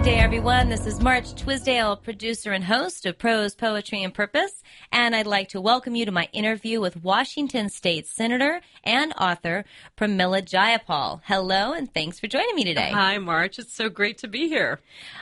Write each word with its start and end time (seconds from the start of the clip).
Good 0.00 0.12
day, 0.12 0.18
everyone. 0.18 0.70
This 0.70 0.86
is 0.86 0.98
March 0.98 1.34
Twisdale, 1.34 1.94
producer 1.94 2.52
and 2.52 2.64
host 2.64 3.04
of 3.04 3.18
Prose, 3.18 3.54
Poetry, 3.54 4.02
and 4.02 4.14
Purpose, 4.14 4.62
and 4.90 5.14
I'd 5.14 5.26
like 5.26 5.50
to 5.50 5.60
welcome 5.60 5.94
you 5.94 6.06
to 6.06 6.10
my 6.10 6.26
interview 6.32 6.80
with 6.80 7.02
Washington 7.02 7.68
State 7.68 8.06
Senator 8.06 8.62
and 8.82 9.12
author 9.20 9.66
Pramila 9.98 10.40
Jayapal. 10.40 11.20
Hello, 11.26 11.74
and 11.74 11.92
thanks 11.92 12.18
for 12.18 12.28
joining 12.28 12.54
me 12.54 12.64
today. 12.64 12.90
Hi, 12.90 13.18
March. 13.18 13.58
It's 13.58 13.74
so 13.74 13.90
great 13.90 14.16
to 14.18 14.28
be 14.28 14.48
here. 14.48 14.80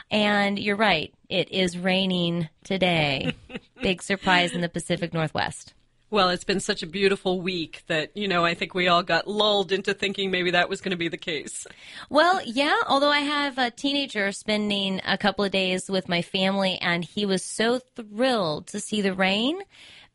And 0.09 0.57
you're 0.57 0.77
right, 0.77 1.13
it 1.27 1.51
is 1.51 1.77
raining 1.77 2.47
today. 2.63 3.33
Big 3.81 4.01
surprise 4.01 4.53
in 4.53 4.61
the 4.61 4.69
Pacific 4.69 5.13
Northwest. 5.13 5.73
Well, 6.11 6.29
it's 6.29 6.43
been 6.43 6.59
such 6.59 6.81
a 6.81 6.87
beautiful 6.87 7.39
week 7.39 7.83
that, 7.85 8.17
you 8.17 8.27
know, 8.27 8.43
I 8.43 8.55
think 8.55 8.73
we 8.73 8.87
all 8.87 9.03
got 9.03 9.27
lulled 9.27 9.71
into 9.71 9.93
thinking 9.93 10.31
maybe 10.31 10.49
that 10.51 10.67
was 10.67 10.81
going 10.81 10.89
to 10.91 10.97
be 10.97 11.07
the 11.07 11.17
case. 11.17 11.67
Well, 12.09 12.41
yeah, 12.43 12.75
although 12.87 13.11
I 13.11 13.19
have 13.19 13.59
a 13.59 13.69
teenager 13.69 14.31
spending 14.31 15.01
a 15.05 15.19
couple 15.19 15.45
of 15.45 15.51
days 15.51 15.87
with 15.87 16.09
my 16.09 16.23
family, 16.23 16.79
and 16.81 17.05
he 17.05 17.27
was 17.27 17.43
so 17.43 17.79
thrilled 17.95 18.65
to 18.67 18.79
see 18.79 19.01
the 19.01 19.13
rain 19.13 19.59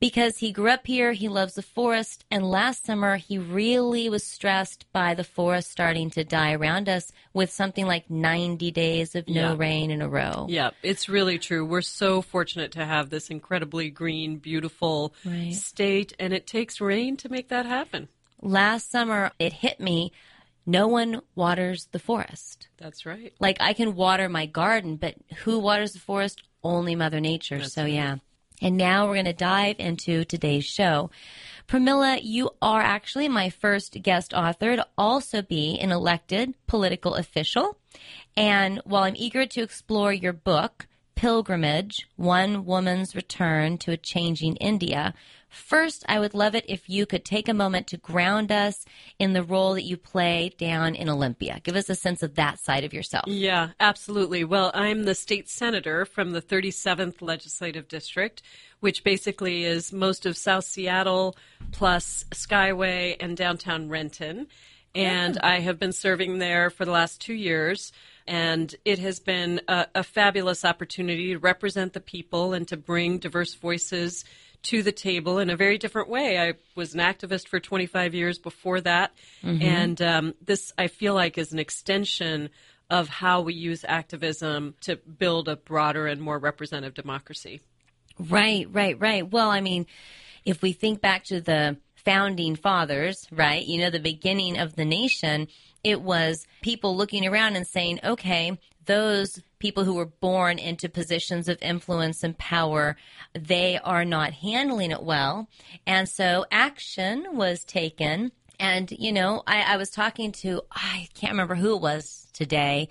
because 0.01 0.39
he 0.39 0.53
grew 0.53 0.69
up 0.71 0.87
here, 0.87 1.12
he 1.12 1.29
loves 1.29 1.55
the 1.55 1.62
forest, 1.62 2.25
and 2.30 2.45
last 2.48 2.84
summer 2.84 3.16
he 3.16 3.39
really 3.39 4.09
was 4.09 4.25
stressed 4.25 4.84
by 4.93 5.15
the 5.15 5.25
forest 5.25 5.70
starting 5.70 6.11
to 6.11 6.25
die 6.25 6.53
around 6.53 6.89
us 6.89 7.11
with 7.33 7.51
something 7.51 7.87
like 7.87 8.11
90 8.11 8.70
days 8.70 9.15
of 9.15 9.29
no 9.29 9.53
Yeah. 9.53 9.57
rain 9.57 9.91
in 9.91 10.03
a 10.03 10.09
row. 10.09 10.47
Yeah, 10.48 10.70
it's 10.83 11.09
really 11.09 11.39
true. 11.39 11.65
We're 11.65 11.80
so 11.80 12.20
fortunate 12.23 12.73
to 12.73 12.84
have 12.84 13.11
this 13.11 13.30
incredibly 13.30 13.91
green, 13.91 14.37
beautiful 14.39 15.15
Right. 15.25 15.55
state, 15.55 16.12
and 16.19 16.33
it 16.33 16.47
takes 16.47 16.81
rain 16.81 17.17
to 17.19 17.29
make 17.29 17.48
that 17.48 17.67
happen. 17.67 18.09
Last 18.42 18.91
summer 18.91 19.33
it 19.39 19.53
hit 19.55 19.81
me 19.81 20.12
no 20.67 20.86
one 20.89 21.20
waters 21.34 21.89
the 21.92 21.98
forest. 21.98 22.69
That's 22.79 23.05
right. 23.05 23.34
Like 23.39 23.58
I 23.61 23.75
can 23.75 23.95
water 23.95 24.29
my 24.31 24.47
garden, 24.47 24.97
but 24.97 25.14
who 25.45 25.58
waters 25.58 25.92
the 25.92 25.98
forest? 25.98 26.42
Only 26.62 26.95
Mother 26.95 27.20
Nature. 27.20 27.62
so 27.64 27.84
yeah. 27.84 28.17
And 28.65 28.79
now 28.79 29.07
we're 29.07 29.17
going 29.17 29.27
to 29.27 29.34
dive 29.34 29.77
into 29.79 30.25
today's 30.25 30.65
show. 30.65 31.11
Pramila, 31.69 32.20
you 32.23 32.48
are 32.62 32.81
actually 32.81 33.29
my 33.29 33.51
first 33.51 34.03
guest 34.03 34.33
author 34.33 34.75
to 34.75 34.87
also 34.97 35.43
be 35.43 35.79
an 35.79 35.93
elected 35.93 36.55
political 36.67 37.15
official. 37.15 37.77
And 38.39 38.81
while 38.87 39.03
I'm 39.03 39.17
eager 39.17 39.45
to 39.45 39.62
explore 39.62 40.15
your 40.15 40.33
book, 40.33 40.87
Pilgrimage 41.15 42.09
One 42.17 42.65
Woman's 42.65 43.15
Return 43.15 43.77
to 43.79 43.92
a 43.92 43.98
Changing 43.98 44.57
India, 44.57 45.12
first, 45.55 46.05
I 46.08 46.19
would 46.19 46.34
love 46.34 46.55
it 46.55 46.64
if 46.69 46.88
you 46.88 47.06
could 47.06 47.24
take 47.24 47.48
a 47.48 47.55
moment 47.55 47.86
to 47.88 47.97
ground 47.97 48.52
us 48.52 48.84
in 49.19 49.33
the 49.33 49.42
role 49.42 49.74
that 49.74 49.84
you 49.84 49.96
play 49.96 50.52
down 50.58 50.94
in 50.94 51.08
Olympia. 51.08 51.61
Give 51.62 51.77
us 51.77 51.88
a 51.88 51.94
sense 51.94 52.22
of 52.22 52.34
that 52.34 52.58
side 52.58 52.84
of 52.84 52.92
yourself. 52.92 53.27
Yeah, 53.27 53.70
absolutely. 53.80 54.44
Well, 54.44 54.70
I'm 54.74 55.05
the 55.05 55.14
state 55.14 55.48
senator 55.48 56.05
from 56.05 56.33
the 56.33 56.42
37th 56.42 57.22
Legislative 57.22 57.88
District, 57.88 58.42
which 58.80 59.05
basically 59.05 59.64
is 59.64 59.92
most 59.92 60.27
of 60.27 60.36
South 60.36 60.64
Seattle 60.64 61.36
plus 61.72 62.24
Skyway 62.30 63.16
and 63.20 63.36
downtown 63.36 63.89
Renton. 63.89 64.46
And 64.94 65.39
I 65.39 65.61
have 65.61 65.78
been 65.78 65.92
serving 65.92 66.39
there 66.39 66.70
for 66.70 66.84
the 66.84 66.92
last 66.92 67.20
two 67.20 67.34
years. 67.34 67.92
And 68.27 68.74
it 68.84 68.98
has 69.00 69.20
been 69.20 69.61
a, 69.68 69.86
a 69.94 70.02
fabulous 70.02 70.64
opportunity 70.64 71.33
to 71.33 71.39
represent 71.39 71.92
the 71.92 72.00
people 72.00 72.52
and 72.55 72.66
to 72.68 72.77
bring 72.77 73.18
diverse 73.18 73.55
voices 73.55 74.24
to 74.65 74.83
the 74.83 74.93
table 74.93 75.39
in 75.39 75.51
a 75.51 75.57
very 75.57 75.79
different 75.79 76.09
way. 76.09 76.39
I 76.39 76.55
was 76.75 76.95
an 76.95 77.01
activist 77.01 77.48
for 77.48 77.61
25 77.61 78.15
years 78.15 78.39
before 78.39 78.81
that, 78.81 79.12
and 79.62 80.03
um, 80.03 80.34
this 80.45 80.73
I 80.77 80.89
feel 80.89 81.15
like 81.15 81.39
is 81.39 81.53
an 81.53 81.59
extension 81.59 82.51
of 82.91 83.09
how 83.09 83.41
we 83.41 83.55
use 83.55 83.85
activism 83.87 84.74
to 84.83 84.97
build 84.97 85.48
a 85.48 85.57
broader 85.57 86.07
and 86.07 86.20
more 86.20 86.39
representative 86.39 86.95
democracy. 86.95 87.61
Right, 88.19 88.67
right, 88.70 88.98
right. 89.01 89.29
Well, 89.29 89.51
I 89.51 89.61
mean, 89.61 89.86
if 90.45 90.63
we 90.63 90.73
think 90.73 91.01
back 91.01 91.24
to 91.24 91.41
the 91.41 91.79
founding 92.05 92.57
fathers, 92.57 93.27
right, 93.33 93.64
you 93.64 93.79
know, 93.80 93.91
the 93.91 93.98
beginning 93.98 94.58
of 94.58 94.77
the 94.77 94.85
nation, 94.85 95.48
it 95.84 96.00
was 96.00 96.46
people 96.62 96.96
looking 96.96 97.27
around 97.27 97.56
and 97.56 97.67
saying, 97.67 98.00
okay, 98.02 98.58
those 98.86 99.40
people 99.58 99.84
who 99.84 99.95
were 99.95 100.06
born 100.06 100.58
into 100.58 100.89
positions 100.89 101.48
of 101.48 101.58
influence 101.62 102.22
and 102.24 102.36
power, 102.36 102.96
they 103.34 103.78
are 103.78 104.05
not 104.05 104.33
handling 104.33 104.90
it 104.90 105.02
well. 105.02 105.48
And 105.86 106.08
so 106.08 106.46
action 106.50 107.27
was 107.33 107.64
taken. 107.64 108.33
And, 108.58 108.90
you 108.90 109.12
know, 109.12 109.42
I, 109.46 109.74
I 109.74 109.77
was 109.77 109.90
talking 109.90 110.33
to, 110.33 110.62
I 110.70 111.08
can't 111.14 111.33
remember 111.33 111.55
who 111.55 111.77
it 111.77 111.83
was 111.83 112.28
today, 112.33 112.89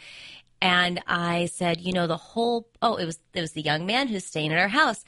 and 0.64 1.02
I 1.08 1.48
said, 1.48 1.82
you 1.82 1.92
know, 1.92 2.08
the 2.08 2.16
whole 2.16 2.70
oh, 2.82 2.96
it 2.96 3.06
was 3.06 3.20
it 3.34 3.42
was 3.42 3.52
the 3.52 3.62
young 3.62 3.86
man 3.86 4.08
who's 4.08 4.26
staying 4.26 4.54
at 4.54 4.58
our 4.58 4.70
house. 4.70 5.04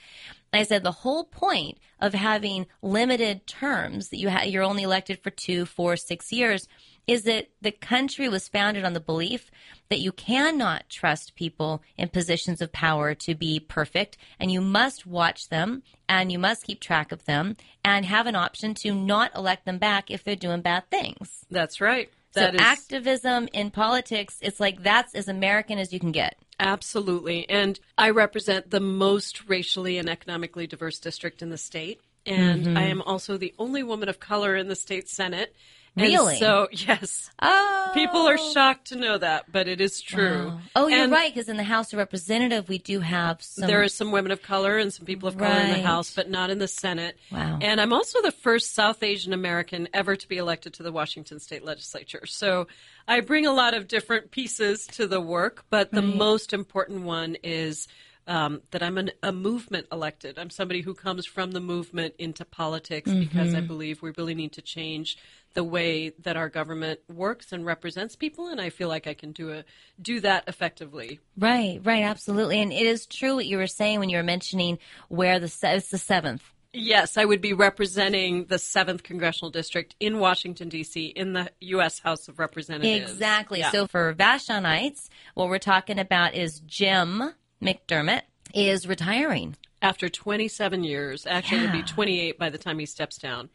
And 0.51 0.59
I 0.59 0.63
said 0.63 0.84
the 0.84 0.91
whole 0.91 1.24
point 1.24 1.78
of 2.01 2.13
having 2.13 2.68
limited 2.81 3.47
terms 3.47 4.09
that 4.09 4.18
you 4.18 4.29
ha- 4.29 4.44
you're 4.44 4.63
only 4.63 4.84
elected 4.84 5.24
for 5.24 5.29
two, 5.29 5.66
four, 5.66 5.95
six 5.95 6.34
years 6.34 6.68
is 7.08 7.24
that 7.24 7.48
the 7.62 7.72
country 7.72 8.28
was 8.30 8.48
founded 8.48 8.84
on 8.84 8.94
the 8.94 9.00
belief 9.00 9.52
that 9.90 10.00
you 10.00 10.12
cannot 10.12 10.90
trust 10.90 11.36
people 11.36 11.84
in 11.98 12.10
positions 12.10 12.62
of 12.62 12.72
power 12.72 13.14
to 13.14 13.36
be 13.36 13.60
perfect 13.60 14.18
and 14.40 14.52
you 14.52 14.60
must 14.62 15.06
watch 15.06 15.50
them 15.50 15.84
and 16.10 16.32
you 16.32 16.40
must 16.40 16.64
keep 16.64 16.80
track 16.80 17.12
of 17.12 17.26
them 17.26 17.56
and 17.84 18.06
have 18.06 18.26
an 18.26 18.36
option 18.36 18.74
to 18.74 18.94
not 18.94 19.36
elect 19.36 19.66
them 19.66 19.78
back 19.78 20.10
if 20.10 20.24
they're 20.24 20.36
doing 20.36 20.62
bad 20.62 20.90
things. 20.90 21.46
That's 21.52 21.80
right. 21.80 22.10
So 22.34 22.42
That 22.42 22.56
is 22.56 22.62
activism 22.62 23.48
in 23.54 23.72
politics, 23.72 24.38
it's 24.42 24.60
like 24.60 24.84
that's 24.84 25.16
as 25.16 25.28
American 25.28 25.78
as 25.80 25.94
you 25.94 26.00
can 26.00 26.12
get. 26.12 26.36
absolutely. 26.60 27.48
And 27.50 27.80
I 27.98 28.10
represent 28.10 28.72
the 28.72 28.80
most 28.80 29.48
racially 29.48 29.98
and 29.98 30.10
economically 30.10 30.68
diverse 30.68 31.00
district 31.00 31.42
in 31.42 31.50
the 31.50 31.58
state. 31.58 32.02
And 32.26 32.66
Mm-hmm. 32.66 32.78
I 32.78 32.84
am 32.86 33.02
also 33.04 33.38
the 33.38 33.54
only 33.60 33.84
woman 33.84 34.10
of 34.10 34.20
color 34.20 34.56
in 34.56 34.68
the 34.68 34.76
state 34.76 35.08
senate. 35.08 35.56
And 35.97 36.07
Really? 36.07 36.38
so, 36.38 36.67
yes. 36.72 37.29
Oh, 37.41 37.91
People 37.94 38.28
are 38.28 38.38
oh. 38.39 38.53
shocked 38.53 38.88
to 38.88 38.97
know 38.97 39.17
that, 39.17 39.51
but 39.51 39.67
it 39.67 39.79
is 39.79 40.01
true. 40.01 40.51
Oh, 40.53 40.61
oh 40.75 40.88
you're 40.88 41.03
And 41.03 41.11
right, 41.11 41.33
because 41.33 41.47
in 41.47 41.57
the 41.57 41.63
House 41.63 41.94
of 41.94 41.97
Representative, 41.97 42.67
we 42.67 42.78
do 42.78 43.00
have 43.00 43.41
some. 43.41 43.67
There 43.67 43.81
are 43.81 43.88
some 43.88 44.11
women 44.11 44.31
of 44.31 44.41
color 44.41 44.78
and 44.78 44.94
some 44.94 45.06
people 45.06 45.29
of 45.29 45.38
color 45.38 45.59
in 45.61 45.72
the 45.72 45.81
House, 45.81 46.13
but 46.13 46.29
not 46.29 46.50
in 46.50 46.59
the 46.59 46.67
Senate. 46.67 47.17
Wow. 47.31 47.59
And 47.61 47.79
I'm 47.79 47.94
also 47.94 48.22
the 48.22 48.31
first 48.31 48.73
South 48.73 49.01
Asian 49.03 49.31
American 49.31 49.88
ever 49.94 50.16
to 50.16 50.28
be 50.28 50.38
elected 50.38 50.73
to 50.75 50.83
the 50.83 50.91
Washington 50.91 51.39
State 51.39 51.63
Legislature. 51.63 52.25
So 52.25 52.67
I 53.07 53.22
bring 53.22 53.45
a 53.45 53.53
lot 53.53 53.73
of 53.73 53.88
different 53.88 54.31
pieces 54.31 54.88
to 54.88 55.07
the 55.07 55.22
work, 55.22 55.63
but 55.69 55.91
the 55.91 56.01
most 56.01 56.53
important 56.53 57.03
one 57.03 57.38
is 57.44 57.88
um, 58.28 58.62
that 58.72 58.81
I'm 58.81 58.97
an, 58.97 59.12
a 59.22 59.31
movement 59.31 59.88
elected. 59.91 60.40
I'm 60.40 60.50
somebody 60.50 60.81
who 60.81 60.94
comes 60.94 61.25
from 61.25 61.52
the 61.52 61.59
movement 61.59 62.16
into 62.18 62.46
politics 62.46 63.12
because 63.12 63.50
Mm-hmm. 63.50 63.58
I 63.58 63.62
believe 63.62 64.02
we 64.02 64.12
really 64.18 64.34
need 64.34 64.53
to 64.53 64.62
change 64.62 65.18
the 65.53 65.63
way 65.63 66.09
that 66.19 66.36
our 66.36 66.50
government 66.50 67.00
works 67.08 67.52
and 67.52 67.66
represents 67.66 68.16
people, 68.16 68.47
and 68.47 68.59
I 68.59 68.69
feel 68.69 68.88
like 68.88 69.08
I 69.08 69.13
can 69.13 69.31
do 69.31 69.52
a 69.52 69.63
do 70.02 70.19
that 70.22 70.46
effectively. 70.47 71.19
right, 71.38 71.80
right, 71.84 72.03
absolutely, 72.03 72.62
and 72.62 72.74
it 72.74 72.86
is 72.86 73.06
true 73.06 73.36
what 73.36 73.46
you 73.46 73.58
were 73.58 73.68
saying 73.68 74.00
when 74.00 74.09
you 74.09 74.18
were 74.18 74.24
mentioning 74.24 74.80
where 75.09 75.40
the 75.40 75.52
it's 75.63 75.90
the 75.90 75.97
seventh. 75.97 76.44
Yes, 76.78 77.18
I 77.18 77.24
would 77.24 77.40
be 77.40 77.53
representing 77.53 78.46
the 78.46 78.57
7th 78.57 79.02
Congressional 79.02 79.50
District 79.50 79.96
in 80.02 80.19
Washington, 80.19 80.68
D.C., 80.68 81.06
in 81.06 81.31
the 81.31 81.50
U.S. 81.62 82.00
House 82.00 82.28
of 82.28 82.38
Representatives. 82.38 83.13
Exactly. 83.13 83.59
Yeah. 83.59 83.72
So 83.72 83.88
for 83.88 84.13
Vashonites, 84.13 85.07
what 85.36 85.47
we're 85.47 85.57
talking 85.57 86.00
about 86.00 86.36
is 86.36 86.59
Jim 86.59 87.34
McDermott 87.62 88.22
is 88.54 88.88
retiring. 88.88 89.56
after 89.82 90.10
27 90.10 90.84
years, 90.84 91.28
actually, 91.28 91.64
it'll 91.64 91.72
be 91.72 91.84
28 91.84 92.40
by 92.40 92.50
the 92.50 92.58
time 92.58 92.80
he 92.80 92.86
steps 92.86 93.18
down. 93.18 93.50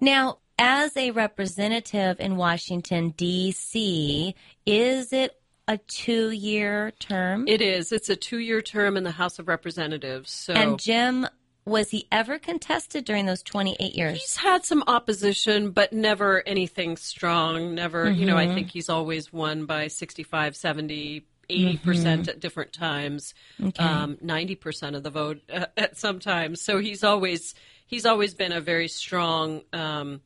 Now, 0.00 0.38
as 0.58 0.96
a 0.96 1.10
representative 1.10 2.18
in 2.18 2.36
Washington 2.36 3.10
D.C., 3.10 4.34
is 4.64 5.12
it 5.12 5.40
a 5.68 5.78
two-year 5.78 6.92
term? 6.98 7.46
It 7.46 7.60
is. 7.60 7.92
It's 7.92 8.08
a 8.08 8.16
two 8.16 8.38
year 8.38 8.62
term 8.62 8.96
in 8.96 9.04
the 9.04 9.10
House 9.10 9.38
of 9.38 9.48
Representatives. 9.48 10.30
So 10.30 10.54
and 10.54 10.78
Jim, 10.78 11.26
was 11.64 11.90
he 11.90 12.06
ever 12.12 12.38
contested 12.38 13.04
during 13.04 13.26
those 13.26 13.42
28 13.42 13.94
years? 13.94 14.18
he's 14.18 14.36
had 14.36 14.64
some 14.64 14.84
opposition, 14.86 15.72
but 15.72 15.92
never 15.92 16.46
anything 16.46 16.96
strong. 16.96 17.74
Never, 17.74 18.10
you 18.10 18.24
know, 18.24 18.36
I 18.36 18.46
mm-hmm. 18.46 18.54
think 18.54 18.70
he's 18.70 18.88
always 18.88 19.32
won 19.32 19.66
by 19.66 19.88
65, 19.88 20.56
70, 20.56 21.26
80% 21.48 22.28
at 22.28 22.40
different 22.40 22.72
times, 22.72 23.34
um, 23.78 24.16
90% 24.16 24.96
of 24.96 25.02
the 25.02 25.10
vote 25.10 25.40
uh, 25.52 25.66
at 25.76 25.96
some 25.96 26.18
times. 26.18 26.62
So 26.62 26.78
he's 26.78 27.04
always 27.04 27.54
he's 27.86 28.06
always 28.06 28.34
been 28.34 28.52
a 28.52 28.60
very 28.60 28.88
strong 28.88 29.62
um, 29.72 30.20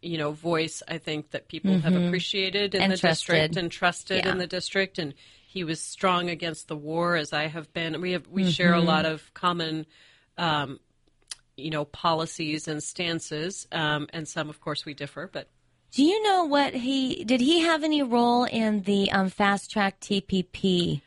you 0.00 0.16
know, 0.16 0.30
voice 0.30 0.82
I 0.86 0.98
think 0.98 1.30
that 1.32 1.48
people 1.48 1.78
have 1.78 1.94
appreciated 1.96 2.74
in 2.74 2.82
And 2.82 2.92
the 2.92 2.96
trusted. 2.96 3.26
district 3.34 3.56
and 3.56 3.70
trusted 3.70 4.24
Yeah. 4.24 4.30
in 4.30 4.38
the 4.38 4.46
district 4.46 4.98
and 4.98 5.14
he 5.48 5.64
was 5.64 5.80
strong 5.80 6.30
against 6.30 6.68
the 6.68 6.76
war 6.76 7.16
as 7.16 7.32
I 7.32 7.46
have 7.46 7.72
been. 7.72 8.00
We 8.00 8.12
have 8.12 8.28
we 8.28 8.50
share 8.50 8.74
a 8.74 8.80
lot 8.80 9.06
of 9.06 9.32
common 9.34 9.86
um, 10.36 10.78
you 11.56 11.70
know, 11.70 11.84
policies 11.84 12.68
and 12.68 12.80
stances, 12.82 13.66
um, 13.72 14.06
and 14.12 14.28
some, 14.28 14.48
of 14.48 14.60
course, 14.60 14.84
we 14.84 14.94
differ. 14.94 15.28
But 15.30 15.48
Do 15.92 16.04
you 16.04 16.22
know 16.22 16.44
what 16.44 16.74
he 16.74 17.24
did? 17.24 17.40
He 17.40 17.60
have 17.60 17.82
any 17.82 18.02
role 18.02 18.44
in 18.44 18.82
the 18.82 19.10
um, 19.10 19.30
fast 19.30 19.70
track 19.70 20.00
TPP? 20.00 21.00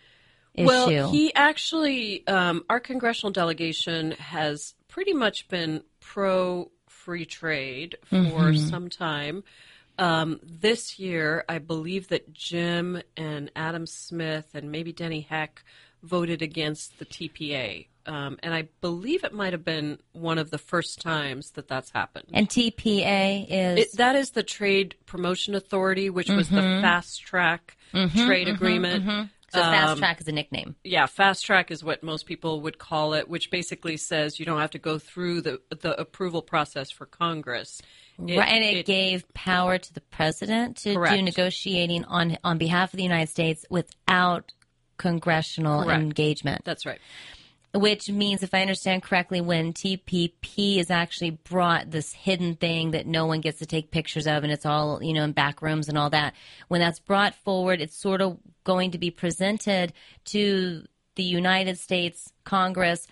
issue? 0.53 0.67
Well, 0.67 1.11
he 1.11 1.33
actually, 1.33 2.27
um, 2.27 2.65
our 2.69 2.79
congressional 2.79 3.31
delegation 3.31 4.11
has 4.11 4.73
pretty 4.87 5.13
much 5.13 5.47
been 5.47 5.83
pro 5.99 6.71
free 6.87 7.25
trade 7.25 7.97
for 8.09 8.15
Mm-hmm. 8.15 8.57
some 8.57 8.89
time. 8.89 9.43
Um, 9.97 10.39
this 10.43 10.97
year, 10.99 11.45
I 11.47 11.59
believe 11.59 12.07
that 12.09 12.33
Jim 12.33 13.01
and 13.15 13.51
Adam 13.55 13.85
Smith 13.85 14.49
and 14.53 14.71
maybe 14.71 14.91
Denny 14.93 15.21
Heck 15.21 15.63
voted 16.03 16.41
against 16.41 16.97
the 16.99 17.05
TPA. 17.05 17.87
Um, 18.07 18.39
and 18.41 18.53
I 18.53 18.67
believe 18.81 19.23
it 19.23 19.31
might 19.33 19.53
have 19.53 19.63
been 19.63 19.99
one 20.13 20.39
of 20.39 20.49
the 20.49 20.57
first 20.57 21.01
times 21.01 21.51
that 21.51 21.67
that's 21.67 21.91
happened. 21.91 22.25
and 22.33 22.49
TPA 22.49 23.45
is 23.47 23.79
It, 23.93 23.97
that 23.97 24.15
is 24.15 24.31
the 24.31 24.41
Trade 24.43 24.95
Promotion 25.05 25.53
Authority, 25.53 26.09
which 26.09 26.29
was 26.29 26.49
the 26.49 26.61
Mm-hmm. 26.61 26.81
fast 26.81 27.21
track 27.21 27.77
trade 28.15 28.47
agreement. 28.47 29.29
so 29.53 29.59
fast 29.59 29.91
um, 29.91 29.97
track 29.99 30.19
is 30.19 30.27
a 30.27 30.31
nickname. 30.31 30.75
Yeah, 30.83 31.05
fast 31.05 31.45
track 31.45 31.69
is 31.69 31.83
what 31.83 32.01
most 32.01 32.25
people 32.25 32.61
would 32.61 32.79
call 32.79 33.13
it, 33.13 33.29
which 33.29 33.51
basically 33.51 33.97
says 33.97 34.39
you 34.39 34.45
don't 34.47 34.59
have 34.59 34.71
to 34.71 34.79
go 34.79 34.97
through 34.97 35.41
the 35.41 35.61
the 35.69 35.99
approval 35.99 36.41
process 36.41 36.89
for 36.89 37.05
Congress. 37.05 37.81
It- 38.27 38.37
right, 38.37 38.49
and 38.49 38.63
it, 38.63 38.85
gave 38.87 39.31
power 39.33 39.77
to 39.77 39.93
the 39.93 40.01
president 40.01 40.77
to 40.77 40.93
do 40.93 41.21
negotiating 41.21 42.05
on 42.05 42.37
on 42.43 42.57
behalf 42.57 42.93
of 42.93 42.97
the 42.97 43.03
United 43.03 43.29
States 43.29 43.63
without 43.69 44.51
congressional 45.01 45.83
Correct. 45.83 46.01
engagement. 46.01 46.61
That's 46.63 46.85
right. 46.85 46.99
Which 47.73 48.09
means, 48.09 48.43
if 48.43 48.53
I 48.53 48.61
understand 48.61 49.01
correctly, 49.01 49.41
when 49.41 49.73
TPP 49.73 50.77
is 50.77 50.91
actually 50.91 51.31
brought 51.31 51.89
this 51.89 52.11
hidden 52.13 52.55
thing 52.55 52.91
that 52.91 53.07
no 53.07 53.25
one 53.25 53.41
gets 53.41 53.59
to 53.59 53.65
take 53.65 53.91
pictures 53.91 54.27
of, 54.27 54.43
and 54.43 54.51
it's 54.51 54.65
all 54.65 55.01
you 55.01 55.13
know 55.13 55.23
in 55.23 55.31
back 55.31 55.61
rooms 55.61 55.89
and 55.89 55.97
all 55.97 56.09
that, 56.11 56.33
when 56.67 56.81
that's 56.81 56.99
brought 56.99 57.33
forward, 57.33 57.81
it's 57.81 57.97
sort 57.97 58.21
of 58.21 58.37
going 58.63 58.91
to 58.91 58.97
be 58.97 59.09
presented 59.09 59.93
to 60.25 60.85
the 61.15 61.23
United 61.23 61.79
States 61.79 62.31
Congress 62.43 63.07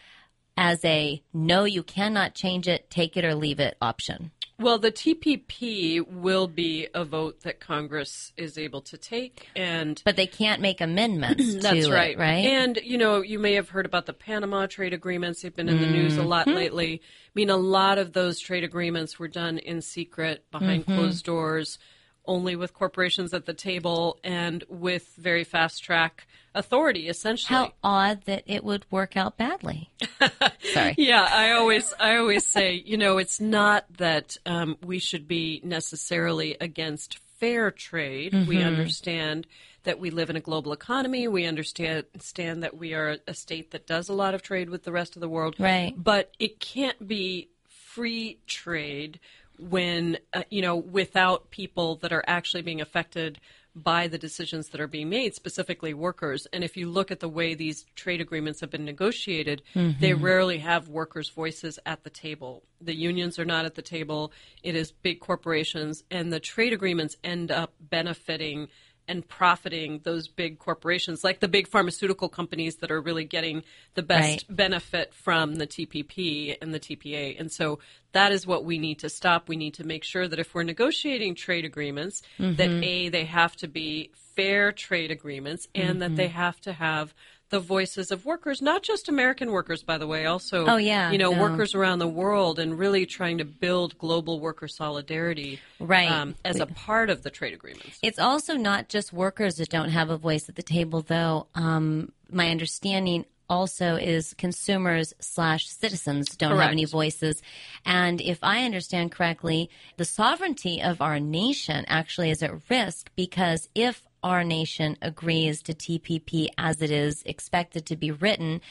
as 0.58 0.84
a 0.84 1.24
no, 1.34 1.64
you 1.64 1.82
cannot 1.82 2.36
change 2.36 2.68
it, 2.68 2.90
take 2.90 3.16
it 3.16 3.24
or 3.24 3.34
leave 3.34 3.62
it 3.62 3.78
option. 3.82 4.32
Well, 4.60 4.78
the 4.78 4.92
TPP 4.92 6.06
will 6.06 6.48
be 6.48 6.88
a 6.94 7.06
vote 7.06 7.42
that 7.44 7.60
Congress 7.60 8.34
is 8.36 8.58
able 8.58 8.82
to 8.82 8.98
take, 8.98 9.48
and 9.56 10.02
But 10.04 10.18
they 10.18 10.28
can't 10.28 10.62
make 10.62 10.82
amendments 10.82 11.56
That's 11.62 11.88
to 11.88 11.92
right. 11.94 12.12
it, 12.16 12.20
right? 12.20 12.46
And, 12.46 12.78
you 12.84 12.98
know, 12.98 13.22
you 13.22 13.40
may 13.40 13.54
have 13.54 13.70
heard 13.70 13.86
about 13.86 14.06
the 14.06 14.14
Panama 14.14 14.66
trade 14.68 14.94
agreements. 14.94 15.42
They've 15.42 15.56
been 15.56 15.70
in 15.70 15.80
the 15.80 15.88
news 15.88 16.18
a 16.18 16.24
lot 16.24 16.48
Mm-hmm. 16.48 16.56
lately. 16.58 17.02
I 17.04 17.32
mean, 17.36 17.50
a 17.50 17.58
lot 17.58 17.98
of 17.98 18.14
those 18.14 18.40
trade 18.40 18.64
agreements 18.64 19.18
were 19.20 19.28
done 19.28 19.58
in 19.58 19.82
secret, 19.82 20.46
behind 20.52 20.86
Mm-hmm. 20.86 20.94
closed 20.94 21.26
doors, 21.26 21.80
only 22.26 22.56
with 22.56 22.74
corporations 22.74 23.34
at 23.34 23.46
the 23.46 23.54
table 23.54 24.20
and 24.24 24.64
with 24.70 25.14
very 25.18 25.44
fast 25.44 25.84
track 25.84 26.28
authority, 26.54 27.08
essentially. 27.08 27.58
How 27.58 27.74
odd 27.84 28.24
that 28.26 28.44
it 28.46 28.64
would 28.64 28.86
work 28.92 29.18
out 29.18 29.38
badly. 29.38 29.90
Sorry. 30.74 30.96
Yeah, 30.98 31.28
I 31.30 31.52
always 31.52 31.94
I 32.00 32.18
always 32.18 32.46
say, 32.46 32.74
you 32.74 32.98
know, 32.98 33.18
it's 33.18 33.40
not 33.40 33.86
that 33.98 34.38
um, 34.46 34.78
we 34.84 35.00
should 35.00 35.28
be 35.28 35.62
necessarily 35.64 36.58
against 36.60 37.20
fair 37.40 37.72
trade. 37.72 38.34
Mm-hmm. 38.34 38.50
We 38.50 38.62
understand 38.64 39.48
that 39.84 40.00
we 40.00 40.10
live 40.10 40.30
in 40.30 40.36
a 40.36 40.42
global 40.42 40.74
economy. 40.74 41.28
We 41.28 41.46
understand 41.46 42.06
understand 42.14 42.64
that 42.64 42.78
we 42.78 42.94
are 42.94 43.18
a 43.28 43.34
state 43.34 43.72
that 43.72 43.88
does 43.88 44.10
a 44.10 44.14
lot 44.14 44.34
of 44.34 44.42
trade 44.42 44.70
with 44.70 44.84
the 44.84 44.92
rest 44.92 45.16
of 45.16 45.22
the 45.22 45.30
world. 45.30 45.56
Right. 45.58 45.94
But 45.98 46.32
it 46.40 46.60
can't 46.60 47.08
be 47.08 47.50
free 47.68 48.40
trade 48.46 49.20
when 49.60 50.18
uh, 50.34 50.44
you 50.50 50.62
know 50.62 50.76
without 50.76 51.52
people 51.52 51.98
that 51.98 52.14
are 52.14 52.24
actually 52.28 52.62
being 52.62 52.82
affected 52.82 53.40
by 53.76 54.08
the 54.08 54.18
decisions 54.18 54.70
that 54.70 54.82
are 54.82 54.88
being 54.88 55.10
made, 55.10 55.36
specifically 55.36 55.94
workers. 55.94 56.48
And 56.52 56.64
if 56.64 56.76
you 56.76 56.90
look 56.90 57.12
at 57.12 57.20
the 57.20 57.30
way 57.30 57.54
these 57.54 57.86
trade 57.96 58.20
agreements 58.20 58.62
have 58.62 58.72
been 58.72 58.84
negotiated, 58.84 59.62
they 60.00 60.14
rarely 60.14 60.58
have 60.60 60.90
workers' 60.90 61.30
voices 61.30 61.80
at 61.86 62.04
the 62.04 62.10
table. 62.10 62.64
The 62.82 62.96
unions 62.96 63.38
are 63.38 63.46
not 63.46 63.66
at 63.66 63.76
the 63.76 63.82
table. 63.82 64.32
It 64.64 64.76
is 64.76 64.92
big 64.92 65.20
corporations, 65.20 66.04
and 66.10 66.34
the 66.34 66.40
trade 66.40 66.74
agreements 66.74 67.16
end 67.24 67.52
up 67.52 67.74
benefiting 67.80 68.70
and 69.10 69.28
profiting 69.28 70.00
those 70.04 70.28
big 70.28 70.60
corporations, 70.60 71.24
like 71.24 71.40
the 71.40 71.48
big 71.48 71.68
pharmaceutical 71.68 72.30
companies 72.30 72.78
that 72.78 72.92
are 72.92 73.02
really 73.02 73.26
getting 73.26 73.64
the 73.96 74.04
best 74.04 74.20
Right. 74.48 74.56
benefit 74.56 75.14
from 75.14 75.56
the 75.56 75.68
TPP 75.68 76.56
and 76.62 76.74
the 76.74 76.80
TPA. 76.80 77.38
And 77.40 77.52
so 77.52 77.80
that 78.12 78.32
is 78.32 78.48
what 78.48 78.64
we 78.64 78.78
need 78.78 79.00
to 79.00 79.10
stop. 79.10 79.50
We 79.50 79.56
need 79.56 79.74
to 79.76 79.84
make 79.84 80.04
sure 80.04 80.28
that 80.28 80.40
if 80.40 80.54
we're 80.54 80.64
negotiating 80.64 81.36
trade 81.36 81.66
agreements, 81.66 82.22
that 82.38 82.58
mm-hmm. 82.58 82.84
A, 82.84 83.10
they 83.10 83.26
have 83.26 83.56
to 83.58 83.68
be 83.68 84.12
fair 84.36 84.72
trade 84.72 85.12
agreements 85.12 85.68
and 85.76 86.02
that 86.02 86.16
they 86.16 86.28
mm-hmm. 86.28 86.38
have 86.38 86.62
to 86.62 86.74
have 86.74 87.14
the 87.50 87.60
voices 87.60 88.12
of 88.12 88.26
workers, 88.26 88.62
not 88.62 88.84
just 88.84 89.10
American 89.10 89.52
workers, 89.52 89.84
by 89.84 89.98
the 89.98 90.08
way, 90.08 90.26
also, 90.26 90.66
Oh, 90.68 90.78
yeah, 90.78 91.12
you 91.12 91.18
know, 91.18 91.32
no. 91.32 91.42
workers 91.42 91.74
around 91.74 92.00
the 92.00 92.08
world 92.08 92.60
and 92.60 92.78
really 92.78 93.06
trying 93.06 93.40
to 93.40 93.46
build 93.46 93.98
global 93.98 94.40
worker 94.40 94.68
solidarity 94.68 95.60
Right. 95.80 96.12
um, 96.12 96.36
as 96.46 96.60
a 96.60 96.66
part 96.68 97.10
of 97.10 97.24
the 97.24 97.30
trade 97.30 97.54
agreements. 97.54 97.98
It's 98.02 98.20
also 98.20 98.56
not 98.56 98.90
just 98.90 99.12
workers 99.12 99.56
that 99.56 99.70
don't 99.70 99.90
have 99.90 100.10
a 100.10 100.18
voice 100.18 100.48
at 100.50 100.56
the 100.56 100.64
table, 100.64 101.02
though. 101.02 101.48
Um, 101.56 102.12
my 102.32 102.50
understanding 102.50 103.26
also 103.50 103.96
is 103.96 104.36
consumers 104.36 105.14
slash 105.20 105.68
citizens 105.68 106.36
don't 106.38 106.60
have 106.60 106.72
any 106.72 106.86
voices. 106.86 107.42
And 107.84 108.22
if 108.22 108.38
I 108.44 108.64
understand 108.64 109.12
correctly, 109.12 109.72
the 109.98 110.06
sovereignty 110.06 110.82
of 110.84 111.02
our 111.02 111.20
nation 111.20 111.84
actually 111.88 112.30
is 112.30 112.44
at 112.44 112.70
risk 112.70 113.10
because 113.16 113.68
if 113.74 114.04
our 114.24 114.44
nation 114.44 114.98
agrees 115.02 115.62
to 115.64 115.74
TPP 115.74 116.50
as 116.58 116.82
it 116.82 116.92
is 116.92 117.24
expected 117.26 117.86
to 117.86 117.96
be 117.96 118.12
written, 118.12 118.62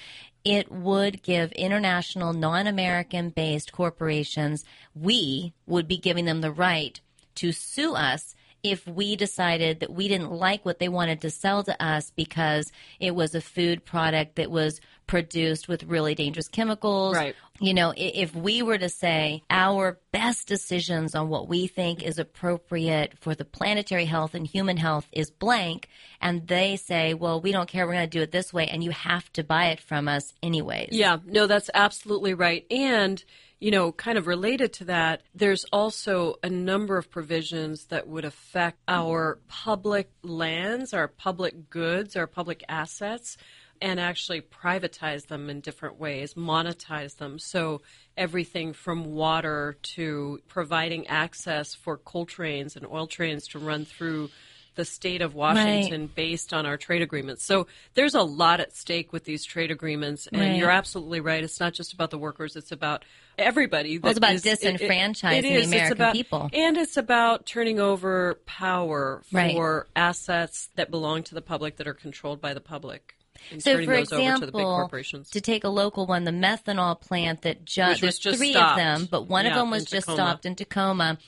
it 0.45 0.71
would 0.71 1.23
give 1.23 1.53
international 1.53 2.33
non 2.33 2.67
American 2.67 3.31
based 3.31 3.73
corporations, 3.73 4.65
we 4.95 5.53
would 5.67 5.89
be 5.89 5.99
giving 5.99 6.25
them 6.25 6.41
the 6.41 6.53
right 6.53 7.01
to 7.37 7.53
sue 7.53 7.95
us 7.95 8.35
if 8.63 8.87
we 8.87 9.15
decided 9.15 9.81
that 9.81 9.93
we 9.93 10.09
didn't 10.09 10.33
like 10.33 10.65
what 10.65 10.79
they 10.79 10.89
wanted 10.89 11.21
to 11.21 11.31
sell 11.31 11.63
to 11.63 11.83
us 11.83 12.13
because 12.17 12.73
it 12.99 13.15
was 13.15 13.35
a 13.35 13.41
food 13.41 13.85
product 13.85 14.37
that 14.37 14.51
was 14.51 14.81
produced 15.07 15.69
with 15.69 15.85
really 15.85 16.15
dangerous 16.15 16.49
chemicals. 16.49 17.17
Right. 17.17 17.37
You 17.61 17.75
know, 17.75 17.93
if 17.97 18.37
we 18.37 18.63
were 18.63 18.79
to 18.79 18.89
say 18.89 19.43
our 19.51 19.99
best 20.13 20.47
decisions 20.47 21.17
on 21.17 21.29
what 21.29 21.49
we 21.49 21.67
think 21.67 22.03
is 22.03 22.19
appropriate 22.19 23.19
for 23.19 23.35
the 23.35 23.45
planetary 23.45 24.05
health 24.05 24.35
and 24.35 24.47
human 24.47 24.77
health 24.77 25.09
is 25.11 25.31
blank, 25.31 25.89
and 26.21 26.47
they 26.47 26.77
say, 26.77 27.15
well, 27.15 27.41
we 27.41 27.51
don't 27.51 27.69
care, 27.69 27.85
we're 27.87 27.95
going 27.95 28.09
to 28.09 28.19
do 28.19 28.23
it 28.23 28.31
this 28.31 28.53
way, 28.53 28.69
and 28.69 28.85
you 28.85 28.93
have 28.93 29.33
to 29.33 29.43
buy 29.43 29.67
it 29.67 29.81
from 29.81 30.07
us 30.07 30.35
anyways. 30.41 30.91
Yeah, 30.93 31.19
no, 31.27 31.49
that's 31.49 31.69
absolutely 31.75 32.35
right. 32.35 32.65
And, 32.71 33.25
you 33.59 33.73
know, 33.73 33.91
kind 33.91 34.19
of 34.19 34.29
related 34.29 34.73
to 34.75 34.85
that, 34.85 35.23
there's 35.35 35.65
also 35.73 36.37
a 36.45 36.51
number 36.51 36.97
of 36.97 37.11
provisions 37.11 37.87
that 37.87 38.07
would 38.07 38.25
affect 38.25 38.79
our 38.87 39.41
public 39.49 40.13
lands, 40.23 40.95
our 40.95 41.09
public 41.09 41.71
goods, 41.71 42.15
our 42.15 42.29
public 42.29 42.63
assets, 42.69 43.37
and 43.81 43.99
actually 44.01 44.41
privatize 44.41 45.27
them 45.27 45.49
in 45.51 45.61
different 45.61 45.99
ways, 45.99 46.35
monetize 46.35 47.17
them. 47.17 47.39
So 47.39 47.83
everything 48.17 48.73
from 48.73 49.15
water 49.15 49.77
to 49.95 50.41
providing 50.49 51.07
access 51.07 51.75
for 51.75 51.97
coal 51.97 52.27
trains 52.27 52.77
and 52.77 52.87
oil 52.87 53.07
trains 53.07 53.47
to 53.49 53.59
run 53.59 53.85
through 53.85 54.31
the 54.75 54.85
state 54.85 55.23
of 55.23 55.35
Washington 55.35 56.09
based 56.15 56.55
on 56.55 56.65
our 56.65 56.77
trade 56.77 57.03
agreements. 57.03 57.43
So 57.45 57.67
there's 57.95 58.15
a 58.15 58.23
lot 58.23 58.61
at 58.61 58.77
stake 58.77 59.13
with 59.13 59.25
these 59.25 59.45
trade 59.45 59.73
agreements, 59.73 60.29
and 60.29 60.41
Right. 60.41 60.57
you're 60.57 60.71
absolutely 60.71 61.19
right. 61.19 61.43
It's 61.43 61.59
not 61.59 61.75
just 61.75 61.93
about 61.93 62.11
the 62.11 62.19
workers; 62.19 62.55
it's 62.55 62.71
about 62.71 63.05
everybody. 63.37 63.99
Well, 63.99 64.11
it's 64.11 64.19
about 64.19 64.35
is- 64.35 64.47
it- 64.47 64.63
it- 64.63 64.79
disenfranchising 64.81 65.43
the 65.43 65.49
is. 65.49 65.59
It's 65.65 65.67
American 65.73 65.93
about- 65.97 66.13
people. 66.13 66.51
and 66.53 66.77
it's 66.77 66.97
about 66.97 67.45
turning 67.45 67.81
over 67.81 68.35
power 68.47 69.25
Right. 69.33 69.53
for 69.53 69.89
assets 69.97 70.69
that 70.77 70.93
belong 70.93 71.25
to 71.25 71.35
the 71.35 71.43
public 71.43 71.77
that 71.79 71.89
are 71.89 71.95
controlled 71.95 72.41
by 72.41 72.55
the 72.55 72.61
public. 72.61 73.17
And 73.51 73.63
So, 73.63 73.73
for 73.75 73.83
over 73.83 73.93
to 73.95 73.99
example, 73.99 74.89
to 75.31 75.41
take 75.41 75.65
a 75.65 75.69
local 75.69 76.07
one, 76.07 76.25
the 76.25 76.31
methanol 76.31 77.01
plant 77.01 77.43
that 77.43 77.59
was 77.77 78.01
there's 78.01 78.19
just 78.19 78.39
three 78.39 78.53
stopped. 78.53 78.73
of 78.73 78.77
them, 78.77 79.09
but 79.11 79.29
one 79.29 79.47
of 79.47 79.55
them 79.55 79.71
was 79.71 79.85
just 79.85 80.07
Tacoma. 80.07 80.17
stopped 80.17 80.47
in 80.47 80.55
Tacoma. 80.55 81.19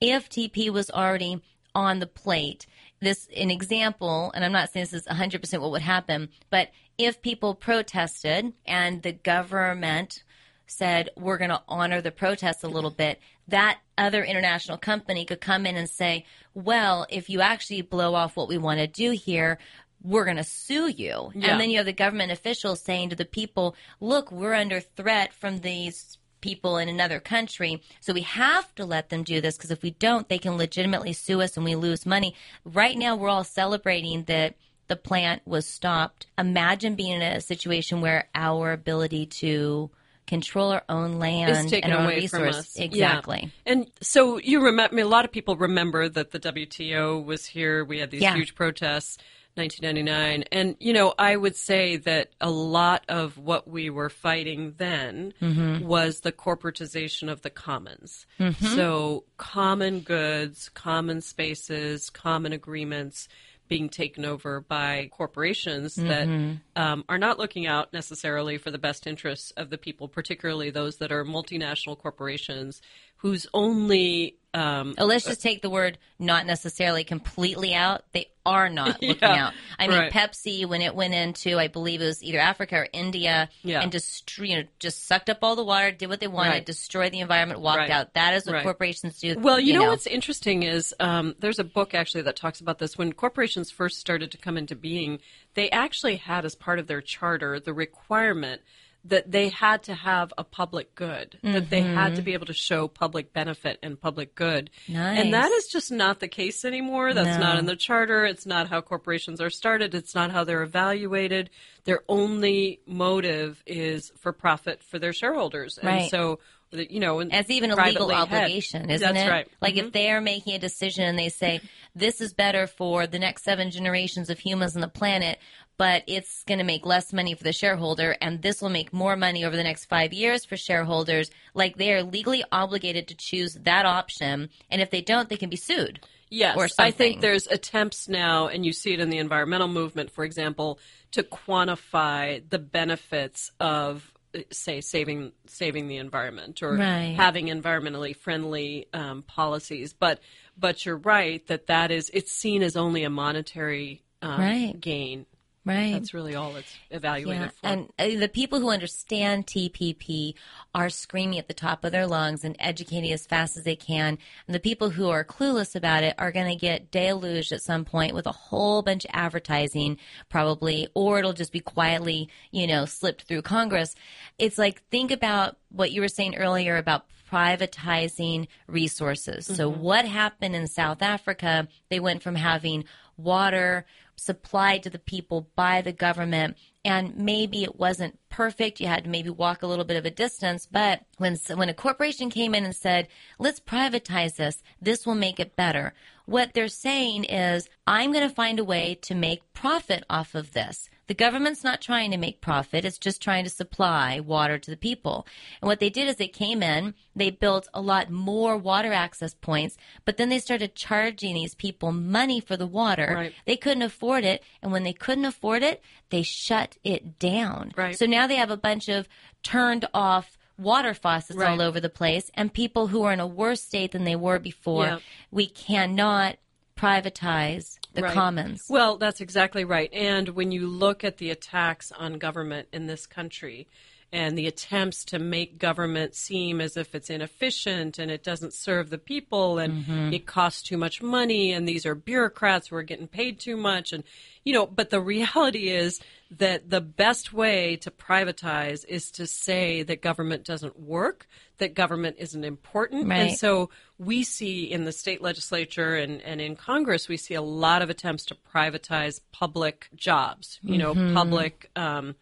If 0.00 0.28
TP 0.28 0.70
was 0.70 0.90
already 0.90 1.42
on 1.74 1.98
the 1.98 2.06
plate, 2.06 2.66
this 3.00 3.28
an 3.36 3.50
example, 3.50 4.32
and 4.34 4.44
I'm 4.44 4.52
not 4.52 4.72
saying 4.72 4.84
this 4.84 4.92
is 4.92 5.06
100 5.06 5.40
percent 5.40 5.62
what 5.62 5.72
would 5.72 5.82
happen, 5.82 6.28
but 6.50 6.70
if 6.98 7.22
people 7.22 7.54
protested 7.54 8.52
and 8.66 9.02
the 9.02 9.12
government 9.12 10.22
said 10.66 11.10
we're 11.16 11.38
going 11.38 11.50
to 11.50 11.62
honor 11.68 12.00
the 12.00 12.10
protests 12.10 12.64
a 12.64 12.68
little 12.68 12.90
bit, 12.90 13.20
that 13.48 13.78
other 13.98 14.24
international 14.24 14.78
company 14.78 15.24
could 15.24 15.40
come 15.40 15.66
in 15.66 15.76
and 15.76 15.88
say, 15.88 16.24
well, 16.54 17.06
if 17.10 17.28
you 17.28 17.40
actually 17.40 17.82
blow 17.82 18.14
off 18.14 18.36
what 18.36 18.48
we 18.48 18.58
want 18.58 18.80
to 18.80 18.86
do 18.86 19.10
here, 19.10 19.58
we're 20.04 20.24
going 20.24 20.36
to 20.36 20.44
sue 20.44 20.88
you. 20.88 21.32
Yeah. 21.34 21.52
And 21.52 21.60
then 21.60 21.70
you 21.70 21.78
have 21.78 21.86
the 21.86 21.92
government 21.92 22.30
officials 22.30 22.80
saying 22.80 23.08
to 23.10 23.16
the 23.16 23.24
people, 23.24 23.74
look, 24.00 24.30
we're 24.30 24.54
under 24.54 24.78
threat 24.80 25.32
from 25.32 25.60
these 25.60 26.18
people 26.42 26.76
in 26.76 26.90
another 26.90 27.20
country. 27.20 27.82
So 28.00 28.12
we 28.12 28.20
have 28.20 28.72
to 28.74 28.84
let 28.84 29.08
them 29.08 29.22
do 29.22 29.40
this 29.40 29.56
because 29.56 29.70
if 29.70 29.82
we 29.82 29.92
don't, 29.92 30.28
they 30.28 30.36
can 30.38 30.58
legitimately 30.58 31.14
sue 31.14 31.40
us 31.40 31.56
and 31.56 31.64
we 31.64 31.74
lose 31.74 32.04
money. 32.04 32.34
Right 32.66 32.98
now, 32.98 33.16
we're 33.16 33.30
all 33.30 33.44
celebrating 33.44 34.24
that 34.24 34.54
the 34.88 34.96
plant 34.96 35.40
was 35.46 35.66
stopped. 35.66 36.26
Imagine 36.36 36.94
being 36.96 37.14
in 37.14 37.22
a 37.22 37.40
situation 37.40 38.02
where 38.02 38.28
our 38.34 38.72
ability 38.72 39.24
to 39.26 39.90
control 40.26 40.72
our 40.72 40.82
own 40.90 41.18
land 41.18 41.50
Is 41.50 41.70
taken 41.70 41.90
and 41.90 41.98
our 42.00 42.04
away 42.06 42.26
from 42.26 42.44
us. 42.48 42.76
exactly. 42.78 43.40
Yeah. 43.66 43.72
And 43.72 43.90
so 44.02 44.38
you 44.38 44.62
remember, 44.62 44.92
I 44.92 44.96
mean, 44.96 45.06
a 45.06 45.08
lot 45.08 45.24
of 45.24 45.32
people 45.32 45.56
remember 45.56 46.08
that 46.10 46.30
the 46.30 46.40
WTO 46.40 47.24
was 47.24 47.46
here. 47.46 47.84
We 47.84 47.98
had 48.00 48.10
these 48.10 48.22
Yeah. 48.22 48.34
huge 48.34 48.54
protests, 48.54 49.16
1999. 49.56 50.44
And, 50.50 50.76
you 50.80 50.92
know, 50.92 51.14
I 51.18 51.36
would 51.36 51.56
say 51.56 51.96
that 51.98 52.30
a 52.40 52.50
lot 52.50 53.04
of 53.08 53.38
what 53.38 53.68
we 53.68 53.90
were 53.90 54.10
fighting 54.10 54.74
then 54.76 55.32
Mm-hmm. 55.40 55.86
was 55.86 56.20
the 56.20 56.32
corporatization 56.32 57.30
of 57.30 57.42
the 57.42 57.50
commons. 57.50 58.26
So 58.60 59.24
common 59.36 60.00
goods, 60.00 60.68
common 60.70 61.20
spaces, 61.20 62.10
common 62.10 62.52
agreements 62.52 63.28
being 63.68 63.88
taken 63.88 64.24
over 64.24 64.60
by 64.60 65.08
corporations 65.12 65.94
that 65.94 66.28
Mm-hmm. 66.28 66.82
um, 66.82 67.04
are 67.08 67.18
not 67.18 67.38
looking 67.38 67.66
out 67.66 67.92
necessarily 67.92 68.58
for 68.58 68.70
the 68.70 68.78
best 68.78 69.06
interests 69.06 69.52
of 69.56 69.70
the 69.70 69.78
people, 69.78 70.08
particularly 70.08 70.70
those 70.70 70.96
that 70.98 71.12
are 71.12 71.24
multinational 71.24 71.96
corporations 71.98 72.82
whose 73.18 73.46
only 73.54 74.36
um, 74.54 74.94
Oh, 74.98 75.04
let's 75.06 75.24
just 75.24 75.42
take 75.42 75.60
the 75.62 75.68
word 75.70 75.98
not 76.18 76.46
necessarily 76.46 77.04
completely 77.04 77.74
out. 77.74 78.04
They 78.12 78.28
are 78.46 78.68
not 78.68 79.02
looking 79.02 79.18
Yeah, 79.22 79.46
out. 79.48 79.52
I 79.78 79.88
mean, 79.88 79.98
right. 79.98 80.12
Pepsi, 80.12 80.64
when 80.66 80.80
it 80.82 80.94
went 80.94 81.12
into, 81.14 81.58
I 81.58 81.68
believe 81.68 82.00
it 82.00 82.04
was 82.06 82.22
either 82.22 82.38
Africa 82.38 82.76
or 82.76 82.88
India, 82.92 83.48
Yeah. 83.62 83.80
and 83.80 83.90
just 83.90 84.38
you 84.38 84.56
know 84.56 84.62
just 84.78 85.06
sucked 85.06 85.28
up 85.28 85.38
all 85.42 85.56
the 85.56 85.64
water, 85.64 85.90
did 85.90 86.08
what 86.08 86.20
they 86.20 86.28
wanted, 86.28 86.50
Right. 86.50 86.66
destroyed 86.66 87.12
the 87.12 87.20
environment, 87.20 87.60
walked 87.60 87.78
Right. 87.78 87.90
out. 87.90 88.14
That 88.14 88.34
is 88.34 88.46
what 88.46 88.62
corporations 88.62 89.18
do. 89.18 89.34
Well, 89.38 89.58
you, 89.58 89.74
know, 89.74 89.84
what's 89.88 90.06
interesting 90.06 90.62
is 90.62 90.94
um, 91.00 91.34
there's 91.40 91.58
a 91.58 91.64
book 91.64 91.94
actually 91.94 92.22
that 92.22 92.36
talks 92.36 92.60
about 92.60 92.78
this. 92.78 92.96
When 92.96 93.12
corporations 93.12 93.70
first 93.70 93.98
started 93.98 94.30
to 94.32 94.38
come 94.38 94.56
into 94.56 94.76
being, 94.76 95.18
they 95.54 95.70
actually 95.70 96.16
had 96.16 96.44
as 96.44 96.54
part 96.54 96.78
of 96.78 96.86
their 96.86 97.00
charter 97.00 97.58
the 97.58 97.72
requirement 97.72 98.60
that 99.06 99.30
they 99.30 99.50
had 99.50 99.82
to 99.82 99.94
have 99.94 100.32
a 100.38 100.44
public 100.44 100.94
good, 100.94 101.38
that 101.42 101.68
they 101.68 101.82
had 101.82 102.14
to 102.16 102.22
be 102.22 102.32
able 102.32 102.46
to 102.46 102.54
show 102.54 102.88
public 102.88 103.32
benefit 103.34 103.78
and 103.82 104.00
public 104.00 104.34
good. 104.34 104.70
And 104.88 105.34
that 105.34 105.50
is 105.52 105.66
just 105.66 105.92
not 105.92 106.20
the 106.20 106.28
case 106.28 106.64
anymore. 106.64 107.12
That's 107.12 107.38
not 107.38 107.58
in 107.58 107.66
the 107.66 107.76
charter. 107.76 108.24
It's 108.24 108.46
not 108.46 108.68
how 108.68 108.80
corporations 108.80 109.40
are 109.40 109.50
started. 109.50 109.94
It's 109.94 110.14
not 110.14 110.30
how 110.30 110.44
they're 110.44 110.62
evaluated. 110.62 111.50
Their 111.84 112.00
only 112.08 112.80
motive 112.86 113.62
is 113.66 114.10
for 114.18 114.32
profit 114.32 114.82
for 114.82 114.98
their 114.98 115.12
shareholders. 115.12 115.76
And 115.76 115.86
Right. 115.86 116.10
so, 116.10 116.38
you 116.72 116.98
know, 116.98 117.20
It's 117.20 117.50
even 117.50 117.70
a 117.70 117.76
legal 117.76 118.08
head. 118.08 118.22
obligation, 118.22 118.90
isn't 118.90 119.14
That's 119.14 119.26
it? 119.26 119.30
right. 119.30 119.48
Like 119.60 119.74
Mhm. 119.74 119.84
if 119.86 119.92
they're 119.92 120.20
making 120.22 120.54
a 120.54 120.58
decision 120.58 121.04
and 121.04 121.18
they 121.18 121.28
say 121.28 121.60
this 121.94 122.20
is 122.20 122.32
better 122.32 122.66
for 122.66 123.06
the 123.06 123.18
next 123.18 123.44
seven 123.44 123.70
generations 123.70 124.30
of 124.30 124.38
humans 124.38 124.74
on 124.74 124.80
the 124.80 124.88
planet, 124.88 125.38
but 125.76 126.02
it's 126.06 126.44
going 126.44 126.58
to 126.58 126.64
make 126.64 126.86
less 126.86 127.12
money 127.12 127.34
for 127.34 127.44
the 127.44 127.52
shareholder, 127.52 128.16
and 128.20 128.42
this 128.42 128.62
will 128.62 128.70
make 128.70 128.92
more 128.92 129.16
money 129.16 129.44
over 129.44 129.56
the 129.56 129.62
next 129.62 129.86
five 129.86 130.12
years 130.12 130.44
for 130.44 130.56
shareholders. 130.56 131.30
Like 131.54 131.76
they 131.76 131.92
are 131.92 132.02
legally 132.02 132.44
obligated 132.52 133.08
to 133.08 133.16
choose 133.16 133.54
that 133.62 133.86
option, 133.86 134.50
and 134.70 134.80
if 134.80 134.90
they 134.90 135.00
don't, 135.00 135.28
they 135.28 135.36
can 135.36 135.50
be 135.50 135.56
sued. 135.56 136.00
Yes, 136.30 136.74
I 136.78 136.90
think 136.90 137.20
there's 137.20 137.46
attempts 137.46 138.08
now, 138.08 138.48
and 138.48 138.66
you 138.66 138.72
see 138.72 138.92
it 138.92 139.00
in 139.00 139.10
the 139.10 139.18
environmental 139.18 139.68
movement, 139.68 140.10
for 140.10 140.24
example, 140.24 140.80
to 141.12 141.22
quantify 141.22 142.42
the 142.48 142.58
benefits 142.58 143.52
of, 143.60 144.10
say, 144.50 144.80
saving 144.80 145.32
saving 145.46 145.86
the 145.86 145.98
environment 145.98 146.62
or 146.62 146.78
Right. 146.78 147.14
having 147.16 147.46
environmentally 147.46 148.16
friendly 148.16 148.88
um, 148.92 149.22
policies. 149.22 149.92
But 149.92 150.20
but 150.58 150.84
you're 150.84 150.96
right 150.96 151.46
that 151.46 151.66
that 151.68 151.90
is 151.92 152.10
it's 152.12 152.32
seen 152.32 152.62
as 152.62 152.76
only 152.76 153.04
a 153.04 153.10
monetary 153.10 154.02
um, 154.22 154.40
Right. 154.40 154.80
gain. 154.80 155.26
Right. 155.66 155.92
That's 155.92 156.12
really 156.12 156.34
all 156.34 156.56
it's 156.56 156.76
evaluated 156.90 157.42
Yeah, 157.42 157.48
for. 157.48 157.66
and 157.66 157.92
uh, 157.98 158.20
the 158.20 158.28
people 158.28 158.60
who 158.60 158.70
understand 158.70 159.46
TPP 159.46 160.34
are 160.74 160.90
screaming 160.90 161.38
at 161.38 161.48
the 161.48 161.54
top 161.54 161.84
of 161.84 161.92
their 161.92 162.06
lungs 162.06 162.44
and 162.44 162.54
educating 162.58 163.10
as 163.12 163.26
fast 163.26 163.56
as 163.56 163.64
they 163.64 163.76
can. 163.76 164.18
And 164.46 164.54
the 164.54 164.60
people 164.60 164.90
who 164.90 165.08
are 165.08 165.24
clueless 165.24 165.74
about 165.74 166.04
it 166.04 166.14
are 166.18 166.32
going 166.32 166.48
to 166.48 166.56
get 166.56 166.90
deluged 166.90 167.50
at 167.50 167.62
some 167.62 167.86
point 167.86 168.14
with 168.14 168.26
a 168.26 168.32
whole 168.32 168.82
bunch 168.82 169.06
of 169.06 169.10
advertising, 169.14 169.96
probably, 170.28 170.88
or 170.94 171.18
it'll 171.18 171.32
just 171.32 171.52
be 171.52 171.60
quietly, 171.60 172.28
you 172.50 172.66
know, 172.66 172.84
slipped 172.84 173.22
through 173.22 173.42
Congress. 173.42 173.94
It's 174.38 174.58
like 174.58 174.82
think 174.90 175.10
about 175.10 175.56
what 175.70 175.92
you 175.92 176.02
were 176.02 176.08
saying 176.08 176.36
earlier 176.36 176.76
about 176.76 177.06
privatizing 177.32 178.48
resources. 178.66 179.46
So 179.46 179.68
what 179.68 180.04
happened 180.04 180.54
in 180.54 180.66
South 180.68 181.02
Africa? 181.02 181.68
They 181.88 182.00
went 182.00 182.22
from 182.22 182.34
having 182.36 182.84
water 183.16 183.86
supplied 184.16 184.82
to 184.82 184.90
the 184.90 184.98
people 184.98 185.48
by 185.56 185.80
the 185.80 185.92
government. 185.92 186.56
And 186.84 187.16
maybe 187.16 187.62
it 187.62 187.78
wasn't 187.78 188.18
perfect. 188.28 188.80
You 188.80 188.88
had 188.88 189.04
to 189.04 189.10
maybe 189.10 189.30
walk 189.30 189.62
a 189.62 189.66
little 189.66 189.84
bit 189.84 189.96
of 189.96 190.04
a 190.04 190.10
distance. 190.10 190.66
But 190.70 191.02
when 191.18 191.38
when 191.54 191.68
a 191.68 191.74
corporation 191.74 192.30
came 192.30 192.54
in 192.54 192.64
and 192.64 192.76
said 192.76 193.08
let's 193.38 193.60
privatize 193.60 194.36
this. 194.36 194.62
This 194.80 195.06
will 195.06 195.14
make 195.14 195.40
it 195.40 195.56
better. 195.56 195.94
What 196.26 196.54
they're 196.54 196.68
saying 196.68 197.24
is 197.24 197.68
i'm 197.86 198.12
going 198.12 198.26
to 198.26 198.34
find 198.34 198.58
a 198.58 198.64
way 198.64 198.98
to 199.02 199.14
make 199.14 199.52
profit 199.52 200.04
off 200.08 200.34
of 200.34 200.52
this 200.52 200.88
the 201.06 201.14
government's 201.14 201.62
not 201.62 201.80
trying 201.80 202.10
to 202.10 202.16
make 202.16 202.40
profit, 202.40 202.84
it's 202.84 202.98
just 202.98 203.20
trying 203.20 203.44
to 203.44 203.50
supply 203.50 204.20
water 204.20 204.58
to 204.58 204.70
the 204.70 204.76
people. 204.76 205.26
And 205.60 205.68
what 205.68 205.80
they 205.80 205.90
did 205.90 206.08
is 206.08 206.16
they 206.16 206.28
came 206.28 206.62
in, 206.62 206.94
they 207.14 207.30
built 207.30 207.68
a 207.74 207.80
lot 207.80 208.10
more 208.10 208.56
water 208.56 208.92
access 208.92 209.34
points, 209.34 209.76
but 210.04 210.16
then 210.16 210.28
they 210.28 210.38
started 210.38 210.74
charging 210.74 211.34
these 211.34 211.54
people 211.54 211.92
money 211.92 212.40
for 212.40 212.56
the 212.56 212.66
water. 212.66 213.12
Right. 213.14 213.32
They 213.44 213.56
couldn't 213.56 213.82
afford 213.82 214.24
it, 214.24 214.42
and 214.62 214.72
when 214.72 214.84
they 214.84 214.92
couldn't 214.92 215.24
afford 215.26 215.62
it, 215.62 215.82
they 216.10 216.22
shut 216.22 216.76
it 216.84 217.18
down. 217.18 217.72
Right. 217.76 217.98
So 217.98 218.06
now 218.06 218.26
they 218.26 218.36
have 218.36 218.50
a 218.50 218.56
bunch 218.56 218.88
of 218.88 219.08
turned 219.42 219.86
off 219.92 220.38
water 220.56 220.94
faucets 220.94 221.36
Right. 221.36 221.50
all 221.50 221.60
over 221.60 221.80
the 221.80 221.88
place 221.88 222.30
and 222.34 222.52
people 222.52 222.86
who 222.86 223.02
are 223.02 223.12
in 223.12 223.18
a 223.18 223.26
worse 223.26 223.60
state 223.60 223.90
than 223.90 224.04
they 224.04 224.14
were 224.16 224.38
before. 224.38 224.84
Yeah. 224.84 224.98
We 225.32 225.46
cannot 225.48 226.36
privatize 226.76 227.78
the 227.94 228.02
Right. 228.02 228.14
commons. 228.14 228.66
Well, 228.68 228.98
that's 228.98 229.20
exactly 229.20 229.64
right. 229.64 229.92
And 229.92 230.30
when 230.30 230.52
you 230.52 230.66
look 230.66 231.04
at 231.04 231.18
the 231.18 231.30
attacks 231.30 231.92
on 231.92 232.18
government 232.18 232.68
in 232.72 232.86
this 232.86 233.06
country 233.06 233.66
and 234.14 234.38
the 234.38 234.46
attempts 234.46 235.04
to 235.04 235.18
make 235.18 235.58
government 235.58 236.14
seem 236.14 236.60
as 236.60 236.76
if 236.76 236.94
it's 236.94 237.10
inefficient 237.10 237.98
and 237.98 238.12
it 238.12 238.22
doesn't 238.22 238.54
serve 238.54 238.88
the 238.88 238.98
people 238.98 239.58
and 239.58 239.84
mm-hmm. 239.84 240.12
it 240.12 240.24
costs 240.24 240.62
too 240.62 240.76
much 240.76 241.02
money 241.02 241.52
and 241.52 241.66
these 241.66 241.84
are 241.84 241.96
bureaucrats 241.96 242.68
who 242.68 242.76
are 242.76 242.84
getting 242.84 243.08
paid 243.08 243.40
too 243.40 243.56
much 243.56 243.92
and 243.92 244.04
you 244.44 244.52
know 244.52 244.66
but 244.66 244.90
the 244.90 245.00
reality 245.14 245.68
is 245.68 246.00
that 246.38 246.70
the 246.70 246.80
best 246.80 247.32
way 247.32 247.76
to 247.76 247.90
privatize 247.90 248.84
is 248.88 249.10
to 249.12 249.26
say 249.26 249.82
that 249.82 250.02
government 250.02 250.44
doesn't 250.44 250.78
work 250.78 251.26
that 251.58 251.74
government 251.74 252.16
isn't 252.18 252.44
important 252.44 253.08
Right. 253.08 253.16
and 253.18 253.38
so 253.38 253.70
we 253.98 254.24
see 254.24 254.64
in 254.64 254.84
the 254.84 254.92
state 254.92 255.22
legislature 255.22 255.94
and, 255.94 256.20
and 256.22 256.40
in 256.40 256.56
Congress, 256.56 257.08
we 257.08 257.16
see 257.16 257.34
a 257.34 257.42
lot 257.42 257.80
of 257.82 257.90
attempts 257.90 258.24
to 258.26 258.36
privatize 258.52 259.20
public 259.32 259.88
jobs, 259.94 260.58
you 260.62 260.78
know, 260.78 260.94
public. 261.14 261.70
Um, 261.76 262.16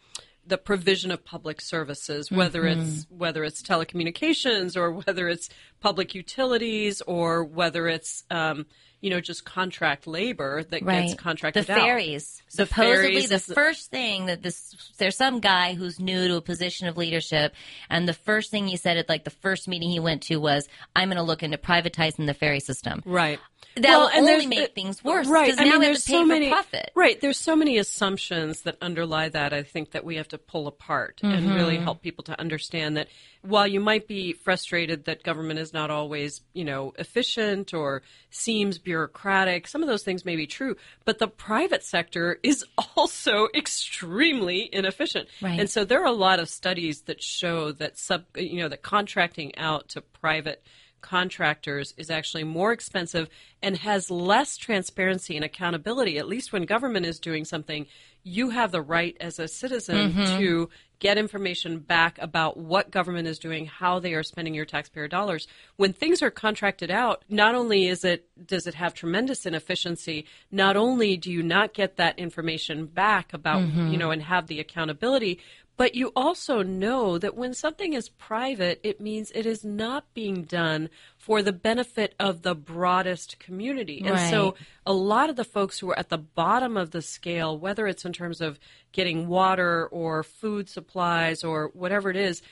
the 0.45 0.59
provision 0.59 1.13
of 1.13 1.25
public 1.25 1.61
services, 1.61 2.31
whether 2.31 2.67
it's 2.67 3.07
whether 3.09 3.45
it's 3.45 3.63
telecommunications 3.63 4.77
or 4.77 4.91
whether 4.91 5.29
it's 5.29 5.49
public 5.81 6.17
utilities 6.17 7.01
or 7.03 7.45
whether 7.45 7.87
it's 7.87 8.25
um, 8.29 8.67
you 9.03 9.11
know 9.11 9.21
just 9.21 9.45
contract 9.45 10.07
labor 10.07 10.63
that 10.65 10.83
right. 10.83 11.09
gets 11.09 11.21
contracted 11.21 11.67
the 11.67 11.73
out. 11.75 11.79
ferries. 11.81 12.43
The 12.57 12.65
Supposedly, 12.67 12.95
ferries 13.13 13.29
the 13.29 13.37
the- 13.47 13.55
first 13.55 13.91
thing 13.91 14.27
that 14.27 14.43
this 14.43 14.75
there's 14.99 15.17
some 15.17 15.41
guy 15.41 15.75
who's 15.75 16.01
new 16.01 16.29
to 16.29 16.37
a 16.37 16.41
position 16.41 16.87
of 16.89 16.97
leadership, 16.97 17.53
and 17.91 18.09
the 18.09 18.15
first 18.15 18.51
thing 18.51 18.67
he 18.67 18.77
said 18.79 18.97
at 18.97 19.09
like 19.11 19.25
the 19.25 19.31
first 19.31 19.69
meeting 19.69 19.91
he 19.91 20.01
went 20.01 20.23
to 20.25 20.37
was, 20.37 20.67
"I'm 20.97 21.09
going 21.09 21.17
to 21.19 21.23
look 21.23 21.43
into 21.43 21.59
privatizing 21.59 22.25
the 22.27 22.35
ferry 22.35 22.61
system." 22.61 23.03
Right. 23.05 23.39
That 23.77 23.97
will 23.97 24.09
and 24.09 24.29
only 24.29 24.47
make 24.47 24.59
uh, 24.61 24.67
things 24.75 25.03
worse, 25.03 25.27
Right. 25.27 25.49
'cause 25.51 25.59
I 25.59 25.65
now 25.65 25.71
mean, 25.73 25.81
we 25.81 25.87
have 25.87 25.95
there's 25.95 26.05
to 26.05 26.11
pay 26.11 26.17
so 26.19 26.23
for 26.23 26.27
many, 26.27 26.49
profit. 26.51 26.91
Right. 26.95 27.19
There's 27.21 27.39
so 27.39 27.57
many 27.57 27.79
assumptions 27.79 28.63
that 28.63 28.77
underlie 28.83 29.31
that. 29.31 29.53
I 29.55 29.63
think 29.63 29.93
that 29.93 30.05
we 30.05 30.17
have 30.17 30.29
to 30.29 30.39
pull 30.39 30.67
apart 30.67 31.21
and 31.23 31.55
really 31.55 31.77
Mm-hmm. 31.77 31.85
help 31.85 32.03
people 32.03 32.23
to 32.25 32.39
understand 32.39 32.97
that 32.99 33.09
while 33.43 33.67
you 33.67 33.81
might 33.81 34.07
be 34.07 34.33
frustrated 34.33 35.05
that 35.05 35.25
government 35.25 35.59
is 35.59 35.73
not 35.73 35.91
always, 35.91 36.43
you 36.53 36.65
know, 36.65 36.95
efficient 36.97 37.75
or 37.75 38.03
seems 38.31 38.79
bureaucratic, 38.79 39.67
some 39.67 39.83
of 39.83 39.89
those 39.89 40.05
things 40.05 40.25
may 40.25 40.37
be 40.37 40.47
true, 40.47 40.77
but 41.05 41.19
the 41.19 41.27
private 41.27 41.83
sector 41.83 42.39
is 42.43 42.65
also 42.97 43.49
extremely 43.55 44.69
inefficient. 44.73 45.29
Right. 45.41 45.59
And 45.59 45.69
so 45.69 45.85
there 45.85 46.03
are 46.03 46.07
a 46.07 46.13
lot 46.13 46.39
of 46.39 46.49
studies 46.49 47.03
that 47.03 47.23
show 47.23 47.73
that 47.73 47.99
sub, 47.99 48.25
you 48.37 48.61
know, 48.61 48.69
that 48.69 48.83
contracting 48.83 49.57
out 49.59 49.89
to 49.91 50.01
private 50.01 50.63
contractors 51.01 51.93
is 51.97 52.11
actually 52.11 52.45
more 52.45 52.73
expensive 52.73 53.29
and 53.61 53.77
has 53.79 54.11
less 54.11 54.57
transparency 54.57 55.37
and 55.37 55.45
accountability. 55.45 56.17
At 56.17 56.29
least 56.29 56.53
when 56.53 56.65
government 56.65 57.07
is 57.07 57.19
doing 57.19 57.45
something, 57.45 57.87
you 58.25 58.51
have 58.51 58.71
the 58.73 58.83
right 58.83 59.17
as 59.21 59.39
a 59.39 59.49
citizen 59.49 60.13
Mm-hmm. 60.13 60.39
to 60.39 60.69
get 61.01 61.19
information 61.19 61.81
back 61.81 62.17
about 62.21 62.57
what 62.57 62.93
government 62.93 63.27
is 63.27 63.41
doing, 63.41 63.67
how 63.67 63.99
they 63.99 64.15
are 64.15 64.23
spending 64.23 64.55
your 64.55 64.65
taxpayer 64.65 65.09
dollars. 65.09 65.49
When 65.77 65.93
things 65.93 66.23
are 66.23 66.31
contracted 66.31 66.93
out, 66.93 67.25
not 67.29 67.57
only 67.57 67.89
is 67.89 68.05
it 68.05 68.29
does 68.47 68.69
it 68.69 68.75
have 68.75 68.95
tremendous 68.95 69.45
inefficiency, 69.45 70.27
not 70.53 70.77
only 70.77 71.17
do 71.17 71.33
you 71.33 71.43
not 71.43 71.75
get 71.75 71.97
that 71.97 72.19
information 72.21 72.87
back 72.87 73.33
about, 73.35 73.63
Mm-hmm. 73.63 73.91
you 73.91 73.97
know, 73.99 74.13
and 74.13 74.23
have 74.23 74.47
the 74.47 74.61
accountability, 74.61 75.41
but 75.77 75.95
you 75.95 76.13
also 76.15 76.63
know 76.63 77.19
that 77.19 77.37
when 77.37 77.55
something 77.55 77.95
is 77.95 78.09
private, 78.11 78.79
it 78.83 79.01
means 79.01 79.33
it 79.35 79.47
is 79.47 79.65
not 79.65 80.05
being 80.15 80.43
done 80.43 80.91
for 81.17 81.43
the 81.43 81.53
benefit 81.53 82.15
of 82.21 82.43
the 82.43 82.55
broadest 82.55 83.39
community. 83.39 84.03
And 84.05 84.19
so 84.31 84.55
a 84.85 84.93
lot 84.93 85.31
of 85.31 85.37
the 85.37 85.45
folks 85.45 85.79
who 85.79 85.91
are 85.91 85.99
at 85.99 86.11
the 86.11 86.19
bottom 86.19 86.77
of 86.77 86.91
the 86.91 87.03
scale, 87.03 87.59
whether 87.59 87.87
it's 87.87 88.05
in 88.05 88.13
terms 88.13 88.41
of 88.41 88.59
getting 88.93 89.29
water 89.29 89.87
or 89.87 90.23
food 90.23 90.69
supplies 90.69 91.43
or 91.43 91.71
whatever 91.73 92.11
it 92.11 92.17
is, 92.17 92.43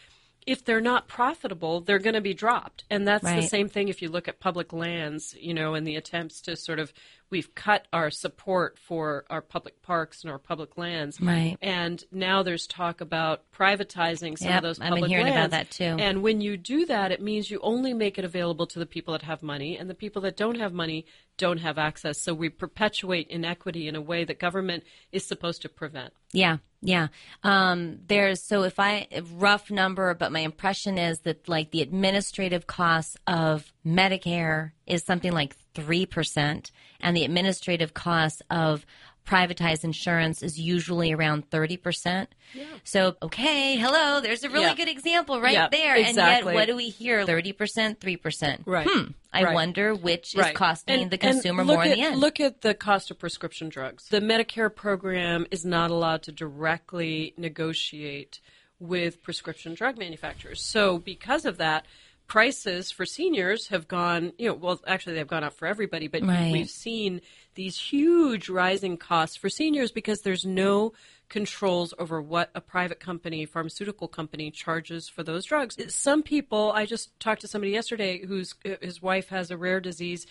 if 0.47 0.65
they're 0.65 0.81
not 0.81 1.07
profitable, 1.07 1.83
they're 1.83 1.99
going 1.99 2.15
to 2.15 2.21
be 2.23 2.33
dropped. 2.33 2.85
And 2.89 3.07
that's 3.07 3.25
the 3.25 3.43
same 3.43 3.69
thing 3.69 3.89
if 3.89 4.01
you 4.01 4.09
look 4.09 4.27
at 4.27 4.41
public 4.41 4.73
lands, 4.73 5.37
you 5.39 5.53
know, 5.53 5.75
and 5.75 5.87
the 5.87 5.97
attempts 5.97 6.41
to 6.43 6.57
sort 6.57 6.79
of, 6.79 6.93
we've 7.31 7.55
cut 7.55 7.87
our 7.93 8.11
support 8.11 8.79
for 8.79 9.25
our 9.31 9.41
public 9.41 9.83
parks 9.83 10.23
and 10.23 10.31
our 10.31 10.39
public 10.39 10.77
lands. 10.77 11.21
Right. 11.21 11.57
And 11.63 12.03
now 12.13 12.43
there's 12.43 12.67
talk 12.67 13.01
about 13.01 13.51
privatizing 13.53 14.37
some 14.39 14.49
Yep, 14.49 14.57
of 14.59 14.63
those 14.63 14.81
I've 14.81 14.87
been 14.87 14.95
public 14.95 15.11
hearing 15.11 15.29
about 15.29 15.53
lands. 15.53 15.53
that 15.53 15.71
too. 15.71 16.03
And 16.03 16.23
when 16.23 16.41
you 16.41 16.57
do 16.57 16.87
that, 16.87 17.13
it 17.13 17.23
means 17.23 17.51
you 17.51 17.61
only 17.63 17.95
make 17.95 18.19
it 18.19 18.25
available 18.25 18.67
to 18.69 18.79
the 18.79 18.87
people 18.87 19.13
that 19.13 19.23
have 19.23 19.43
money, 19.43 19.79
and 19.79 19.89
the 19.89 19.95
people 19.95 20.23
that 20.23 20.37
don't 20.37 20.59
have 20.59 20.73
money 20.73 21.07
don't 21.37 21.59
have 21.59 21.79
access. 21.79 22.21
So 22.21 22.35
we 22.35 22.51
perpetuate 22.51 23.29
inequity 23.29 23.89
in 23.89 23.97
a 23.97 24.01
way 24.01 24.25
that 24.25 24.39
government 24.39 24.85
is 25.11 25.25
supposed 25.25 25.63
to 25.63 25.69
prevent. 25.71 26.13
Yeah, 26.33 26.59
yeah. 26.83 27.09
Um, 27.43 28.01
there's 28.07 28.43
so 28.43 28.63
if 28.65 28.79
I 28.79 29.09
rough 29.35 29.71
number, 29.71 30.15
but 30.15 30.33
my 30.33 30.41
impression 30.41 30.99
is 30.99 31.21
that 31.21 31.49
like 31.49 31.71
the 31.71 31.83
administrative 31.83 32.67
costs 32.67 33.17
of 33.27 33.73
Medicare 33.87 34.73
is 34.87 35.03
something 35.05 35.33
like 35.33 35.57
three 35.81 36.07
percent, 36.07 36.71
and 37.01 37.17
the 37.17 37.25
administrative 37.25 37.95
costs 37.95 38.43
of 38.51 38.85
privatized 39.27 39.85
insurance 39.85 40.43
is 40.43 40.59
usually 40.59 41.13
around 41.13 41.49
30%. 41.51 42.27
Yeah. 42.55 42.65
So, 42.85 43.17
okay, 43.23 43.77
hello, 43.77 44.21
there's 44.21 44.43
a 44.43 44.49
really 44.49 44.65
Yeah. 44.65 44.75
good 44.75 44.89
example 44.89 45.41
right 45.41 45.53
Yeah, 45.53 45.69
there. 45.71 45.95
And 45.95 46.17
yet, 46.17 46.45
what 46.45 46.67
do 46.67 46.75
we 46.75 46.89
hear? 46.89 47.25
30%, 47.27 48.01
3%. 48.01 48.63
Right. 48.67 48.87
Hmm. 48.91 49.11
I 49.33 49.45
Right. 49.45 49.55
wonder 49.55 49.95
which 49.95 50.35
is 50.35 50.41
Right. 50.41 50.55
costing 50.55 51.03
And- 51.03 51.11
the 51.11 51.19
consumer 51.19 51.65
more 51.65 51.83
at, 51.83 51.89
in 51.89 51.93
the 51.93 52.03
end. 52.03 52.17
Look 52.19 52.41
at 52.41 52.63
the 52.63 52.75
cost 52.75 53.11
of 53.11 53.19
prescription 53.19 53.69
drugs. 53.69 54.09
The 54.09 54.21
Medicare 54.21 54.75
program 54.75 55.47
is 55.53 55.65
not 55.65 55.91
allowed 55.91 56.23
to 56.25 56.33
directly 56.33 57.35
negotiate 57.37 58.41
with 58.81 59.23
prescription 59.23 59.75
drug 59.75 59.99
manufacturers. 59.99 60.63
So 60.63 60.99
because 60.99 61.45
of 61.45 61.59
that, 61.59 61.85
prices 62.31 62.93
for 62.93 63.05
seniors 63.05 63.67
have 63.69 63.89
gone, 63.89 64.33
you 64.39 64.47
know, 64.47 64.55
well, 64.55 64.81
actually 64.87 65.15
they've 65.17 65.27
gone 65.27 65.43
up 65.43 65.53
for 65.53 65.67
everybody, 65.67 66.07
but 66.07 66.23
Right. 66.23 66.53
we've 66.53 66.71
seen 66.71 67.21
these 67.57 67.77
huge 67.77 68.49
rising 68.49 68.97
costs 68.97 69.37
for 69.37 69.51
seniors 69.51 69.91
because 69.91 70.21
there's 70.23 70.45
no 70.47 70.93
controls 71.29 71.93
over 71.99 72.23
what 72.23 72.49
a 72.55 72.61
private 72.61 73.01
company, 73.01 73.45
pharmaceutical 73.47 74.07
company, 74.07 74.53
charges 74.53 75.09
for 75.09 75.25
those 75.25 75.45
drugs. 75.45 75.77
Some 75.93 76.23
people, 76.23 76.71
I 76.73 76.87
just 76.87 77.19
talked 77.19 77.41
to 77.41 77.49
somebody 77.49 77.73
yesterday 77.73 78.25
whose 78.25 78.55
his 78.81 79.03
wife 79.03 79.29
has 79.31 79.51
a 79.51 79.57
rare 79.57 79.81
disease. 79.81 80.25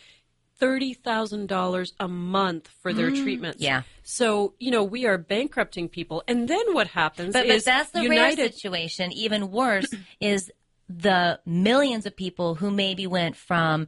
Thirty 0.57 0.93
thousand 0.93 1.47
dollars 1.47 1.93
a 2.01 2.09
month 2.09 2.67
for 2.81 2.91
their 2.91 3.11
treatments. 3.11 3.61
Mm, 3.61 3.65
yeah. 3.65 3.81
So 4.03 4.55
you 4.59 4.71
know 4.71 4.83
we 4.83 5.05
are 5.05 5.17
bankrupting 5.17 5.87
people, 5.87 6.21
and 6.27 6.49
then 6.49 6.73
what 6.73 6.87
happens 6.87 7.31
But, 7.31 7.47
but 7.47 7.63
that's 7.63 7.91
the 7.91 8.01
United. 8.03 8.37
rare 8.37 8.51
situation. 8.51 9.13
Even 9.13 9.51
worse 9.51 9.89
is 10.19 10.51
the 10.89 11.39
millions 11.45 12.05
of 12.05 12.15
people 12.15 12.55
who 12.55 12.71
maybe 12.71 13.05
went 13.05 13.35
from 13.35 13.87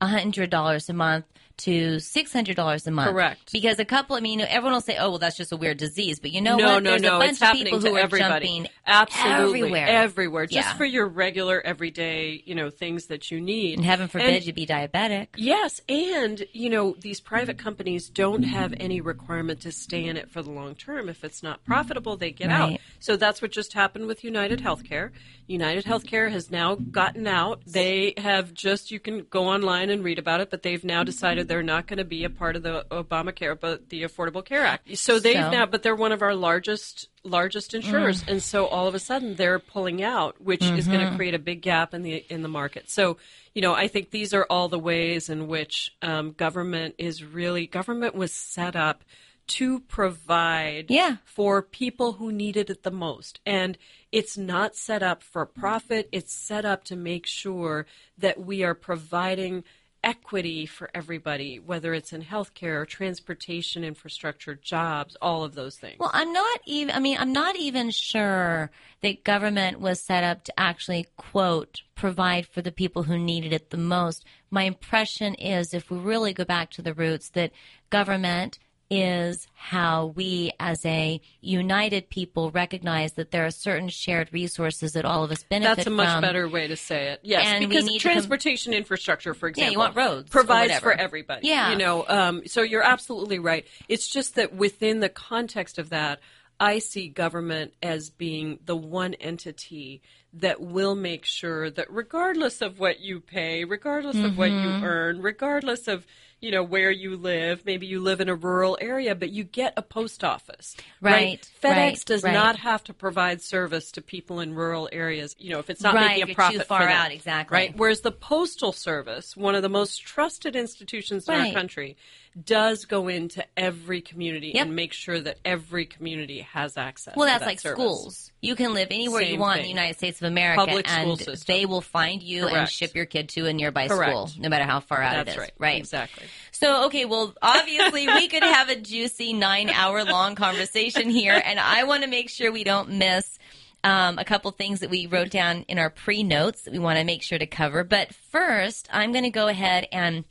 $100 0.00 0.88
a 0.88 0.92
month 0.92 1.26
to 1.60 1.96
$600 1.96 2.86
a 2.86 2.90
month. 2.90 3.10
Correct. 3.10 3.52
Because 3.52 3.78
a 3.78 3.84
couple, 3.84 4.16
I 4.16 4.20
mean, 4.20 4.40
everyone 4.40 4.72
will 4.72 4.80
say, 4.80 4.96
oh, 4.98 5.10
well, 5.10 5.18
that's 5.18 5.36
just 5.36 5.52
a 5.52 5.56
weird 5.56 5.78
disease. 5.78 6.18
But 6.18 6.32
you 6.32 6.40
know 6.40 6.56
no, 6.56 6.74
what? 6.74 6.82
no, 6.82 6.90
There's 6.90 7.02
no. 7.02 7.16
a 7.16 7.18
bunch 7.18 7.30
it's 7.32 7.40
of 7.40 7.46
happening 7.48 7.64
people 7.64 7.80
to 7.80 7.88
who 7.90 7.96
are 7.96 8.08
jumping 8.08 8.68
Absolutely, 8.86 9.60
everywhere. 9.60 9.86
everywhere. 9.86 10.46
Just 10.46 10.68
Yeah. 10.68 10.76
for 10.76 10.84
your 10.84 11.06
regular, 11.06 11.60
everyday, 11.60 12.42
you 12.44 12.54
know, 12.54 12.70
things 12.70 13.06
that 13.06 13.30
you 13.30 13.40
need. 13.40 13.78
And 13.78 13.84
heaven 13.84 14.08
forbid 14.08 14.28
And- 14.28 14.46
you 14.46 14.52
be 14.52 14.66
diabetic. 14.66 15.28
Yes, 15.36 15.80
and 15.88 16.44
you 16.52 16.70
know 16.70 16.96
these 17.00 17.20
private 17.20 17.56
mm-hmm. 17.56 17.64
companies 17.64 18.08
don't 18.08 18.42
have 18.42 18.74
any 18.78 19.00
requirement 19.00 19.60
to 19.60 19.72
stay 19.72 20.04
in 20.04 20.16
it 20.16 20.30
for 20.30 20.42
the 20.42 20.50
long 20.50 20.74
term. 20.74 21.08
If 21.08 21.24
it's 21.24 21.42
not 21.42 21.64
profitable, 21.64 22.16
they 22.16 22.30
get 22.30 22.50
out. 22.50 22.78
So 22.98 23.16
that's 23.16 23.42
what 23.42 23.52
just 23.52 23.72
happened 23.72 24.06
with 24.06 24.24
United 24.24 24.60
Healthcare. 24.60 25.10
United 25.46 25.84
mm-hmm. 25.84 25.92
Healthcare 25.92 26.30
has 26.30 26.50
now 26.50 26.74
gotten 26.76 27.26
out. 27.26 27.62
They 27.66 28.14
have 28.16 28.54
just 28.54 28.90
you 28.90 29.00
can 29.00 29.26
go 29.30 29.46
online 29.46 29.90
and 29.90 30.04
read 30.04 30.18
about 30.18 30.40
it, 30.40 30.50
but 30.50 30.62
they've 30.62 30.84
now 30.84 31.02
decided 31.04 31.48
they're 31.50 31.64
not 31.64 31.88
going 31.88 31.96
to 31.98 32.04
be 32.04 32.22
a 32.22 32.30
part 32.30 32.54
of 32.54 32.62
the 32.62 32.86
Obamacare, 32.92 33.58
but 33.58 33.88
the 33.88 34.04
Affordable 34.04 34.44
Care 34.44 34.64
Act. 34.64 34.96
So 34.96 35.18
they've 35.18 35.34
So- 35.34 35.50
now, 35.50 35.66
but 35.66 35.82
they're 35.82 35.96
one 35.96 36.12
of 36.12 36.22
our 36.22 36.34
largest 36.36 37.08
largest 37.24 37.74
insurers, 37.74 38.24
and 38.28 38.40
so 38.42 38.66
all 38.66 38.86
of 38.86 38.94
a 38.94 38.98
sudden 39.00 39.34
they're 39.34 39.58
pulling 39.58 40.00
out, 40.02 40.40
which 40.40 40.64
is 40.64 40.86
going 40.86 41.06
to 41.10 41.16
create 41.16 41.34
a 41.34 41.38
big 41.40 41.60
gap 41.60 41.92
in 41.92 42.02
the 42.02 42.24
in 42.30 42.42
the 42.42 42.48
market. 42.48 42.88
So 42.88 43.16
you 43.52 43.62
know, 43.62 43.74
I 43.74 43.88
think 43.88 44.10
these 44.12 44.32
are 44.32 44.46
all 44.48 44.68
the 44.68 44.78
ways 44.78 45.28
in 45.28 45.48
which 45.48 45.92
um, 46.02 46.30
government 46.32 46.94
is 46.98 47.24
really 47.24 47.66
government 47.66 48.14
was 48.14 48.32
set 48.32 48.76
up 48.76 49.02
to 49.48 49.80
provide 49.80 50.86
Yeah. 50.88 51.16
for 51.24 51.60
people 51.60 52.12
who 52.12 52.30
needed 52.30 52.70
it 52.70 52.84
the 52.84 52.92
most. 52.92 53.40
And 53.44 53.76
it's 54.12 54.38
not 54.38 54.76
set 54.76 55.02
up 55.02 55.24
for 55.24 55.44
profit, 55.44 56.08
it's 56.12 56.32
set 56.32 56.64
up 56.64 56.84
to 56.84 56.94
make 56.94 57.26
sure 57.26 57.84
that 58.16 58.38
we 58.40 58.62
are 58.62 58.74
providing 58.74 59.64
equity 60.02 60.66
for 60.66 60.90
everybody, 60.94 61.58
whether 61.58 61.92
it's 61.94 62.12
in 62.12 62.22
healthcare, 62.22 62.86
transportation 62.86 63.84
infrastructure, 63.84 64.54
jobs, 64.54 65.16
all 65.20 65.44
of 65.44 65.54
those 65.54 65.76
things. 65.76 65.98
Well, 65.98 66.10
I'm 66.12 66.32
not 66.32 66.60
even, 66.66 66.94
I 66.94 67.00
mean, 67.00 67.16
I'm 67.18 67.32
not 67.32 67.56
even 67.56 67.90
sure 67.90 68.70
that 69.02 69.24
government 69.24 69.80
was 69.80 70.00
set 70.00 70.24
up 70.24 70.44
to 70.44 70.60
actually, 70.60 71.06
quote, 71.16 71.82
provide 71.94 72.46
for 72.46 72.62
the 72.62 72.72
people 72.72 73.02
who 73.02 73.18
needed 73.18 73.52
it 73.52 73.70
the 73.70 73.76
most. 73.76 74.24
My 74.50 74.62
impression 74.62 75.34
is, 75.34 75.74
if 75.74 75.90
we 75.90 75.98
really 75.98 76.32
go 76.32 76.44
back 76.44 76.70
to 76.72 76.82
the 76.82 76.94
roots, 76.94 77.28
that 77.30 77.52
government 77.90 78.58
is 78.90 79.46
how 79.54 80.06
we 80.06 80.50
as 80.58 80.84
a 80.84 81.20
united 81.40 82.10
people 82.10 82.50
recognize 82.50 83.12
that 83.12 83.30
there 83.30 83.46
are 83.46 83.50
certain 83.50 83.88
shared 83.88 84.28
resources 84.32 84.94
that 84.94 85.04
all 85.04 85.22
of 85.22 85.30
us 85.30 85.44
benefit 85.44 85.68
from. 85.68 85.76
That's 85.76 85.86
a 85.86 85.90
much 85.90 86.12
from. 86.14 86.20
better 86.22 86.48
way 86.48 86.66
to 86.66 86.76
say 86.76 87.08
it. 87.10 87.20
Yes, 87.22 87.46
And 87.46 87.60
we 87.60 87.66
because 87.68 87.84
need 87.84 88.00
to 88.00 88.02
com- 88.08 88.12
transportation 88.14 88.74
infrastructure, 88.74 89.32
for 89.32 89.48
example, 89.48 89.72
you 89.72 89.78
want 89.78 89.96
roads 89.96 90.28
provides 90.28 90.78
for 90.80 90.92
everybody. 90.92 91.46
Yeah. 91.46 91.70
you 91.70 91.78
know. 91.78 92.04
Um, 92.08 92.42
so 92.46 92.62
you're 92.62 92.82
absolutely 92.82 93.38
right. 93.38 93.64
It's 93.88 94.08
just 94.08 94.34
that 94.34 94.54
within 94.54 95.00
the 95.00 95.08
context 95.08 95.78
of 95.78 95.90
that, 95.90 96.20
I 96.58 96.78
see 96.80 97.08
government 97.08 97.72
as 97.82 98.10
being 98.10 98.58
the 98.66 98.76
one 98.76 99.14
entity 99.14 100.02
that 100.34 100.60
will 100.60 100.94
make 100.94 101.24
sure 101.24 101.70
that 101.70 101.90
regardless 101.92 102.62
of 102.62 102.78
what 102.78 103.00
you 103.00 103.20
pay, 103.20 103.64
regardless 103.64 104.16
of 104.16 104.38
what 104.38 104.50
you 104.50 104.56
Mm-hmm. 104.60 104.84
earn, 104.84 105.22
regardless 105.22 105.88
of 105.88 106.06
you 106.40 106.50
know 106.50 106.62
where 106.62 106.90
you 106.90 107.16
live, 107.16 107.66
maybe 107.66 107.86
you 107.86 108.00
live 108.00 108.20
in 108.20 108.28
a 108.30 108.34
rural 108.34 108.78
area, 108.80 109.14
but 109.14 109.28
you 109.30 109.44
get 109.44 109.74
a 109.76 109.82
post 109.82 110.24
office. 110.24 110.74
Right, 111.00 111.46
FedEx 111.62 111.64
right, 111.74 112.04
does 112.06 112.22
right. 112.22 112.32
not 112.32 112.56
have 112.60 112.82
to 112.84 112.94
provide 112.94 113.42
service 113.42 113.90
to 113.92 114.00
people 114.02 114.40
in 114.40 114.54
rural 114.54 114.88
areas. 114.90 115.34
You 115.38 115.50
know, 115.50 115.58
if 115.58 115.68
it's 115.68 115.82
not 115.82 115.94
Right, 115.94 116.18
making 116.18 116.30
a 116.30 116.34
profit 116.34 116.60
too 116.60 116.64
far 116.64 116.80
for 116.80 116.86
them, 116.86 116.96
out, 116.96 117.12
exactly. 117.12 117.54
Right. 117.54 117.76
Whereas 117.76 118.00
the 118.00 118.12
postal 118.12 118.72
service, 118.72 119.36
one 119.36 119.54
of 119.54 119.60
the 119.62 119.68
most 119.68 119.98
trusted 120.02 120.56
institutions 120.56 121.28
in 121.28 121.34
our 121.34 121.52
country, 121.52 121.96
does 122.42 122.86
go 122.86 123.08
into 123.08 123.44
every 123.56 124.00
community 124.00 124.52
Yep. 124.54 124.66
and 124.66 124.76
make 124.76 124.92
sure 124.94 125.20
that 125.20 125.38
every 125.44 125.84
community 125.84 126.40
has 126.40 126.78
access. 126.78 127.16
Well, 127.16 127.26
that's 127.26 127.40
that 127.40 127.46
like 127.46 127.60
service. 127.60 127.76
schools. 127.84 128.29
You 128.42 128.54
can 128.56 128.72
live 128.72 128.88
anywhere 128.90 129.20
you 129.20 129.32
Same 129.32 129.40
want 129.40 129.58
in 129.58 129.64
the. 129.64 129.68
United 129.68 129.98
States 129.98 130.20
of 130.20 130.26
America, 130.26 130.64
Public 130.64 130.88
and 130.88 131.18
they 131.46 131.66
will 131.66 131.82
find 131.82 132.22
you 132.22 132.46
and 132.48 132.68
ship 132.68 132.94
your 132.94 133.04
kid 133.04 133.28
to 133.30 133.46
a 133.46 133.52
nearby 133.52 133.86
Correct. 133.88 134.10
school, 134.10 134.30
no 134.38 134.48
matter 134.48 134.64
how 134.64 134.80
far 134.80 135.02
out 135.02 135.26
That's 135.26 135.28
it 135.28 135.32
is. 135.32 135.38
right. 135.38 135.52
Right. 135.58 135.78
Exactly. 135.78 136.26
So, 136.50 136.86
okay, 136.86 137.04
well, 137.04 137.34
obviously 137.42 138.06
we 138.06 138.28
could 138.28 138.42
have 138.42 138.68
a 138.68 138.76
juicy 138.76 139.32
nine 139.34 139.68
hour 139.68 140.04
long 140.04 140.34
conversation 140.34 141.10
here, 141.10 141.40
and 141.44 141.60
I 141.60 141.84
want 141.84 142.02
to 142.02 142.08
make 142.08 142.30
sure 142.30 142.50
we 142.50 142.64
don't 142.64 142.92
miss 142.92 143.38
um, 143.84 144.18
a 144.18 144.24
couple 144.24 144.50
things 144.50 144.80
that 144.80 144.90
we 144.90 145.06
wrote 145.06 145.30
down 145.30 145.64
in 145.68 145.78
our 145.78 145.90
pre 145.90 146.22
notes 146.22 146.62
that 146.62 146.72
we 146.72 146.78
want 146.78 146.98
to 146.98 147.04
make 147.04 147.22
sure 147.22 147.38
to 147.38 147.46
cover. 147.46 147.84
But 147.84 148.14
first, 148.14 148.88
I'm 148.92 149.12
going 149.12 149.24
to 149.24 149.30
go 149.30 149.48
ahead 149.48 149.86
and 149.92 150.24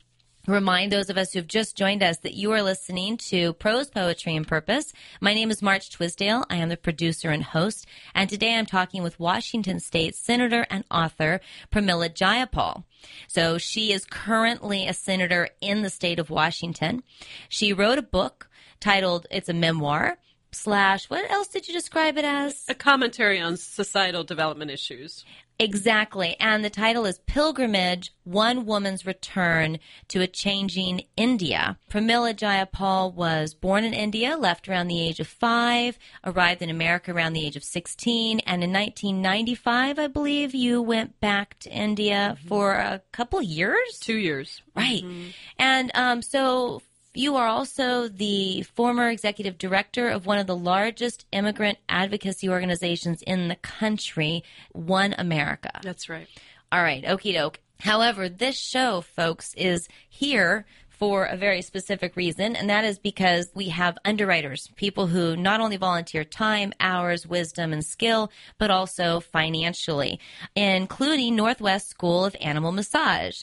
remind 0.46 0.90
those 0.90 1.10
of 1.10 1.18
us 1.18 1.32
who've 1.32 1.46
just 1.46 1.76
joined 1.76 2.02
us 2.02 2.18
that 2.18 2.34
you 2.34 2.52
are 2.52 2.62
listening 2.62 3.16
to 3.16 3.52
Prose 3.54 3.90
Poetry 3.90 4.34
and 4.36 4.46
Purpose. 4.46 4.92
My 5.20 5.34
name 5.34 5.50
is 5.50 5.62
March 5.62 5.90
Twisdale. 5.90 6.44
I 6.48 6.56
am 6.56 6.68
the 6.68 6.76
producer 6.76 7.30
and 7.30 7.42
host, 7.42 7.86
and 8.14 8.28
today 8.28 8.54
I'm 8.54 8.66
talking 8.66 9.02
with 9.02 9.20
Washington 9.20 9.80
State 9.80 10.14
Senator 10.14 10.66
and 10.70 10.84
author 10.90 11.40
Pramila 11.72 12.14
Jayapal. 12.14 12.84
So 13.28 13.58
she 13.58 13.92
is 13.92 14.04
currently 14.04 14.86
a 14.86 14.94
senator 14.94 15.48
in 15.60 15.82
the 15.82 15.90
state 15.90 16.18
of 16.18 16.30
Washington. 16.30 17.02
She 17.48 17.72
wrote 17.72 17.98
a 17.98 18.02
book 18.02 18.48
titled, 18.80 19.26
it's 19.30 19.48
a 19.48 19.54
memoir, 19.54 20.18
slash, 20.52 21.08
what 21.08 21.30
else 21.30 21.48
did 21.48 21.68
you 21.68 21.74
describe 21.74 22.16
it 22.16 22.24
as? 22.24 22.64
A 22.68 22.74
commentary 22.74 23.40
on 23.40 23.56
societal 23.56 24.24
development 24.24 24.70
issues. 24.70 25.24
Exactly. 25.60 26.36
And 26.40 26.64
the 26.64 26.70
title 26.70 27.04
is 27.04 27.18
Pilgrimage 27.18 28.14
One 28.24 28.64
Woman's 28.64 29.04
Return 29.04 29.78
to 30.08 30.22
a 30.22 30.26
Changing 30.26 31.02
India. 31.18 31.76
Pramila 31.90 32.34
Jayapal 32.34 33.12
was 33.12 33.52
born 33.52 33.84
in 33.84 33.92
India, 33.92 34.38
left 34.38 34.70
around 34.70 34.88
the 34.88 35.00
age 35.00 35.20
of 35.20 35.26
five, 35.28 35.98
arrived 36.24 36.62
in 36.62 36.70
America 36.70 37.12
around 37.12 37.34
the 37.34 37.44
age 37.44 37.56
of 37.56 37.64
16, 37.64 38.40
and 38.40 38.64
in 38.64 38.72
1995, 38.72 39.98
I 39.98 40.06
believe, 40.06 40.54
you 40.54 40.80
went 40.80 41.20
back 41.20 41.58
to 41.60 41.70
India 41.70 42.36
mm-hmm. 42.38 42.48
for 42.48 42.72
a 42.72 43.02
couple 43.12 43.42
years? 43.42 43.98
Two 44.00 44.16
years. 44.16 44.62
Right. 44.74 45.02
Mm-hmm. 45.04 45.28
And 45.58 45.90
um, 45.94 46.22
so 46.22 46.80
you 47.14 47.36
are 47.36 47.46
also 47.46 48.08
the 48.08 48.62
former 48.62 49.08
executive 49.08 49.58
director 49.58 50.08
of 50.08 50.26
one 50.26 50.38
of 50.38 50.46
the 50.46 50.56
largest 50.56 51.26
immigrant 51.32 51.78
advocacy 51.88 52.48
organizations 52.48 53.22
in 53.22 53.48
the 53.48 53.56
country, 53.56 54.44
One 54.72 55.14
America. 55.18 55.80
That's 55.82 56.08
right. 56.08 56.28
All 56.70 56.82
right, 56.82 57.04
okie 57.04 57.34
doke. 57.34 57.58
However, 57.80 58.28
this 58.28 58.56
show, 58.56 59.00
folks, 59.00 59.54
is 59.54 59.88
here 60.08 60.66
for 60.88 61.24
a 61.24 61.36
very 61.36 61.62
specific 61.62 62.14
reason, 62.14 62.54
and 62.54 62.68
that 62.68 62.84
is 62.84 62.98
because 62.98 63.50
we 63.54 63.70
have 63.70 63.96
underwriters, 64.04 64.68
people 64.76 65.06
who 65.06 65.34
not 65.34 65.58
only 65.58 65.78
volunteer 65.78 66.24
time, 66.24 66.74
hours, 66.78 67.26
wisdom, 67.26 67.72
and 67.72 67.82
skill, 67.82 68.30
but 68.58 68.70
also 68.70 69.18
financially, 69.18 70.20
including 70.54 71.34
Northwest 71.34 71.88
School 71.88 72.26
of 72.26 72.36
Animal 72.38 72.70
Massage. 72.70 73.40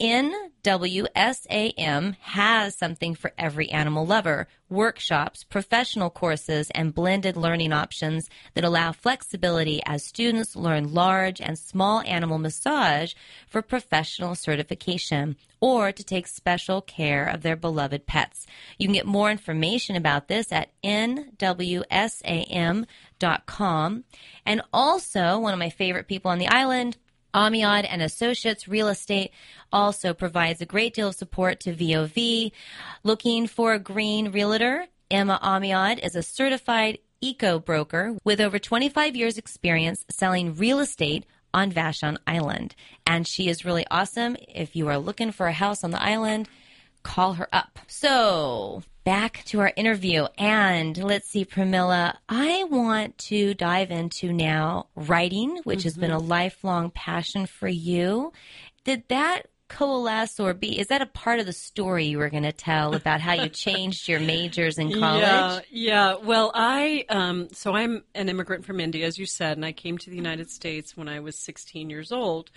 NWSAM 0.00 0.56
has 2.20 2.76
something 2.76 3.14
for 3.14 3.32
every 3.38 3.70
animal 3.70 4.04
lover 4.06 4.48
workshops, 4.68 5.44
professional 5.44 6.10
courses, 6.10 6.70
and 6.70 6.94
blended 6.94 7.36
learning 7.36 7.72
options 7.72 8.28
that 8.54 8.64
allow 8.64 8.90
flexibility 8.90 9.80
as 9.86 10.04
students 10.04 10.56
learn 10.56 10.92
large 10.92 11.40
and 11.40 11.58
small 11.58 12.00
animal 12.00 12.38
massage 12.38 13.14
for 13.46 13.62
professional 13.62 14.34
certification 14.34 15.36
or 15.60 15.92
to 15.92 16.02
take 16.02 16.26
special 16.26 16.80
care 16.80 17.24
of 17.26 17.42
their 17.42 17.54
beloved 17.54 18.06
pets. 18.06 18.46
You 18.78 18.88
can 18.88 18.94
get 18.94 19.06
more 19.06 19.30
information 19.30 19.94
about 19.94 20.26
this 20.26 20.50
at 20.50 20.70
nwsam.com. 20.82 21.54
And 24.44 24.62
also, 24.72 25.38
one 25.38 25.52
of 25.52 25.58
my 25.60 25.70
favorite 25.70 26.08
people 26.08 26.30
on 26.32 26.38
the 26.38 26.48
island, 26.48 26.96
Amiad 27.34 27.86
and 27.88 28.02
Associates 28.02 28.68
Real 28.68 28.88
Estate 28.88 29.32
also 29.72 30.12
provides 30.12 30.60
a 30.60 30.66
great 30.66 30.94
deal 30.94 31.08
of 31.08 31.14
support 31.14 31.60
to 31.60 31.74
VOV. 31.74 32.52
Looking 33.02 33.46
for 33.46 33.72
a 33.72 33.78
green 33.78 34.32
realtor? 34.32 34.86
Emma 35.10 35.38
Amiad 35.42 35.98
is 36.04 36.16
a 36.16 36.22
certified 36.22 36.98
eco 37.20 37.58
broker 37.58 38.16
with 38.24 38.40
over 38.40 38.58
25 38.58 39.14
years 39.14 39.38
experience 39.38 40.04
selling 40.10 40.54
real 40.56 40.80
estate 40.80 41.24
on 41.54 41.70
Vashon 41.70 42.16
Island. 42.26 42.74
And 43.06 43.26
she 43.26 43.48
is 43.48 43.64
really 43.64 43.86
awesome. 43.90 44.36
If 44.48 44.74
you 44.74 44.88
are 44.88 44.98
looking 44.98 45.32
for 45.32 45.46
a 45.46 45.52
house 45.52 45.84
on 45.84 45.90
the 45.90 46.02
island, 46.02 46.48
call 47.02 47.34
her 47.34 47.48
up. 47.52 47.78
So, 47.86 48.82
back 49.04 49.44
to 49.46 49.60
our 49.60 49.72
interview. 49.76 50.26
And 50.38 50.96
let's 50.96 51.28
see, 51.28 51.44
Pramila, 51.44 52.16
I 52.28 52.64
want 52.64 53.18
to 53.18 53.54
dive 53.54 53.90
into 53.90 54.32
now 54.32 54.86
writing, 54.94 55.60
which 55.64 55.80
mm-hmm. 55.80 55.86
has 55.86 55.96
been 55.96 56.10
a 56.10 56.18
mm-hmm. 56.18 56.28
lifelong 56.28 56.90
passion 56.90 57.46
for 57.46 57.68
you. 57.68 58.32
Did 58.84 59.04
that 59.08 59.46
coalesce 59.72 60.38
or 60.38 60.52
be 60.52 60.78
is 60.78 60.88
that 60.88 61.00
a 61.00 61.06
part 61.06 61.40
of 61.40 61.46
the 61.46 61.52
story 61.52 62.04
you 62.04 62.18
were 62.18 62.28
going 62.28 62.42
to 62.42 62.52
tell 62.52 62.94
about 62.94 63.22
how 63.22 63.32
you 63.32 63.48
changed 63.48 64.06
your 64.06 64.20
majors 64.20 64.76
in 64.76 64.92
college 65.00 65.22
yeah 65.22 65.60
yeah 65.70 66.14
well 66.22 66.52
i 66.54 67.06
um, 67.08 67.48
so 67.52 67.74
i'm 67.74 68.04
an 68.14 68.28
immigrant 68.28 68.66
from 68.66 68.80
india 68.80 69.06
as 69.06 69.16
you 69.16 69.24
said 69.24 69.56
and 69.56 69.64
i 69.64 69.72
came 69.72 69.96
to 69.96 70.10
the 70.10 70.16
united 70.16 70.50
states 70.50 70.94
when 70.94 71.08
i 71.08 71.20
was 71.20 71.38
16 71.38 71.88
years 71.88 72.12
old 72.12 72.50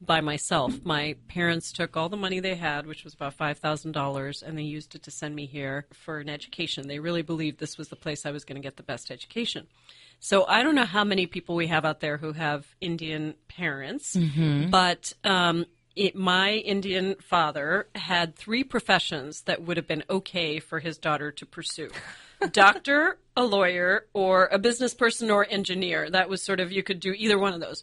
by 0.00 0.20
myself. 0.20 0.84
My 0.84 1.16
parents 1.28 1.72
took 1.72 1.96
all 1.96 2.08
the 2.08 2.16
money 2.16 2.40
they 2.40 2.54
had, 2.54 2.86
which 2.86 3.04
was 3.04 3.14
about 3.14 3.36
$5,000, 3.36 4.42
and 4.42 4.58
they 4.58 4.62
used 4.62 4.94
it 4.94 5.02
to 5.02 5.10
send 5.10 5.34
me 5.36 5.46
here 5.46 5.86
for 5.92 6.18
an 6.18 6.28
education. 6.28 6.88
They 6.88 6.98
really 6.98 7.22
believed 7.22 7.58
this 7.58 7.76
was 7.76 7.88
the 7.88 7.96
place 7.96 8.24
I 8.24 8.30
was 8.30 8.44
going 8.44 8.60
to 8.60 8.66
get 8.66 8.76
the 8.76 8.82
best 8.82 9.10
education. 9.10 9.66
So 10.18 10.46
I 10.46 10.62
don't 10.62 10.74
know 10.74 10.84
how 10.84 11.04
many 11.04 11.26
people 11.26 11.54
we 11.54 11.66
have 11.68 11.84
out 11.84 12.00
there 12.00 12.18
who 12.18 12.32
have 12.32 12.66
Indian 12.80 13.34
parents, 13.48 14.16
mm-hmm. 14.16 14.70
but 14.70 15.12
um, 15.24 15.66
it, 15.96 16.14
my 16.14 16.52
Indian 16.52 17.16
father 17.16 17.88
had 17.94 18.36
three 18.36 18.64
professions 18.64 19.42
that 19.42 19.62
would 19.62 19.76
have 19.76 19.86
been 19.86 20.04
okay 20.08 20.60
for 20.60 20.78
his 20.80 20.98
daughter 20.98 21.30
to 21.32 21.46
pursue. 21.46 21.90
Doctor, 22.52 23.18
a 23.36 23.44
lawyer, 23.44 24.06
or 24.14 24.48
a 24.50 24.58
business 24.58 24.94
person 24.94 25.30
or 25.30 25.46
engineer. 25.48 26.08
That 26.08 26.28
was 26.28 26.42
sort 26.42 26.60
of, 26.60 26.72
you 26.72 26.82
could 26.82 27.00
do 27.00 27.12
either 27.12 27.38
one 27.38 27.52
of 27.52 27.60
those. 27.60 27.82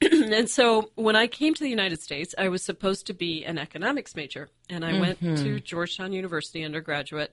and 0.02 0.48
so 0.48 0.90
when 0.94 1.16
I 1.16 1.26
came 1.26 1.54
to 1.54 1.62
the 1.62 1.70
United 1.70 2.02
States, 2.02 2.34
I 2.36 2.48
was 2.48 2.62
supposed 2.62 3.06
to 3.06 3.14
be 3.14 3.44
an 3.44 3.58
economics 3.58 4.14
major, 4.14 4.48
and 4.68 4.84
I 4.84 4.92
mm-hmm. 4.92 5.00
went 5.00 5.20
to. 5.20 5.60
Georgetown 5.60 6.12
University 6.12 6.64
undergraduate. 6.64 7.32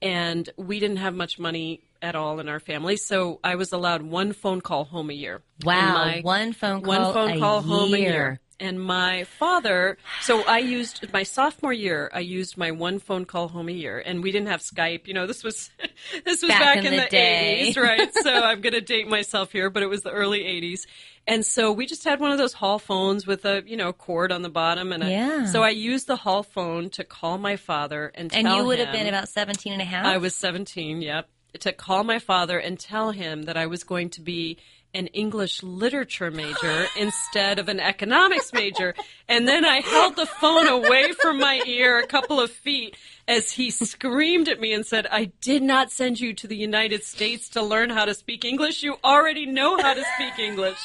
And 0.00 0.48
we 0.56 0.78
didn't 0.78 0.98
have 0.98 1.14
much 1.14 1.38
money 1.38 1.82
at 2.00 2.14
all 2.14 2.38
in 2.38 2.48
our 2.48 2.60
family, 2.60 2.96
so 2.96 3.40
I 3.42 3.56
was 3.56 3.72
allowed 3.72 4.02
one 4.02 4.32
phone 4.32 4.60
call 4.60 4.84
home 4.84 5.10
a 5.10 5.14
year. 5.14 5.42
Wow, 5.64 6.20
one 6.22 6.52
phone 6.52 6.82
call, 6.82 6.88
one 6.88 7.12
phone 7.12 7.40
call 7.40 7.62
home 7.62 7.90
year. 7.90 7.96
a 7.96 8.00
year. 8.00 8.40
And 8.60 8.80
my 8.80 9.22
father, 9.24 9.98
so 10.22 10.42
I 10.42 10.58
used 10.58 11.12
my 11.12 11.22
sophomore 11.22 11.72
year. 11.72 12.10
I 12.12 12.20
used 12.20 12.56
my 12.56 12.72
one 12.72 12.98
phone 12.98 13.24
call 13.24 13.46
home 13.46 13.68
a 13.68 13.72
year, 13.72 14.02
and 14.04 14.20
we 14.20 14.32
didn't 14.32 14.48
have 14.48 14.60
Skype. 14.60 15.06
You 15.06 15.14
know, 15.14 15.26
this 15.28 15.44
was 15.44 15.70
this 16.24 16.42
was 16.42 16.48
back, 16.48 16.60
back 16.60 16.78
in, 16.78 16.86
in, 16.86 16.96
the, 16.96 17.06
the, 17.08 17.16
80s, 17.16 17.76
right? 17.76 18.12
so 18.22 18.32
I'm 18.32 18.60
going 18.60 18.72
to 18.72 18.80
date 18.80 19.08
myself 19.08 19.52
here, 19.52 19.70
but 19.70 19.84
it 19.84 19.88
was 19.88 20.02
the 20.02 20.10
early 20.10 20.40
80s. 20.40 20.80
And 21.28 21.44
so 21.44 21.70
we 21.70 21.84
just 21.84 22.04
had 22.04 22.20
one 22.20 22.32
of 22.32 22.38
those 22.38 22.54
hall 22.54 22.78
phones 22.78 23.26
with 23.26 23.44
a, 23.44 23.62
you 23.66 23.76
know, 23.76 23.92
cord 23.92 24.32
on 24.32 24.40
the 24.40 24.48
bottom. 24.48 24.92
And 24.92 25.04
yeah. 25.04 25.44
so 25.44 25.62
I 25.62 25.68
used 25.68 26.06
the 26.06 26.16
hall 26.16 26.42
phone 26.42 26.88
to 26.90 27.04
call 27.04 27.36
my 27.36 27.56
father 27.56 28.10
and 28.14 28.34
And 28.34 28.48
you 28.48 28.64
would 28.64 28.78
have 28.78 28.92
been 28.92 29.06
about 29.06 29.28
17 29.28 29.74
and 29.74 29.82
a 29.82 29.84
half? 29.84 30.06
I 30.06 30.16
was 30.16 30.34
17, 30.34 31.02
yep. 31.02 31.28
To 31.60 31.72
call 31.72 32.02
my 32.02 32.18
father 32.18 32.58
and 32.58 32.80
tell 32.80 33.10
him 33.10 33.42
that 33.42 33.58
I 33.58 33.66
was 33.66 33.84
going 33.84 34.08
to 34.10 34.22
be 34.22 34.56
an 34.94 35.08
English 35.08 35.62
literature 35.62 36.30
major 36.30 36.86
instead 36.98 37.58
of 37.58 37.68
an 37.68 37.78
economics 37.78 38.54
major. 38.54 38.94
And 39.28 39.46
then 39.46 39.66
I 39.66 39.80
held 39.80 40.16
the 40.16 40.24
phone 40.24 40.66
away 40.66 41.12
from 41.12 41.38
my 41.38 41.62
ear 41.66 41.98
a 41.98 42.06
couple 42.06 42.40
of 42.40 42.50
feet 42.50 42.96
as 43.26 43.52
he 43.52 43.70
screamed 43.70 44.48
at 44.48 44.60
me 44.60 44.72
and 44.72 44.86
said, 44.86 45.06
I 45.10 45.26
did 45.42 45.62
not 45.62 45.90
send 45.90 46.20
you 46.20 46.32
to 46.32 46.46
the 46.46 46.56
United 46.56 47.04
States 47.04 47.50
to 47.50 47.60
learn 47.60 47.90
how 47.90 48.06
to 48.06 48.14
speak 48.14 48.46
English. 48.46 48.82
You 48.82 48.96
already 49.04 49.44
know 49.44 49.76
how 49.76 49.92
to 49.92 50.04
speak 50.16 50.38
English. 50.38 50.78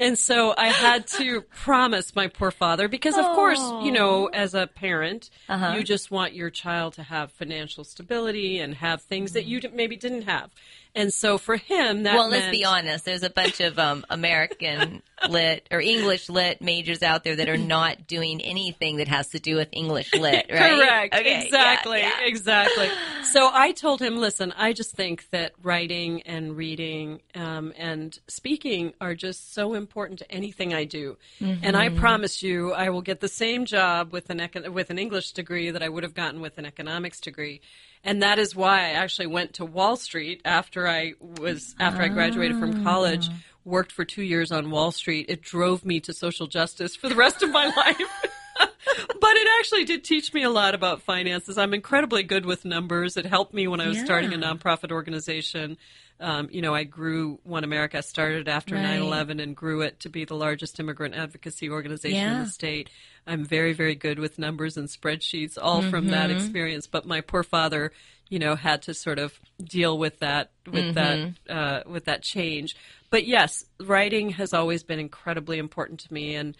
And 0.00 0.18
so 0.18 0.54
I 0.56 0.68
had 0.68 1.06
to 1.18 1.42
promise 1.62 2.16
my 2.16 2.26
poor 2.26 2.50
father 2.50 2.88
because, 2.88 3.18
of 3.18 3.26
course, 3.26 3.60
you 3.84 3.92
know, 3.92 4.26
as 4.26 4.54
a 4.54 4.66
parent, 4.66 5.28
uh-huh. 5.46 5.74
you 5.76 5.84
just 5.84 6.10
want 6.10 6.32
your 6.32 6.48
child 6.48 6.94
to 6.94 7.02
have 7.02 7.30
financial 7.30 7.84
stability 7.84 8.58
and 8.58 8.74
have 8.76 9.02
things 9.02 9.32
that 9.32 9.44
you 9.44 9.60
maybe 9.74 9.96
didn't 9.96 10.22
have. 10.22 10.50
And 10.94 11.12
so 11.12 11.38
for 11.38 11.56
him, 11.56 12.04
that 12.04 12.14
well, 12.14 12.30
meant... 12.30 12.42
let's 12.42 12.56
be 12.56 12.64
honest. 12.64 13.04
There's 13.04 13.22
a 13.22 13.30
bunch 13.30 13.60
of 13.60 13.78
um, 13.78 14.04
American 14.10 15.02
lit 15.28 15.68
or 15.70 15.80
English 15.80 16.28
lit 16.28 16.60
majors 16.60 17.02
out 17.02 17.24
there 17.24 17.36
that 17.36 17.48
are 17.48 17.56
not 17.56 18.06
doing 18.06 18.40
anything 18.40 18.96
that 18.96 19.08
has 19.08 19.28
to 19.28 19.38
do 19.38 19.56
with 19.56 19.68
English 19.72 20.12
lit, 20.14 20.46
right? 20.50 20.74
Correct. 20.74 21.14
Okay. 21.14 21.44
Exactly. 21.44 21.98
Yeah, 22.00 22.10
yeah. 22.20 22.26
Exactly. 22.26 22.88
So 23.24 23.50
I 23.52 23.72
told 23.72 24.00
him, 24.00 24.16
listen, 24.16 24.52
I 24.56 24.72
just 24.72 24.92
think 24.92 25.28
that 25.30 25.52
writing 25.62 26.22
and 26.22 26.56
reading 26.56 27.20
um, 27.34 27.72
and 27.76 28.18
speaking 28.28 28.94
are 29.00 29.14
just 29.14 29.54
so 29.54 29.74
important 29.74 30.18
to 30.20 30.30
anything 30.30 30.74
I 30.74 30.84
do. 30.84 31.16
Mm-hmm. 31.40 31.64
And 31.64 31.76
I 31.76 31.90
promise 31.90 32.42
you, 32.42 32.72
I 32.72 32.90
will 32.90 33.02
get 33.02 33.20
the 33.20 33.28
same 33.28 33.64
job 33.64 34.12
with 34.12 34.30
an 34.30 34.38
econ- 34.38 34.68
with 34.70 34.90
an 34.90 34.98
English 34.98 35.32
degree 35.32 35.70
that 35.70 35.82
I 35.82 35.88
would 35.88 36.02
have 36.02 36.14
gotten 36.14 36.40
with 36.40 36.58
an 36.58 36.66
economics 36.66 37.20
degree 37.20 37.60
and 38.04 38.22
that 38.22 38.38
is 38.38 38.56
why 38.56 38.78
I 38.78 38.90
actually 38.90 39.28
went 39.28 39.54
to 39.54 39.64
Wall 39.64 39.96
Street 39.96 40.40
after 40.44 40.88
I 40.88 41.14
was 41.20 41.74
after 41.78 42.02
I 42.02 42.08
graduated 42.08 42.58
from 42.58 42.80
ah. 42.80 42.90
college. 42.90 43.28
Worked 43.62 43.92
for 43.92 44.06
two 44.06 44.22
years 44.22 44.52
on 44.52 44.70
Wall 44.70 44.90
Street. 44.90 45.26
It 45.28 45.42
drove 45.42 45.84
me 45.84 46.00
to 46.00 46.14
social 46.14 46.46
justice 46.46 46.96
for 46.96 47.10
the 47.10 47.14
rest 47.14 47.42
of 47.42 47.50
my 47.50 47.66
life. 47.76 48.29
But 48.60 49.36
it 49.36 49.48
actually 49.58 49.84
did 49.84 50.04
teach 50.04 50.32
me 50.34 50.42
a 50.42 50.50
lot 50.50 50.74
about 50.74 51.02
finances. 51.02 51.58
I'm 51.58 51.74
incredibly 51.74 52.22
good 52.22 52.44
with 52.46 52.64
numbers. 52.64 53.16
It 53.16 53.26
helped 53.26 53.54
me 53.54 53.66
when 53.68 53.80
I 53.80 53.88
was 53.88 53.98
Yeah. 53.98 54.04
starting 54.04 54.32
a 54.34 54.38
nonprofit 54.38 54.90
organization. 54.90 55.76
Um, 56.18 56.48
you 56.52 56.60
know, 56.60 56.74
I 56.74 56.84
grew 56.84 57.38
One 57.44 57.64
America, 57.64 58.02
started 58.02 58.46
after 58.46 58.74
Right. 58.74 58.82
9 58.82 59.00
11 59.00 59.40
and 59.40 59.56
grew 59.56 59.80
it 59.80 60.00
to 60.00 60.10
be 60.10 60.24
the 60.26 60.34
largest 60.34 60.78
immigrant 60.78 61.14
advocacy 61.14 61.70
organization 61.70 62.32
in 62.32 62.38
the 62.40 62.46
state. 62.46 62.90
I'm 63.26 63.44
very, 63.44 63.72
very 63.72 63.94
good 63.94 64.18
with 64.18 64.38
numbers 64.38 64.76
and 64.76 64.88
spreadsheets, 64.88 65.56
all 65.60 65.80
from 65.82 66.02
Mm-hmm. 66.04 66.10
that 66.10 66.30
experience. 66.30 66.86
But 66.86 67.06
my 67.06 67.22
poor 67.22 67.42
father, 67.42 67.92
you 68.28 68.38
know, 68.38 68.54
had 68.54 68.82
to 68.82 68.92
sort 68.94 69.18
of 69.18 69.38
deal 69.62 69.96
with 69.98 70.18
that, 70.18 70.50
with 70.66 70.94
Mm-hmm. 70.94 71.30
that, 71.48 71.54
uh, 71.54 71.82
with 71.88 72.04
that 72.04 72.22
change. 72.22 72.76
But 73.08 73.26
yes, 73.26 73.64
writing 73.80 74.30
has 74.30 74.52
always 74.52 74.82
been 74.82 74.98
incredibly 74.98 75.58
important 75.58 76.00
to 76.00 76.12
me. 76.12 76.34
And 76.34 76.54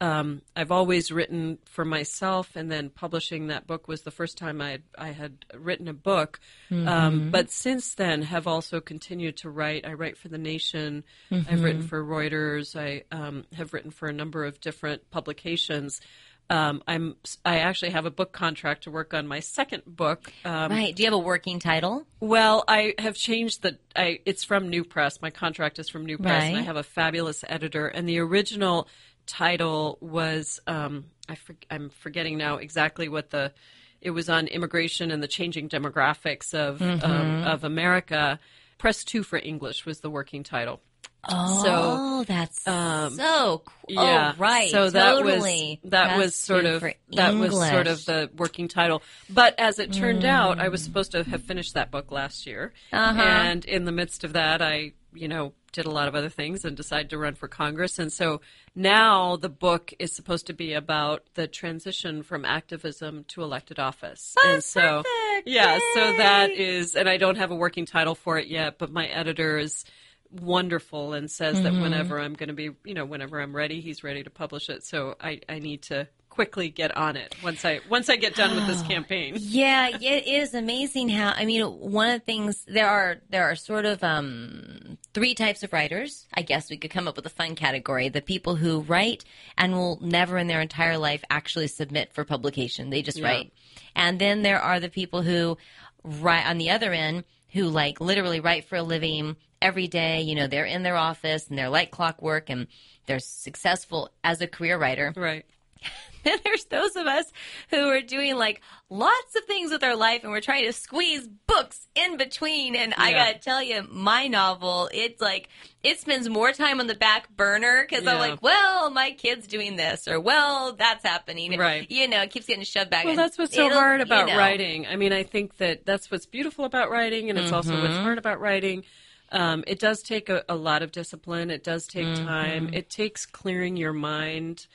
um, 0.00 0.42
I've 0.54 0.70
always 0.70 1.10
written 1.10 1.58
for 1.64 1.84
myself, 1.84 2.54
and 2.54 2.70
then 2.70 2.90
publishing 2.90 3.46
that 3.46 3.66
book 3.66 3.88
was 3.88 4.02
the 4.02 4.10
first 4.10 4.36
time 4.36 4.60
I 4.60 4.80
I 4.96 5.12
had 5.12 5.44
written 5.54 5.88
a 5.88 5.94
book. 5.94 6.40
Um, 6.70 7.30
but 7.30 7.50
since 7.50 7.94
then, 7.94 8.22
have 8.22 8.46
also 8.46 8.80
continued 8.80 9.38
to 9.38 9.50
write. 9.50 9.86
I 9.86 9.94
write 9.94 10.18
for 10.18 10.28
the 10.28 10.38
Nation. 10.38 11.04
I've 11.30 11.62
written 11.62 11.82
for 11.82 12.04
Reuters. 12.04 12.76
I 12.76 13.04
um, 13.14 13.44
have 13.54 13.72
written 13.72 13.90
for 13.90 14.08
a 14.08 14.12
number 14.12 14.44
of 14.44 14.60
different 14.60 15.10
publications. 15.10 16.00
Um, 16.48 16.82
I'm 16.86 17.16
I 17.44 17.58
actually 17.58 17.90
have 17.90 18.06
a 18.06 18.10
book 18.10 18.32
contract 18.32 18.84
to 18.84 18.90
work 18.90 19.14
on 19.14 19.26
my 19.26 19.40
second 19.40 19.82
book. 19.84 20.32
Um, 20.44 20.70
right. 20.70 20.94
Do 20.94 21.02
you 21.02 21.06
have 21.08 21.18
a 21.18 21.18
working 21.18 21.58
title? 21.58 22.06
well, 22.20 22.64
I 22.68 22.94
have 22.98 23.16
changed 23.16 23.62
the. 23.62 23.78
I 23.96 24.20
it's 24.24 24.44
from 24.44 24.68
New 24.68 24.84
Press. 24.84 25.20
My 25.20 25.30
contract 25.30 25.78
is 25.78 25.88
from 25.88 26.06
New 26.06 26.18
Press, 26.18 26.44
and 26.44 26.56
I 26.56 26.62
have 26.62 26.76
a 26.76 26.84
fabulous 26.84 27.44
editor. 27.48 27.88
And 27.88 28.08
the 28.08 28.18
original 28.20 28.88
title 29.26 29.98
was 30.00 30.60
um, 30.66 31.04
I 31.28 31.34
for, 31.34 31.54
I'm 31.70 31.90
forgetting 31.90 32.38
now 32.38 32.56
exactly 32.56 33.08
what 33.08 33.30
the. 33.30 33.52
It 34.00 34.10
was 34.10 34.28
on 34.28 34.46
immigration 34.46 35.10
and 35.10 35.22
the 35.22 35.26
changing 35.28 35.68
demographics 35.68 36.54
of 36.54 36.78
Mm-hmm. 36.78 37.04
um, 37.04 37.44
of 37.44 37.64
America. 37.64 38.38
Press 38.78 39.02
two 39.04 39.22
for 39.22 39.38
English 39.38 39.86
was 39.86 40.00
the 40.00 40.10
working 40.10 40.42
title. 40.44 40.80
Oh, 41.28 42.24
that's 42.28 42.62
so 42.62 43.62
cool. 43.64 43.72
Yeah, 43.88 44.32
oh, 44.34 44.38
right. 44.38 44.70
So 44.70 44.90
that 44.90 45.12
totally. 45.14 45.80
was 45.82 45.90
that 45.90 46.06
Press 46.14 46.18
was 46.18 46.34
sort 46.36 46.66
of 46.66 46.84
that 47.12 47.34
was 47.34 47.52
sort 47.52 47.86
of 47.88 48.04
the 48.04 48.30
working 48.36 48.68
title. 48.68 49.02
But 49.28 49.58
as 49.58 49.78
it 49.80 49.92
turned 49.92 50.24
out, 50.24 50.60
I 50.60 50.68
was 50.68 50.82
Mm. 50.82 50.84
supposed 50.84 51.12
to 51.12 51.24
have 51.24 51.42
finished 51.42 51.74
that 51.74 51.90
book 51.90 52.12
last 52.12 52.46
year, 52.46 52.72
Uh-huh. 52.92 53.20
and 53.20 53.64
in 53.64 53.84
the 53.86 53.92
midst 53.92 54.22
of 54.24 54.34
that, 54.34 54.62
I 54.62 54.92
you 55.16 55.28
know 55.28 55.52
did 55.76 55.86
a 55.86 55.90
lot 55.90 56.08
of 56.08 56.14
other 56.14 56.30
things 56.30 56.64
and 56.64 56.76
decided 56.76 57.10
to 57.10 57.18
run 57.18 57.34
for 57.34 57.48
Congress. 57.48 57.98
And 57.98 58.10
so 58.10 58.40
now 58.74 59.36
the 59.36 59.50
book 59.50 59.92
is 59.98 60.12
supposed 60.12 60.46
to 60.46 60.54
be 60.54 60.72
about 60.72 61.24
the 61.34 61.46
transition 61.46 62.22
from 62.22 62.46
activism 62.46 63.24
to 63.28 63.42
elected 63.42 63.78
office. 63.78 64.34
Oh, 64.42 64.54
and 64.54 64.64
so 64.64 65.02
perfect. 65.02 65.48
yeah, 65.48 65.78
so 65.94 66.16
that 66.16 66.50
is, 66.50 66.94
and 66.94 67.08
I 67.08 67.18
don't 67.18 67.36
have 67.36 67.50
a 67.50 67.54
working 67.54 67.84
title 67.84 68.14
for 68.14 68.38
it 68.38 68.48
yet, 68.48 68.78
but 68.78 68.90
my 68.90 69.06
editor 69.06 69.58
is 69.58 69.84
wonderful 70.30 71.12
and 71.12 71.30
says 71.30 71.62
that 71.62 71.72
mm-hmm. 71.72 71.82
whenever 71.82 72.18
I'm 72.18 72.32
going 72.32 72.48
to 72.48 72.54
be, 72.54 72.70
you 72.84 72.94
know, 72.94 73.04
whenever 73.04 73.40
I'm 73.40 73.54
ready, 73.54 73.82
he's 73.82 74.02
ready 74.02 74.22
to 74.22 74.30
publish 74.30 74.70
it. 74.70 74.82
So 74.82 75.14
I, 75.20 75.40
I 75.48 75.58
need 75.58 75.82
to 75.82 76.08
quickly 76.36 76.68
get 76.68 76.94
on 76.96 77.16
it 77.16 77.34
once 77.42 77.64
I 77.64 77.80
once 77.88 78.08
I 78.10 78.16
get 78.16 78.34
done 78.36 78.54
with 78.54 78.66
this 78.66 78.82
campaign. 78.92 79.34
Yeah, 79.38 79.88
it 80.00 80.26
is 80.28 80.54
amazing 80.54 81.08
how 81.08 81.30
I 81.34 81.46
mean 81.46 81.64
one 81.64 82.10
of 82.10 82.20
the 82.20 82.24
things 82.24 82.62
there 82.68 82.86
are 82.88 83.16
there 83.30 83.44
are 83.50 83.56
sort 83.56 83.86
of 83.86 84.04
um 84.04 84.98
three 85.14 85.34
types 85.34 85.62
of 85.62 85.72
writers. 85.72 86.26
I 86.34 86.42
guess 86.42 86.70
we 86.70 86.76
could 86.76 86.90
come 86.90 87.08
up 87.08 87.16
with 87.16 87.24
a 87.26 87.30
fun 87.30 87.54
category. 87.56 88.10
The 88.10 88.20
people 88.20 88.54
who 88.56 88.80
write 88.82 89.24
and 89.56 89.72
will 89.72 89.98
never 90.02 90.36
in 90.38 90.46
their 90.46 90.60
entire 90.60 90.98
life 90.98 91.24
actually 91.30 91.68
submit 91.68 92.12
for 92.12 92.24
publication. 92.24 92.90
They 92.90 93.00
just 93.02 93.18
Yeah. 93.18 93.26
write. 93.26 93.52
And 93.94 94.18
then 94.20 94.42
there 94.42 94.60
are 94.60 94.78
the 94.78 94.90
people 94.90 95.22
who 95.22 95.56
write 96.04 96.46
on 96.46 96.58
the 96.58 96.68
other 96.70 96.92
end 96.92 97.24
who 97.52 97.64
like 97.64 97.98
literally 98.00 98.40
write 98.40 98.66
for 98.66 98.76
a 98.76 98.82
living 98.82 99.36
every 99.62 99.88
day, 99.88 100.20
you 100.20 100.34
know, 100.34 100.46
they're 100.46 100.66
in 100.66 100.82
their 100.82 100.96
office 100.96 101.48
and 101.48 101.56
they're 101.56 101.70
like 101.70 101.90
clockwork 101.90 102.50
and 102.50 102.66
they're 103.06 103.18
successful 103.20 104.10
as 104.22 104.42
a 104.42 104.46
career 104.46 104.76
writer. 104.78 105.14
Right. 105.16 105.46
then 106.26 106.38
there's 106.44 106.64
those 106.66 106.96
of 106.96 107.06
us 107.06 107.32
who 107.70 107.88
are 107.88 108.02
doing 108.02 108.36
like 108.36 108.60
lots 108.90 109.34
of 109.36 109.44
things 109.44 109.70
with 109.70 109.82
our 109.82 109.96
life 109.96 110.22
and 110.22 110.30
we're 110.32 110.40
trying 110.40 110.64
to 110.64 110.72
squeeze 110.72 111.26
books 111.46 111.88
in 111.94 112.16
between 112.16 112.76
and 112.76 112.94
i 112.98 113.12
gotta 113.12 113.38
tell 113.38 113.62
you 113.62 113.84
my 113.90 114.26
novel 114.28 114.88
it's 114.92 115.20
like 115.20 115.48
it 115.82 115.98
spends 115.98 116.28
more 116.28 116.52
time 116.52 116.80
on 116.80 116.86
the 116.86 116.94
back 116.94 117.34
burner 117.36 117.86
because 117.88 118.06
i'm 118.06 118.18
like 118.18 118.40
well 118.42 118.90
my 118.90 119.10
kid's 119.12 119.46
doing 119.46 119.76
this 119.76 120.06
or 120.06 120.20
well 120.20 120.74
that's 120.74 121.04
happening 121.04 121.58
Right. 121.58 121.90
you 121.90 122.06
know 122.08 122.22
it 122.22 122.30
keeps 122.30 122.46
getting 122.46 122.64
shoved 122.64 122.90
back 122.90 123.04
Well, 123.04 123.16
that's 123.16 123.38
what's 123.38 123.54
so 123.54 123.66
it'll- 123.66 123.78
hard 123.78 124.00
you 124.00 124.04
about 124.06 124.26
know. 124.26 124.36
writing. 124.36 124.86
I 124.86 124.96
mean, 124.96 125.12
I 125.12 125.22
think 125.22 125.56
that 125.58 125.86
that's 125.86 126.10
what's 126.10 126.26
beautiful 126.26 126.64
about 126.64 126.90
writing, 126.90 127.30
and 127.30 127.38
it's 127.38 127.46
mm-hmm. 127.46 127.56
also 127.56 127.80
what's 127.80 127.96
hard 127.96 128.18
about 128.18 128.40
writing. 128.40 128.84
Um, 129.32 129.64
it 129.66 129.78
does 129.78 130.02
take 130.02 130.28
a, 130.28 130.44
a 130.48 130.54
lot 130.54 130.82
of 130.82 130.92
discipline. 130.92 131.50
It 131.50 131.64
does 131.64 131.86
take 131.86 132.06
time. 132.14 132.70
It 132.72 132.90
takes 132.90 133.26
clearing 133.26 133.76
your 133.76 133.92
mind 133.92 134.66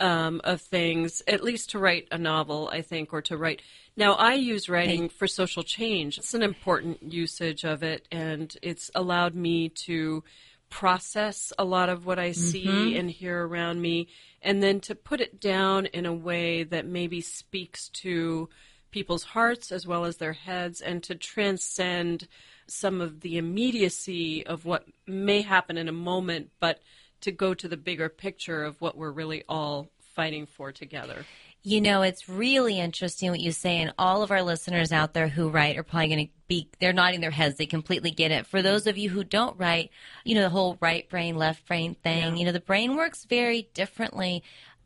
um, 0.00 0.40
of 0.44 0.60
things, 0.60 1.22
at 1.26 1.42
least 1.42 1.70
to 1.70 1.78
write 1.78 2.08
a 2.10 2.18
novel, 2.18 2.70
I 2.72 2.82
think, 2.82 3.12
or 3.12 3.22
to 3.22 3.36
write. 3.36 3.62
Now, 3.96 4.14
I 4.14 4.34
use 4.34 4.68
writing 4.68 5.08
for 5.08 5.26
social 5.26 5.62
change. 5.62 6.18
It's 6.18 6.34
an 6.34 6.42
important 6.42 7.02
usage 7.02 7.64
of 7.64 7.82
it, 7.82 8.06
and 8.12 8.54
it's 8.62 8.90
allowed 8.94 9.34
me 9.34 9.70
to 9.86 10.22
process 10.68 11.52
a 11.58 11.64
lot 11.64 11.88
of 11.88 12.06
what 12.06 12.18
I 12.18 12.32
see 12.32 12.96
and 12.98 13.10
hear 13.10 13.46
around 13.46 13.80
me, 13.80 14.08
and 14.42 14.62
then 14.62 14.80
to 14.80 14.94
put 14.94 15.20
it 15.20 15.40
down 15.40 15.86
in 15.86 16.06
a 16.06 16.12
way 16.12 16.64
that 16.64 16.86
maybe 16.86 17.20
speaks 17.20 17.88
to 17.90 18.48
people's 18.96 19.24
hearts 19.24 19.70
as 19.70 19.86
well 19.86 20.06
as 20.06 20.16
their 20.16 20.32
heads, 20.32 20.80
and 20.80 21.02
to 21.02 21.14
transcend 21.14 22.26
some 22.66 23.02
of 23.02 23.20
the 23.20 23.36
immediacy 23.36 24.46
of 24.46 24.64
what 24.64 24.86
may 25.06 25.42
happen 25.42 25.76
in 25.76 25.86
a 25.86 25.92
moment, 25.92 26.48
but 26.60 26.80
to 27.20 27.30
go 27.30 27.52
to 27.52 27.68
the 27.68 27.76
bigger 27.76 28.08
picture 28.08 28.64
of 28.64 28.80
what 28.80 28.96
we're 28.96 29.10
really 29.10 29.44
all 29.50 29.90
fighting 30.14 30.46
for 30.46 30.72
together. 30.72 31.26
You 31.62 31.82
know, 31.82 32.00
it's 32.00 32.26
really 32.26 32.80
interesting 32.80 33.30
what 33.30 33.40
you 33.40 33.52
say, 33.52 33.76
and 33.76 33.92
all 33.98 34.22
of 34.22 34.30
our 34.30 34.42
listeners 34.42 34.92
out 34.92 35.12
there 35.12 35.28
who 35.28 35.50
write 35.50 35.76
are 35.76 35.82
probably 35.82 36.08
going 36.08 36.26
to 36.28 36.32
be, 36.48 36.70
they're 36.80 36.94
nodding 36.94 37.20
their 37.20 37.30
heads. 37.30 37.56
They 37.56 37.66
completely 37.66 38.12
get 38.12 38.30
it. 38.30 38.46
For 38.46 38.62
those 38.62 38.86
of 38.86 38.96
you 38.96 39.10
who 39.10 39.24
don't 39.24 39.58
write, 39.58 39.90
you 40.24 40.34
know, 40.34 40.42
the 40.42 40.48
whole 40.48 40.78
right 40.80 41.06
brain, 41.10 41.36
left 41.36 41.66
brain 41.68 41.96
thing, 42.02 42.38
you 42.38 42.46
know, 42.46 42.52
the 42.52 42.60
brain 42.60 42.96
works 42.96 43.26
very 43.26 43.68
differently. 43.74 44.42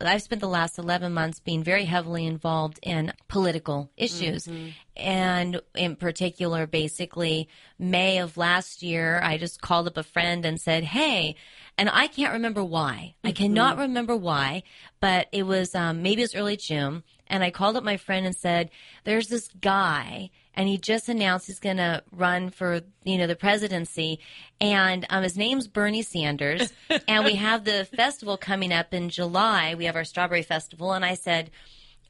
I've 0.07 0.23
spent 0.23 0.41
the 0.41 0.49
last 0.49 0.79
11 0.79 1.13
months 1.13 1.41
being 1.41 1.63
very 1.63 1.85
heavily 1.85 2.27
involved 2.27 2.79
in 2.83 3.13
political 3.29 3.91
issues. 3.97 4.49
And 4.97 5.61
in 5.75 5.97
particular, 5.97 6.67
basically, 6.67 7.49
May 7.79 8.19
of 8.19 8.37
last 8.37 8.83
year, 8.83 9.21
I 9.23 9.37
just 9.39 9.61
called 9.61 9.87
up 9.87 9.97
a 9.97 10.03
friend 10.03 10.45
and 10.45 10.61
said, 10.61 10.85
Hey, 10.85 11.37
and 11.79 11.89
I 11.91 12.07
can't 12.07 12.33
remember 12.33 12.63
why. 12.65 13.15
I 13.25 13.33
cannot 13.33 13.79
remember 13.79 14.17
why, 14.17 14.63
but 15.01 15.29
it 15.33 15.45
was 15.45 15.75
um, 15.75 16.03
maybe 16.03 16.23
it 16.23 16.25
was 16.25 16.35
early 16.35 16.57
June. 16.57 17.03
And 17.27 17.45
I 17.45 17.51
called 17.51 17.77
up 17.77 17.85
my 17.85 17.97
friend 17.97 18.27
and 18.27 18.35
said, 18.35 18.71
There's 19.05 19.29
this 19.29 19.49
guy, 19.61 20.31
and 20.55 20.69
he 20.69 20.79
just 20.79 21.09
announced 21.09 21.47
he's 21.47 21.61
going 21.61 21.77
to 21.77 22.03
run 22.13 22.51
for 22.51 22.81
you 23.05 23.19
know 23.19 23.27
the 23.27 23.37
presidency, 23.37 24.21
and 24.61 25.07
um, 25.11 25.23
his 25.23 25.37
name's 25.37 25.69
Bernie 25.69 26.03
Sanders, 26.03 26.73
and 27.09 27.25
we 27.25 27.35
have 27.35 27.65
the 27.65 27.85
festival 27.85 28.37
coming 28.37 28.73
up 28.73 28.93
in 28.93 29.09
July. 29.09 29.75
We 29.75 29.85
have 29.87 29.97
our 29.97 30.05
Strawberry 30.05 30.43
Festival, 30.43 30.93
and 30.93 31.05
I 31.05 31.15
said. 31.15 31.51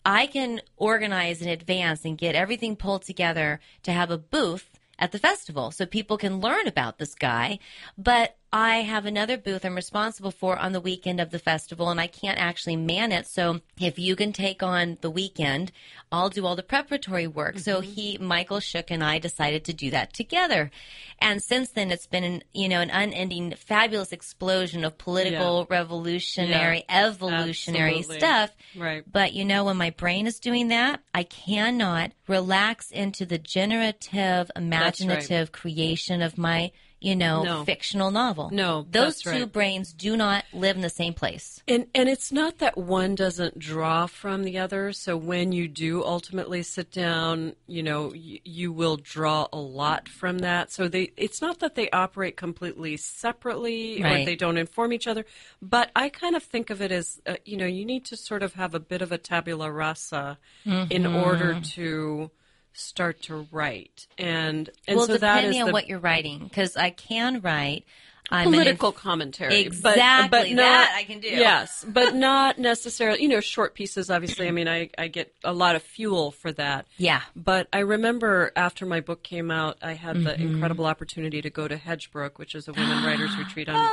I 0.03 0.29
can 0.29 0.63
organize 0.79 1.43
in 1.43 1.49
advance 1.51 2.07
and 2.07 2.17
get 2.17 2.35
everything 2.35 2.75
pulled 2.75 3.03
together 3.03 3.61
to 3.83 3.93
have 3.93 4.11
a 4.11 4.17
booth 4.17 4.81
at 4.99 5.13
the 5.13 5.19
festival 5.19 5.71
so 5.71 5.85
people 5.85 6.17
can 6.17 6.41
learn 6.41 6.67
about 6.67 6.99
this 6.99 7.15
guy. 7.15 7.59
But 7.99 8.37
I 8.53 8.79
have 8.79 9.07
another 9.07 9.37
booth 9.37 9.65
I'm 9.65 9.77
responsible 9.77 10.33
for 10.33 10.59
on 10.59 10.73
the 10.73 10.81
weekend 10.81 11.21
of 11.21 11.31
the 11.31 11.39
festival 11.39 11.89
and 11.89 12.01
I 12.01 12.09
can't 12.09 12.39
actually 12.39 12.75
man 12.75 13.13
it. 13.13 13.27
So 13.29 13.61
if 13.79 13.97
you 13.97 14.17
can 14.17 14.33
take 14.33 14.61
on 14.61 14.99
the 15.03 15.11
weekend, 15.11 15.71
I'll 16.11 16.31
do 16.31 16.45
all 16.45 16.57
the 16.57 16.65
preparatory 16.65 17.29
work. 17.29 17.61
So 17.61 17.81
mm-hmm. 17.81 17.93
he, 17.93 18.19
Michael 18.19 18.59
Shook 18.59 18.91
and 18.91 19.05
I 19.05 19.21
decided 19.21 19.65
to 19.67 19.73
do 19.73 19.91
that 19.91 20.13
together. 20.13 20.73
And 21.21 21.41
since 21.41 21.71
then 21.71 21.93
it's 21.93 22.09
been 22.09 22.25
an, 22.25 22.43
you 22.53 22.69
know, 22.69 22.81
an 22.81 22.91
unending 22.91 23.55
fabulous 23.55 24.11
explosion 24.11 24.85
of 24.85 24.99
political, 24.99 25.69
revolutionary, 25.71 26.85
evolutionary 26.89 27.99
Absolutely. 27.99 28.19
stuff. 28.19 28.51
Right. 28.77 29.05
But 29.11 29.33
you 29.33 29.45
know, 29.45 29.65
when 29.65 29.77
my 29.77 29.91
brain 29.91 30.27
is 30.27 30.41
doing 30.41 30.69
that, 30.69 31.01
I 31.15 31.23
cannot 31.23 32.11
relax 32.27 32.91
into 32.91 33.25
the 33.27 33.39
generative, 33.39 34.51
imaginative 34.57 35.53
creation 35.53 36.21
of 36.21 36.37
my 36.37 36.73
you 37.01 37.17
know, 37.17 37.43
No. 37.43 37.65
fictional 37.65 38.11
novel. 38.11 38.51
No, 38.53 38.87
those 38.91 39.23
two 39.23 39.31
right. 39.31 39.53
brains 39.53 39.93
do 39.93 40.17
not 40.17 40.45
live 40.53 40.77
in 40.77 40.83
the 40.83 40.91
same 40.91 41.15
place. 41.15 41.63
And 41.67 41.87
and 41.95 42.09
it's 42.09 42.31
not 42.31 42.59
that 42.59 42.77
one 42.77 43.15
doesn't 43.15 43.59
draw 43.59 44.07
from 44.07 44.45
the 44.45 44.59
other. 44.59 44.93
So 44.93 45.17
when 45.17 45.53
you 45.53 45.67
do 45.67 46.05
ultimately 46.05 46.63
sit 46.63 46.91
down, 46.91 47.55
you 47.67 47.83
know, 47.83 48.13
you, 48.13 48.39
you 48.45 48.73
will 48.73 48.97
draw 48.97 49.49
a 49.53 49.59
lot 49.59 50.09
from 50.09 50.39
that. 50.41 50.71
So 50.71 50.89
they 50.89 51.13
it's 51.17 51.41
not 51.41 51.61
that 51.61 51.75
they 51.75 51.89
operate 51.91 52.37
completely 52.37 52.97
separately 52.99 54.03
or 54.03 54.25
they 54.25 54.37
don't 54.37 54.59
inform 54.59 54.93
each 54.93 55.07
other, 55.07 55.25
but 55.63 55.91
I 55.97 56.09
kind 56.11 56.37
of 56.37 56.43
think 56.43 56.71
of 56.71 56.83
it 56.83 56.93
as 56.93 57.21
uh, 57.27 57.37
you 57.45 57.57
know, 57.57 57.67
you 57.67 57.85
need 57.85 58.05
to 58.07 58.17
sort 58.17 58.43
of 58.43 58.55
have 58.55 58.75
a 58.75 58.81
bit 58.81 59.01
of 59.03 59.11
a 59.13 59.19
tabula 59.19 59.71
rasa 59.73 60.39
in 60.65 61.05
Mm-hmm. 61.05 61.17
order 61.17 61.61
to 61.61 62.31
start 62.73 63.23
to 63.23 63.47
write. 63.53 64.07
And 64.19 64.71
and 64.89 64.97
well, 64.97 65.07
so 65.07 65.17
that 65.19 65.39
is 65.39 65.43
depending 65.43 65.63
on 65.63 65.67
the 65.69 65.73
what 65.73 65.89
you're 65.89 65.99
writing, 65.99 66.39
because 66.45 66.77
I 66.77 66.91
can 66.91 67.41
write. 67.41 67.85
I'm 68.33 68.45
political 68.45 68.93
commentary. 68.93 69.51
but- 69.65 69.67
Exactly, 69.97 70.29
but, 70.31 70.51
not, 70.51 70.63
that 70.63 70.95
I 70.97 71.03
can 71.03 71.19
do. 71.19 71.27
Yes, 71.27 71.85
but 71.89 72.15
not 72.29 72.61
necessarily, 72.61 73.23
you 73.23 73.29
know, 73.29 73.41
short 73.41 73.75
pieces, 73.75 74.09
obviously. 74.09 74.47
I 74.47 74.53
mean, 74.53 74.69
I, 74.69 74.89
I 74.97 75.09
get 75.09 75.35
a 75.43 75.53
lot 75.53 75.75
of 75.75 75.83
fuel 75.83 76.31
for 76.31 76.53
that. 76.53 76.87
Yeah. 76.97 77.23
But 77.35 77.67
I 77.73 77.81
remember 77.81 78.53
after 78.55 78.87
my 78.87 79.01
book 79.01 79.25
came 79.25 79.51
out, 79.51 79.79
I 79.83 79.95
had 79.95 80.15
the 80.23 80.31
Mm-hmm. 80.31 80.43
incredible 80.55 80.87
opportunity 80.87 81.43
to 81.43 81.51
go 81.51 81.67
to 81.67 81.77
Hedgebrook, 81.77 82.39
which 82.39 82.55
is 82.55 82.69
a 82.69 82.73
women 82.73 83.05
writers 83.05 83.37
retreat 83.39 83.69
on, 83.69 83.91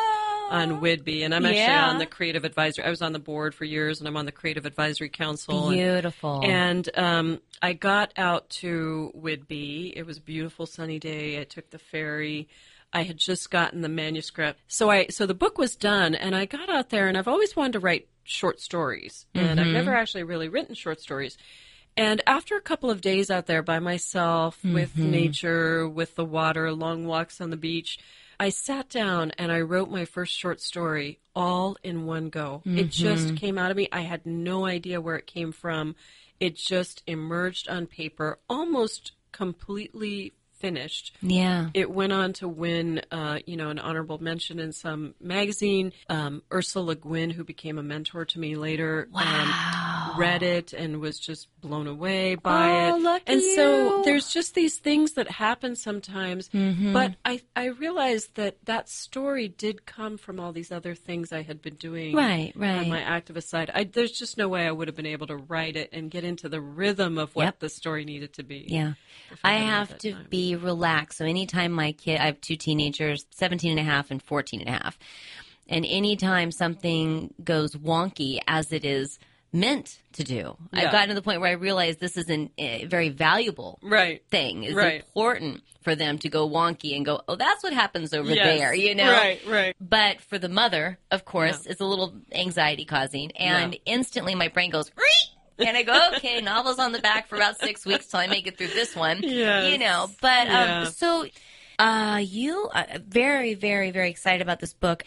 on 0.50 0.82
Whidbey. 0.82 1.24
And 1.26 1.34
I'm 1.34 1.46
actually 1.46 1.60
Yeah. 1.62 1.90
on 1.90 1.98
the 2.00 2.06
creative 2.06 2.46
advisory. 2.46 2.84
I 2.86 2.90
was 2.90 3.02
on 3.02 3.14
the 3.14 3.20
board 3.20 3.54
for 3.56 3.66
years, 3.66 4.00
and 4.00 4.08
I'm 4.08 4.18
on 4.18 4.26
the 4.26 4.32
creative 4.32 4.66
advisory 4.66 5.10
council. 5.10 5.70
Beautiful. 5.72 6.42
and 6.44 6.90
um, 6.98 7.42
I 7.62 7.74
got 7.74 8.14
out 8.18 8.50
to 8.62 9.12
Whidbey. 9.16 9.94
It 9.96 10.06
was 10.06 10.18
a 10.18 10.22
beautiful 10.22 10.66
sunny 10.66 11.00
day. 11.00 11.40
I 11.40 11.44
took 11.44 11.70
the 11.70 11.80
ferry. 11.80 12.48
I 12.94 13.04
had 13.04 13.18
just 13.18 13.52
gotten 13.52 13.82
the 13.82 13.90
manuscript, 13.90 14.62
so 14.70 14.90
I 14.90 15.08
so 15.08 15.26
the 15.26 15.34
book 15.34 15.58
was 15.58 15.76
done, 15.76 16.16
and 16.16 16.34
I 16.34 16.46
got 16.46 16.70
out 16.70 16.90
there, 16.90 17.10
and 17.10 17.18
I've 17.18 17.28
always 17.28 17.54
wanted 17.54 17.74
to 17.74 17.80
write 17.80 18.08
short 18.24 18.62
stories, 18.62 19.26
and 19.36 19.60
I've 19.60 19.68
never 19.68 19.94
actually 19.94 20.24
really 20.24 20.48
written 20.48 20.74
short 20.74 21.02
stories. 21.02 21.38
And 21.98 22.22
after 22.26 22.56
a 22.56 22.62
couple 22.62 22.90
of 22.90 23.02
days 23.02 23.30
out 23.30 23.46
there 23.46 23.62
by 23.62 23.80
myself, 23.80 24.64
with 24.64 24.98
nature, 24.98 25.88
with 25.88 26.16
the 26.16 26.24
water, 26.24 26.72
long 26.72 27.06
walks 27.06 27.42
on 27.42 27.50
the 27.50 27.58
beach, 27.58 28.00
I 28.40 28.50
sat 28.50 28.90
down 28.90 29.32
and 29.38 29.52
I 29.52 29.62
wrote 29.62 29.90
my 29.90 30.06
first 30.06 30.34
short 30.34 30.62
story 30.62 31.20
all 31.36 31.78
in 31.84 32.06
one 32.06 32.30
go. 32.30 32.62
It 32.66 32.90
just 32.90 33.36
came 33.36 33.58
out 33.58 33.72
of 33.72 33.78
me. 33.78 33.88
I 33.92 34.02
had 34.02 34.26
no 34.26 34.66
idea 34.66 35.02
where 35.02 35.16
it 35.16 35.28
came 35.28 35.52
from. 35.52 35.96
It 36.40 36.56
just 36.56 37.04
emerged 37.08 37.68
on 37.68 37.88
paper, 37.88 38.40
almost 38.50 39.14
completely 39.32 40.34
finished. 40.58 41.16
yeah. 41.22 41.70
It 41.74 41.92
went 41.92 42.14
on 42.14 42.34
to 42.34 42.48
win, 42.48 43.02
uh, 43.12 43.40
you 43.46 43.58
know, 43.58 43.70
an 43.70 43.78
honorable 43.80 44.22
mention 44.22 44.60
in 44.60 44.72
some 44.72 45.14
magazine. 45.22 45.94
Um, 46.10 46.42
Ursula 46.52 46.96
Gwynn, 46.96 47.30
who 47.30 47.44
became 47.44 47.78
a 47.78 47.84
mentor 47.84 48.26
to 48.26 48.40
me 48.40 48.56
later, 48.56 49.08
um, 49.14 50.07
read 50.18 50.44
it 50.44 50.74
and 50.74 51.00
was 51.00 51.20
just 51.20 51.48
blown 51.62 51.88
away 51.88 52.36
by 52.36 52.90
Oh, 52.92 53.16
it. 53.16 53.24
and 53.28 53.42
so 53.42 53.98
you. 54.00 54.04
there's 54.06 54.32
just 54.34 54.56
these 54.56 54.78
things 54.78 55.14
that 55.14 55.30
happen 55.30 55.76
sometimes. 55.76 56.50
Mm-hmm. 56.50 56.94
But 56.94 57.16
I, 57.26 57.42
I 57.56 57.66
realized 57.66 58.36
that 58.36 58.58
that 58.66 58.90
story 58.90 59.48
did 59.48 59.86
come 59.86 60.18
from 60.18 60.40
all 60.40 60.52
these 60.52 60.72
other 60.72 60.96
things 60.96 61.32
I 61.32 61.42
had 61.42 61.62
been 61.62 61.76
doing 61.76 62.16
Right, 62.16 62.54
right. 62.56 62.80
on 62.80 62.90
my 62.90 63.02
activist 63.02 63.50
side. 63.50 63.72
I, 63.74 63.84
there's 63.86 64.12
just 64.12 64.38
no 64.38 64.48
way 64.48 64.66
I 64.68 64.72
would 64.72 64.88
have 64.88 64.96
been 64.96 65.06
able 65.06 65.28
to 65.28 65.38
write 65.38 65.76
it 65.76 65.90
and 65.94 66.10
get 66.12 66.24
into 66.24 66.50
the 66.50 66.62
rhythm 66.62 67.18
of 67.18 67.36
what 67.36 67.44
Yep. 67.46 67.60
the 67.60 67.70
story 67.70 68.06
needed 68.06 68.34
to 68.34 68.44
be. 68.44 68.66
Yeah. 68.68 68.94
if 69.32 69.40
I 69.44 69.54
have 69.56 69.98
to 70.00 70.14
time. 70.14 70.26
be 70.30 70.56
relaxed. 70.56 71.18
So 71.20 71.26
anytime 71.26 71.72
my 71.72 71.92
kid, 71.92 72.20
I 72.20 72.26
have 72.28 72.42
two 72.42 72.56
teenagers, 72.56 73.26
17 73.32 73.72
and 73.72 73.80
a 73.80 73.84
half 73.84 74.12
and 74.12 74.22
14 74.22 74.62
and 74.62 74.70
a 74.70 74.74
half. 74.84 74.98
And 75.70 75.86
anytime 75.86 76.52
something 76.52 77.34
goes 77.44 77.76
wonky 77.76 78.40
as 78.48 78.72
it 78.72 78.86
is 78.86 79.20
meant 79.54 80.00
to 80.14 80.24
do, 80.24 80.58
Yeah. 80.74 80.86
I've 80.86 80.92
gotten 80.92 81.10
to 81.10 81.16
the 81.16 81.22
point 81.22 81.40
where 81.42 81.50
I 81.50 81.54
realize 81.54 81.98
this 81.98 82.18
is 82.18 82.30
an- 82.30 82.50
a 82.58 82.86
very 82.86 83.10
valuable 83.10 83.80
Right. 83.82 84.22
thing. 84.30 84.64
It's 84.64 84.74
Right. 84.74 84.96
important 84.96 85.64
for 85.82 85.96
them 85.96 86.18
to 86.20 86.30
go 86.30 86.48
wonky 86.50 86.96
and 86.96 87.06
go, 87.06 87.22
oh, 87.28 87.36
that's 87.36 87.64
what 87.64 87.72
happens 87.74 88.14
over 88.14 88.34
Yes. 88.34 88.46
there, 88.46 88.74
you 88.74 88.94
know? 88.94 89.10
Right, 89.12 89.40
right. 89.48 89.76
But 89.80 90.20
for 90.22 90.38
the 90.38 90.50
mother, 90.50 91.00
of 91.12 91.24
course, 91.24 91.62
Yeah. 91.66 91.72
it's 91.72 91.82
a 91.82 91.86
little 91.86 92.14
anxiety 92.34 92.84
causing. 92.86 93.32
And 93.38 93.74
Yeah. 93.74 93.80
instantly 93.86 94.36
my 94.36 94.50
brain 94.50 94.70
goes, 94.70 94.92
and 95.60 95.78
I 95.78 95.84
go, 95.84 96.10
okay, 96.18 96.42
novel's 96.42 96.78
on 96.80 96.92
the 96.92 97.00
back 97.00 97.28
for 97.30 97.36
about 97.38 97.60
six 97.60 97.86
weeks 97.86 98.08
till 98.08 98.20
I 98.20 98.28
make 98.28 98.48
it 98.48 98.58
through 98.58 98.68
this 98.68 98.96
one. 98.96 99.22
Yes. 99.24 99.72
You 99.72 99.78
know, 99.78 100.12
but 100.22 100.50
um, 100.50 100.86
so 100.88 101.26
uh, 101.80 102.20
you 102.24 102.70
are 102.74 102.86
very, 103.00 103.54
very, 103.54 103.92
very 103.92 104.10
excited 104.10 104.42
about 104.42 104.60
this 104.60 104.74
book. 104.74 105.04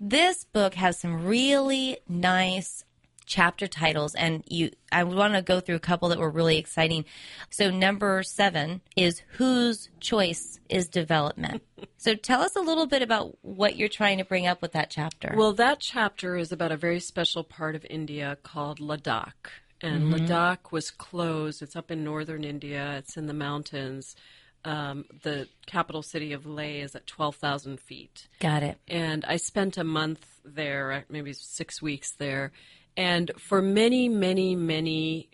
This 0.00 0.44
book 0.44 0.74
has 0.74 0.98
some 0.98 1.24
really 1.26 1.98
nice 2.08 2.84
chapter 3.28 3.66
titles 3.68 4.14
and 4.14 4.42
you 4.48 4.70
I 4.90 5.04
want 5.04 5.34
to 5.34 5.42
go 5.42 5.60
through 5.60 5.76
a 5.76 5.80
couple 5.80 6.08
that 6.08 6.18
were 6.18 6.30
really 6.30 6.56
exciting. 6.56 7.04
So 7.50 7.70
number 7.70 8.22
7 8.22 8.80
is 8.96 9.22
whose 9.36 9.90
choice 10.00 10.58
is 10.68 10.88
development. 10.88 11.62
so 11.98 12.14
tell 12.14 12.40
us 12.40 12.56
a 12.56 12.60
little 12.60 12.86
bit 12.86 13.02
about 13.02 13.36
what 13.42 13.76
you're 13.76 13.88
trying 13.88 14.18
to 14.18 14.24
bring 14.24 14.46
up 14.46 14.62
with 14.62 14.72
that 14.72 14.90
chapter. 14.90 15.34
Well, 15.36 15.52
that 15.52 15.78
chapter 15.78 16.36
is 16.36 16.52
about 16.52 16.72
a 16.72 16.76
very 16.76 17.00
special 17.00 17.44
part 17.44 17.74
of 17.74 17.84
India 17.90 18.38
called 18.42 18.80
Ladakh. 18.80 19.50
And 19.80 20.12
Ladakh 20.12 20.72
was 20.72 20.90
closed. 20.90 21.62
It's 21.62 21.76
up 21.76 21.90
in 21.90 22.02
northern 22.02 22.42
India, 22.42 22.96
it's 22.96 23.16
in 23.16 23.26
the 23.26 23.34
mountains. 23.34 24.16
Um, 24.64 25.04
the 25.22 25.48
capital 25.66 26.02
city 26.02 26.32
of 26.32 26.44
Leh 26.44 26.82
is 26.82 26.96
at 26.96 27.06
12,000 27.06 27.78
feet. 27.78 28.26
Got 28.40 28.62
it. 28.64 28.78
And 28.88 29.24
I 29.24 29.36
spent 29.36 29.78
a 29.78 29.84
month 29.84 30.26
there, 30.44 31.04
maybe 31.08 31.32
six 31.32 31.80
weeks 31.80 32.12
there. 32.12 32.52
And 32.98 33.30
for 33.38 33.62
many, 33.62 34.08
many, 34.08 34.56
many 34.56 35.30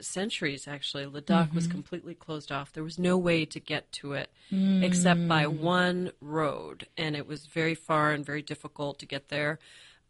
centuries, 0.00 0.68
actually, 0.68 1.04
Ladakh 1.04 1.52
was 1.52 1.66
completely 1.66 2.14
closed 2.14 2.52
off. 2.52 2.72
There 2.72 2.84
was 2.84 2.96
no 2.96 3.18
way 3.18 3.44
to 3.44 3.58
get 3.58 3.90
to 3.94 4.12
it 4.12 4.30
except 4.84 5.26
by 5.26 5.48
one 5.48 6.12
road. 6.20 6.86
And 6.96 7.16
it 7.16 7.26
was 7.26 7.46
very 7.46 7.74
far 7.74 8.12
and 8.12 8.24
very 8.24 8.40
difficult 8.40 9.00
to 9.00 9.06
get 9.06 9.30
there. 9.30 9.58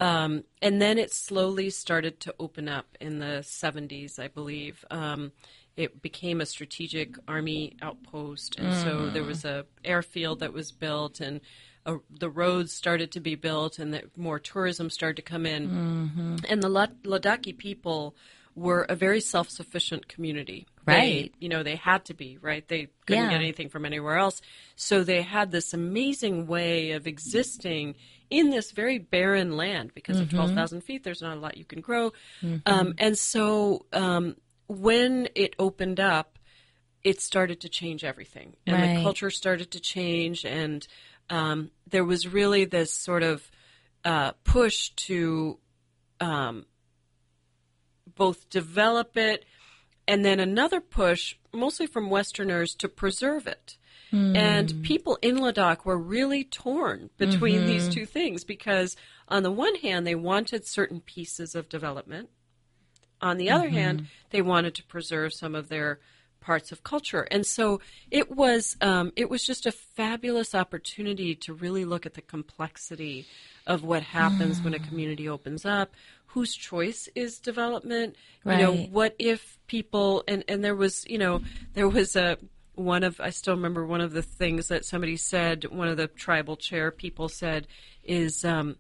Um, 0.00 0.44
and 0.60 0.82
then 0.82 0.98
it 0.98 1.14
slowly 1.14 1.70
started 1.70 2.20
to 2.20 2.34
open 2.38 2.68
up 2.68 2.98
in 3.00 3.20
the 3.20 3.40
70s, 3.42 4.18
I 4.18 4.28
believe. 4.28 4.84
Um, 4.90 5.32
it 5.76 6.02
became 6.02 6.42
a 6.42 6.46
strategic 6.46 7.16
army 7.26 7.76
outpost, 7.80 8.58
and 8.58 8.74
so 8.82 9.08
there 9.08 9.22
was 9.22 9.46
a 9.46 9.64
airfield 9.84 10.40
that 10.40 10.52
was 10.52 10.70
built, 10.70 11.20
and 11.20 11.40
uh, 11.86 11.96
the 12.10 12.30
roads 12.30 12.72
started 12.72 13.12
to 13.12 13.20
be 13.20 13.34
built, 13.34 13.78
and 13.78 13.92
that 13.94 14.16
more 14.16 14.38
tourism 14.38 14.88
started 14.90 15.16
to 15.16 15.22
come 15.22 15.46
in. 15.46 16.40
And 16.48 16.62
the 16.62 16.68
Lad- 16.68 17.02
Ladakhi 17.04 17.56
people 17.56 18.14
were 18.54 18.82
a 18.82 18.94
very 18.94 19.20
self-sufficient 19.20 20.08
community. 20.08 20.66
They- 20.86 20.92
Right. 20.92 21.34
you 21.40 21.48
know, 21.48 21.62
they 21.62 21.76
had 21.76 22.04
to 22.06 22.14
be 22.14 22.36
right. 22.38 22.66
They 22.68 22.88
couldn't 23.06 23.24
Yeah. 23.24 23.30
get 23.30 23.40
anything 23.40 23.68
from 23.70 23.84
anywhere 23.86 24.18
else, 24.18 24.42
so 24.76 25.02
they 25.04 25.22
had 25.22 25.50
this 25.50 25.72
amazing 25.72 26.46
way 26.46 26.90
of 26.92 27.06
existing 27.06 27.94
in 28.30 28.50
this 28.50 28.70
very 28.72 28.98
barren 28.98 29.56
land 29.56 29.92
because 29.94 30.16
Mm-hmm. 30.16 30.24
of 30.24 30.30
12,000 30.30 30.82
feet, 30.82 31.02
there's 31.04 31.22
not 31.22 31.36
a 31.36 31.40
lot 31.40 31.56
you 31.56 31.64
can 31.64 31.80
grow. 31.80 32.12
Um, 32.66 32.94
and 32.98 33.18
so 33.18 33.86
um, 33.92 34.36
when 34.68 35.28
it 35.34 35.54
opened 35.58 35.98
up, 36.00 36.38
it 37.04 37.20
started 37.20 37.60
to 37.60 37.68
change 37.68 38.04
everything. 38.04 38.54
And 38.66 38.76
Right. 38.76 38.96
the 38.96 39.02
culture 39.02 39.30
started 39.30 39.70
to 39.72 39.80
change. 39.80 40.44
And 40.44 40.86
um, 41.30 41.70
there 41.88 42.04
was 42.04 42.26
really 42.26 42.64
this 42.64 42.92
sort 42.92 43.22
of 43.22 43.50
uh, 44.04 44.32
push 44.44 44.90
to 44.90 45.58
um, 46.20 46.66
both 48.14 48.48
develop 48.50 49.16
it 49.16 49.44
and 50.08 50.24
then 50.24 50.40
another 50.40 50.80
push, 50.80 51.36
mostly 51.52 51.86
from 51.86 52.10
Westerners, 52.10 52.74
to 52.76 52.88
preserve 52.88 53.46
it. 53.46 53.76
And 54.36 54.82
people 54.82 55.18
in 55.22 55.38
Ladakh 55.38 55.86
were 55.86 55.96
really 55.96 56.44
torn 56.44 57.08
between 57.16 57.64
these 57.66 57.88
two 57.88 58.04
things 58.04 58.44
because, 58.44 58.94
on 59.26 59.42
the 59.42 59.50
one 59.50 59.76
hand, 59.76 60.06
they 60.06 60.14
wanted 60.14 60.66
certain 60.66 61.00
pieces 61.00 61.54
of 61.54 61.70
development. 61.70 62.28
On 63.22 63.38
the 63.38 63.48
other 63.48 63.70
hand, 63.70 64.08
they 64.28 64.42
wanted 64.42 64.74
to 64.74 64.84
preserve 64.84 65.32
some 65.32 65.54
of 65.54 65.70
their 65.70 65.98
parts 66.42 66.72
of 66.72 66.84
culture, 66.84 67.26
and 67.30 67.46
so 67.46 67.80
it 68.10 68.30
was 68.30 68.76
um, 68.80 69.12
it 69.16 69.30
was 69.30 69.46
just 69.46 69.64
a 69.64 69.72
fabulous 69.72 70.54
opportunity 70.54 71.34
to 71.36 71.54
really 71.54 71.84
look 71.84 72.04
at 72.04 72.14
the 72.14 72.20
complexity 72.20 73.26
of 73.66 73.82
what 73.84 74.02
happens 74.02 74.60
when 74.60 74.74
a 74.74 74.78
community 74.78 75.28
opens 75.28 75.64
up. 75.64 75.94
Whose 76.26 76.54
choice 76.54 77.08
is 77.14 77.38
development? 77.38 78.16
You 78.44 78.56
know, 78.56 78.74
what 78.74 79.14
if 79.18 79.58
people 79.66 80.24
and 80.26 80.44
and 80.48 80.62
there 80.64 80.74
was 80.74 81.06
you 81.08 81.18
know 81.18 81.40
there 81.74 81.88
was 81.88 82.16
a 82.16 82.36
one 82.74 83.04
of 83.04 83.20
I 83.20 83.30
still 83.30 83.54
remember 83.54 83.86
one 83.86 84.00
of 84.00 84.12
the 84.12 84.22
things 84.22 84.68
that 84.68 84.84
somebody 84.84 85.16
said 85.16 85.64
one 85.64 85.88
of 85.88 85.96
the 85.96 86.08
tribal 86.08 86.56
chair 86.56 86.90
people 86.90 87.28
said 87.28 87.66
is 88.02 88.44
um, 88.44 88.76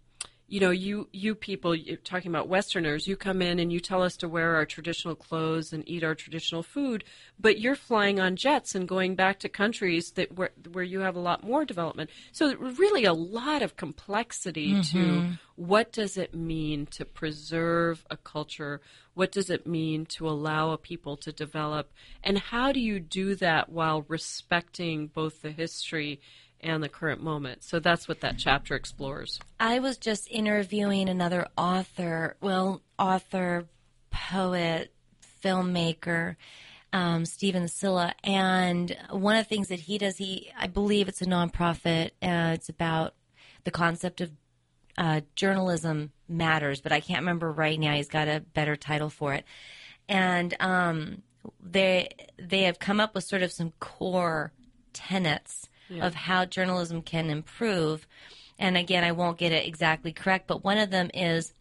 you 0.52 0.60
know, 0.60 0.70
you 0.70 1.08
you 1.12 1.34
people 1.34 1.74
you're 1.74 1.96
talking 1.96 2.30
about 2.30 2.46
Westerners, 2.46 3.06
you 3.06 3.16
come 3.16 3.40
in 3.40 3.58
and 3.58 3.72
you 3.72 3.80
tell 3.80 4.02
us 4.02 4.18
to 4.18 4.28
wear 4.28 4.54
our 4.54 4.66
traditional 4.66 5.14
clothes 5.14 5.72
and 5.72 5.82
eat 5.88 6.04
our 6.04 6.14
traditional 6.14 6.62
food, 6.62 7.04
but 7.40 7.58
you're 7.58 7.74
flying 7.74 8.20
on 8.20 8.36
jets 8.36 8.74
and 8.74 8.86
going 8.86 9.14
back 9.14 9.38
to 9.38 9.48
countries 9.48 10.10
that 10.10 10.36
where 10.36 10.50
where 10.70 10.84
you 10.84 11.00
have 11.00 11.16
a 11.16 11.20
lot 11.20 11.42
more 11.42 11.64
development. 11.64 12.10
So 12.32 12.54
really, 12.54 13.06
a 13.06 13.14
lot 13.14 13.62
of 13.62 13.76
complexity 13.76 14.74
mm-hmm. 14.74 14.98
to 14.98 15.38
what 15.56 15.90
does 15.90 16.18
it 16.18 16.34
mean 16.34 16.84
to 16.86 17.06
preserve 17.06 18.04
a 18.10 18.18
culture? 18.18 18.82
What 19.14 19.32
does 19.32 19.48
it 19.48 19.66
mean 19.66 20.04
to 20.06 20.28
allow 20.28 20.72
a 20.72 20.76
people 20.76 21.16
to 21.18 21.32
develop? 21.32 21.90
And 22.22 22.36
how 22.36 22.72
do 22.72 22.80
you 22.80 23.00
do 23.00 23.36
that 23.36 23.70
while 23.70 24.04
respecting 24.06 25.06
both 25.06 25.40
the 25.40 25.50
history 25.50 26.20
and 26.62 26.82
the 26.82 26.88
current 26.88 27.22
moment. 27.22 27.62
So 27.64 27.80
that's 27.80 28.08
what 28.08 28.20
that 28.20 28.38
chapter 28.38 28.74
explores. 28.74 29.40
I 29.58 29.78
was 29.78 29.96
just 29.96 30.30
interviewing 30.30 31.08
another 31.08 31.48
author, 31.56 32.36
well, 32.40 32.82
author, 32.98 33.66
poet, 34.10 34.92
filmmaker, 35.42 36.36
um, 36.92 37.24
Stephen 37.24 37.68
Silla, 37.68 38.14
and 38.22 38.96
one 39.10 39.36
of 39.36 39.44
the 39.44 39.48
things 39.48 39.68
that 39.68 39.80
he 39.80 39.98
does, 39.98 40.18
he 40.18 40.50
I 40.58 40.66
believe 40.66 41.08
it's 41.08 41.22
a 41.22 41.26
nonprofit. 41.26 42.10
Uh, 42.22 42.52
it's 42.54 42.68
about 42.68 43.14
the 43.64 43.70
concept 43.70 44.20
of 44.20 44.30
uh, 44.98 45.22
journalism 45.34 46.12
matters, 46.28 46.80
but 46.80 46.92
I 46.92 47.00
can't 47.00 47.20
remember 47.20 47.50
right 47.50 47.80
now. 47.80 47.94
He's 47.94 48.08
got 48.08 48.28
a 48.28 48.40
better 48.40 48.76
title 48.76 49.08
for 49.08 49.32
it, 49.32 49.44
and 50.08 50.54
um, 50.60 51.22
they 51.60 52.10
they 52.38 52.62
have 52.62 52.78
come 52.78 53.00
up 53.00 53.14
with 53.14 53.24
sort 53.24 53.42
of 53.42 53.52
some 53.52 53.72
core 53.80 54.52
tenets 54.92 55.68
yeah. 55.92 56.06
of 56.06 56.14
how 56.14 56.44
journalism 56.44 57.02
can 57.02 57.30
improve. 57.30 58.06
And 58.58 58.76
again, 58.76 59.04
I 59.04 59.12
won't 59.12 59.38
get 59.38 59.52
it 59.52 59.66
exactly 59.66 60.12
correct, 60.12 60.46
but 60.46 60.64
one 60.64 60.78
of 60.78 60.90
them 60.90 61.10
is 61.12 61.52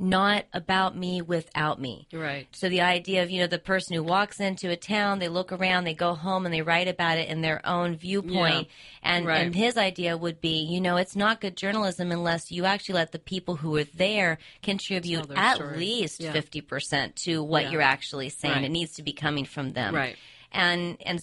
not 0.00 0.46
about 0.54 0.96
me 0.96 1.20
without 1.20 1.78
me. 1.78 2.08
Right. 2.12 2.48
So 2.52 2.70
the 2.70 2.80
idea 2.80 3.22
of, 3.22 3.30
you 3.30 3.40
know, 3.40 3.46
the 3.46 3.58
person 3.58 3.94
who 3.94 4.02
walks 4.02 4.40
into 4.40 4.70
a 4.70 4.76
town, 4.76 5.18
they 5.18 5.28
look 5.28 5.52
around, 5.52 5.84
they 5.84 5.94
go 5.94 6.14
home 6.14 6.46
and 6.46 6.54
they 6.54 6.62
write 6.62 6.88
about 6.88 7.18
it 7.18 7.28
in 7.28 7.42
their 7.42 7.64
own 7.66 7.96
viewpoint. 7.96 8.66
Yeah. 8.66 9.10
And 9.10 9.26
right. 9.26 9.44
and 9.44 9.54
his 9.54 9.76
idea 9.76 10.16
would 10.16 10.40
be, 10.40 10.62
you 10.62 10.80
know, 10.80 10.96
it's 10.96 11.14
not 11.14 11.42
good 11.42 11.54
journalism 11.54 12.10
unless 12.10 12.50
you 12.50 12.64
actually 12.64 12.94
let 12.94 13.12
the 13.12 13.18
people 13.18 13.56
who 13.56 13.76
are 13.76 13.84
there 13.84 14.38
contribute 14.62 15.30
at 15.36 15.56
story. 15.56 15.76
least 15.76 16.22
yeah. 16.22 16.32
50% 16.32 17.14
to 17.26 17.42
what 17.42 17.64
yeah. 17.64 17.70
you're 17.70 17.82
actually 17.82 18.30
saying. 18.30 18.54
Right. 18.54 18.64
It 18.64 18.70
needs 18.70 18.94
to 18.94 19.02
be 19.02 19.12
coming 19.12 19.44
from 19.44 19.72
them. 19.72 19.94
Right. 19.94 20.16
And 20.50 20.96
and 21.04 21.20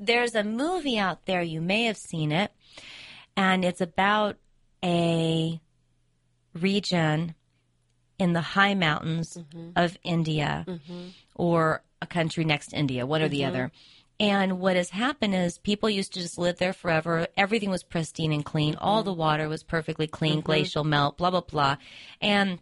there's 0.00 0.34
a 0.34 0.44
movie 0.44 0.98
out 0.98 1.26
there, 1.26 1.42
you 1.42 1.60
may 1.60 1.84
have 1.84 1.96
seen 1.96 2.32
it, 2.32 2.52
and 3.36 3.64
it's 3.64 3.80
about 3.80 4.36
a 4.84 5.60
region 6.54 7.34
in 8.18 8.32
the 8.32 8.40
high 8.40 8.74
mountains 8.74 9.36
mm-hmm. 9.36 9.70
of 9.76 9.96
India 10.04 10.64
mm-hmm. 10.68 11.08
or 11.34 11.82
a 12.00 12.06
country 12.06 12.44
next 12.44 12.68
to 12.68 12.76
India, 12.76 13.06
one 13.06 13.22
or 13.22 13.28
the 13.28 13.40
mm-hmm. 13.40 13.48
other. 13.48 13.72
And 14.20 14.60
what 14.60 14.76
has 14.76 14.90
happened 14.90 15.34
is 15.34 15.58
people 15.58 15.90
used 15.90 16.12
to 16.14 16.20
just 16.20 16.38
live 16.38 16.58
there 16.58 16.72
forever. 16.72 17.26
Everything 17.36 17.70
was 17.70 17.82
pristine 17.82 18.32
and 18.32 18.44
clean. 18.44 18.76
All 18.76 18.98
mm-hmm. 19.00 19.06
the 19.06 19.14
water 19.14 19.48
was 19.48 19.64
perfectly 19.64 20.06
clean, 20.06 20.38
mm-hmm. 20.38 20.46
glacial 20.46 20.84
melt, 20.84 21.18
blah, 21.18 21.30
blah, 21.30 21.40
blah. 21.40 21.76
And 22.20 22.60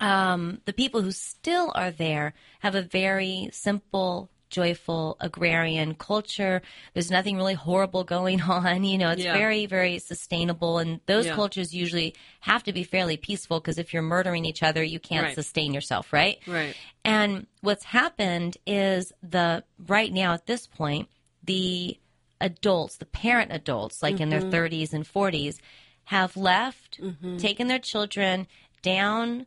um, 0.00 0.60
the 0.66 0.72
people 0.72 1.02
who 1.02 1.10
still 1.10 1.72
are 1.74 1.90
there 1.90 2.34
have 2.60 2.74
a 2.74 2.82
very 2.82 3.48
simple 3.52 4.30
joyful 4.50 5.16
agrarian 5.20 5.94
culture. 5.94 6.62
There's 6.94 7.10
nothing 7.10 7.36
really 7.36 7.54
horrible 7.54 8.04
going 8.04 8.40
on. 8.42 8.84
You 8.84 8.98
know, 8.98 9.10
it's 9.10 9.24
yeah. 9.24 9.34
very, 9.34 9.66
very 9.66 9.98
sustainable. 9.98 10.78
And 10.78 11.00
those 11.06 11.26
yeah. 11.26 11.34
cultures 11.34 11.74
usually 11.74 12.14
have 12.40 12.62
to 12.64 12.72
be 12.72 12.84
fairly 12.84 13.16
peaceful 13.16 13.60
because 13.60 13.78
if 13.78 13.92
you're 13.92 14.02
murdering 14.02 14.44
each 14.44 14.62
other, 14.62 14.82
you 14.82 15.00
can't 15.00 15.26
right. 15.26 15.34
sustain 15.34 15.72
yourself, 15.74 16.12
right? 16.12 16.38
Right. 16.46 16.76
And 17.04 17.46
what's 17.60 17.84
happened 17.84 18.56
is 18.66 19.12
the 19.22 19.64
right 19.86 20.12
now 20.12 20.34
at 20.34 20.46
this 20.46 20.66
point, 20.66 21.08
the 21.44 21.98
adults, 22.40 22.96
the 22.96 23.06
parent 23.06 23.52
adults, 23.52 24.02
like 24.02 24.16
mm-hmm. 24.16 24.24
in 24.24 24.28
their 24.30 24.42
30s 24.42 24.90
mm-hmm. 24.90 24.96
and 24.96 25.04
40s, 25.04 25.58
have 26.04 26.36
left, 26.36 27.00
mm-hmm. 27.00 27.36
taken 27.36 27.68
their 27.68 27.78
children 27.78 28.46
down 28.82 29.46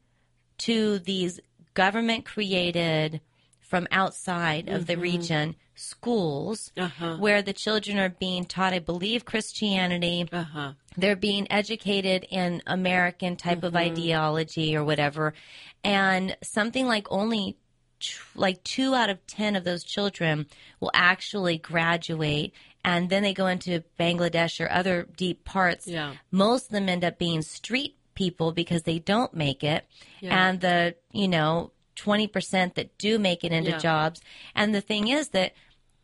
to 0.60 1.00
these 1.00 1.40
government 1.74 2.26
created 2.26 3.22
from 3.72 3.88
outside 3.90 4.68
of 4.68 4.82
mm-hmm. 4.82 4.84
the 4.84 4.98
region 4.98 5.56
schools 5.76 6.74
uh-huh. 6.76 7.16
where 7.16 7.42
the 7.42 7.54
children 7.54 7.98
are 7.98 8.10
being 8.10 8.44
taught, 8.44 8.74
I 8.74 8.80
believe, 8.80 9.24
Christianity. 9.24 10.28
Uh-huh. 10.30 10.74
They're 10.98 11.16
being 11.16 11.48
educated 11.50 12.28
in 12.30 12.62
American 12.68 13.38
type 13.38 13.60
mm-hmm. 13.60 13.68
of 13.68 13.76
ideology 13.78 14.76
or 14.76 14.84
whatever. 14.84 15.34
And 15.86 16.36
something 16.44 16.86
like 16.86 17.08
only 17.10 17.56
like 18.36 18.62
two 18.66 18.94
out 18.94 19.10
of 19.10 19.26
ten 19.26 19.56
of 19.56 19.64
those 19.64 19.86
children 19.86 20.48
will 20.82 20.92
actually 20.94 21.58
graduate 21.58 22.54
and 22.84 23.10
then 23.10 23.24
they 23.24 23.34
go 23.34 23.48
into 23.48 23.86
Bangladesh 23.98 24.60
or 24.60 24.70
other 24.70 25.08
deep 25.16 25.46
parts. 25.46 25.88
Yeah. 25.88 26.16
Most 26.30 26.66
of 26.66 26.72
them 26.72 26.90
end 26.90 27.06
up 27.06 27.18
being 27.18 27.42
street 27.42 27.96
people 28.16 28.52
because 28.52 28.84
they 28.84 29.00
don't 29.00 29.34
make 29.34 29.64
it. 29.64 29.86
Yeah. 30.20 30.50
And 30.50 30.60
the, 30.60 30.96
you 31.14 31.30
know, 31.30 31.72
20% 32.04 32.76
that 32.76 32.98
do 32.98 33.20
make 33.20 33.44
it 33.44 33.52
into 33.52 33.72
yeah. 33.72 33.78
jobs. 33.78 34.22
And 34.56 34.74
the 34.74 34.82
thing 34.82 35.08
is 35.08 35.30
that 35.30 35.54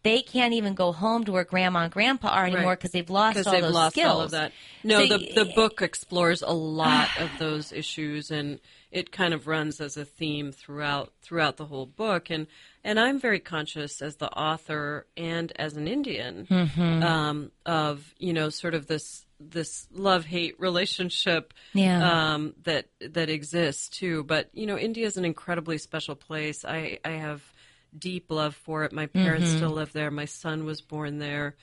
they 0.03 0.21
can't 0.21 0.53
even 0.53 0.73
go 0.73 0.93
home 0.93 1.25
to 1.25 1.31
where 1.33 1.43
grandma 1.43 1.81
and 1.81 1.91
grandpa 1.91 2.29
are 2.29 2.45
anymore 2.45 2.75
because 2.75 2.93
right. 2.93 3.01
they've 3.01 3.09
lost 3.09 3.45
all 3.45 3.51
they've 3.51 3.61
those 3.61 3.73
lost 3.73 3.95
skills. 3.95 4.13
all 4.13 4.21
of 4.21 4.31
that. 4.31 4.53
No, 4.83 5.05
so, 5.05 5.17
the 5.17 5.33
the 5.33 5.45
book 5.53 5.81
explores 5.81 6.41
a 6.41 6.53
lot 6.53 7.09
of 7.19 7.29
those 7.39 7.73
issues, 7.73 8.31
and 8.31 8.59
it 8.89 9.11
kind 9.11 9.33
of 9.33 9.47
runs 9.47 9.81
as 9.81 9.97
a 9.97 10.05
theme 10.05 10.53
throughout 10.53 11.11
throughout 11.21 11.57
the 11.57 11.65
whole 11.65 11.85
book. 11.85 12.29
And 12.29 12.47
and 12.85 12.99
I'm 12.99 13.19
very 13.19 13.39
conscious 13.39 14.01
as 14.01 14.15
the 14.15 14.31
author 14.31 15.07
and 15.17 15.51
as 15.57 15.75
an 15.75 15.89
Indian 15.89 16.47
mm-hmm. 16.49 17.03
um, 17.03 17.51
of 17.65 18.13
you 18.17 18.31
know 18.31 18.49
sort 18.49 18.75
of 18.75 18.87
this 18.87 19.25
this 19.39 19.87
love 19.91 20.25
hate 20.25 20.59
relationship 20.59 21.53
yeah. 21.73 22.33
um, 22.33 22.53
that 22.63 22.87
that 23.01 23.29
exists 23.29 23.89
too. 23.89 24.23
But 24.23 24.49
you 24.53 24.65
know, 24.65 24.77
India 24.77 25.05
is 25.05 25.17
an 25.17 25.25
incredibly 25.25 25.77
special 25.77 26.15
place. 26.15 26.65
I 26.65 26.99
I 27.05 27.11
have 27.11 27.41
deep 27.97 28.31
love 28.31 28.55
for 28.55 28.83
it. 28.83 28.91
My 28.91 29.05
parents 29.07 29.47
mm-hmm. 29.47 29.57
still 29.57 29.71
live 29.71 29.93
there. 29.93 30.11
My 30.11 30.25
son 30.25 30.65
was 30.65 30.81
born 30.81 31.19
there. 31.19 31.55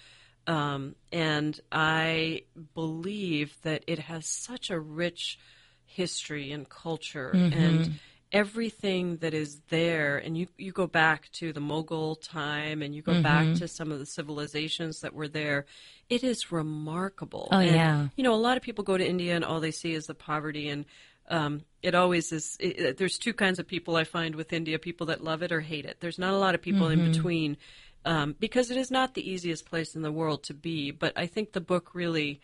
Um, 0.47 0.95
and 1.11 1.59
I 1.73 2.43
believe 2.75 3.57
that 3.63 3.85
it 3.87 3.99
has 3.99 4.27
such 4.27 4.71
a 4.71 4.79
rich 4.79 5.39
history 5.87 6.53
and 6.53 6.69
culture 6.69 7.33
mm-hmm. 7.35 7.59
and 7.59 7.95
everything 8.35 9.17
that 9.19 9.33
is 9.33 9.61
there 9.69 10.19
and 10.19 10.37
you, 10.37 10.47
you 10.59 10.73
go 10.73 10.87
back 10.87 11.31
to 11.33 11.53
the 11.53 11.61
Mughal 11.61 12.21
time 12.21 12.83
and 12.83 12.95
you 12.95 13.01
go 13.01 13.13
mm-hmm. 13.13 13.23
back 13.23 13.55
to 13.55 13.67
some 13.69 13.91
of 13.91 13.99
the 13.99 14.05
civilizations 14.05 15.01
that 15.01 15.15
were 15.15 15.29
there 15.29 15.65
it 16.09 16.23
is 16.23 16.53
remarkable. 16.53 17.49
Oh 17.51 17.59
and, 17.59 17.75
yeah. 17.75 18.09
You 18.17 18.25
know, 18.25 18.35
a 18.35 18.37
lot 18.37 18.57
of 18.57 18.63
people 18.63 18.85
go 18.85 18.97
to 18.97 19.07
India 19.07 19.35
and 19.35 19.45
all 19.45 19.61
they 19.61 19.71
see 19.71 19.93
is 19.93 20.07
the 20.07 20.15
poverty 20.15 20.69
and 20.69 20.85
um, 21.29 21.63
it 21.83 21.95
always 21.95 22.33
is. 22.33 22.57
It, 22.61 22.99
there's 22.99 23.19
two 23.19 23.33
kinds 23.33 23.59
of 23.59 23.67
people 23.67 23.97
I 23.97 24.05
find 24.05 24.35
with 24.35 24.53
India: 24.53 24.79
people 24.79 25.07
that 25.07 25.25
love 25.25 25.43
it 25.43 25.53
or 25.53 25.61
hate 25.61 25.87
it. 25.87 25.97
There's 26.01 26.19
not 26.19 26.35
a 26.35 26.39
lot 26.39 26.55
of 26.55 26.61
people 26.61 26.89
mm-hmm. 26.89 27.01
in 27.01 27.13
between 27.13 27.57
um, 28.05 28.37
because 28.39 28.71
it 28.71 28.77
is 28.77 28.91
not 28.91 29.15
the 29.15 29.27
easiest 29.29 29.65
place 29.65 29.95
in 29.95 30.03
the 30.03 30.13
world 30.13 30.43
to 30.45 30.55
be. 30.55 30.91
But 30.91 31.15
I 31.17 31.27
think 31.27 31.53
the 31.53 31.61
book 31.61 31.95
really. 31.95 32.41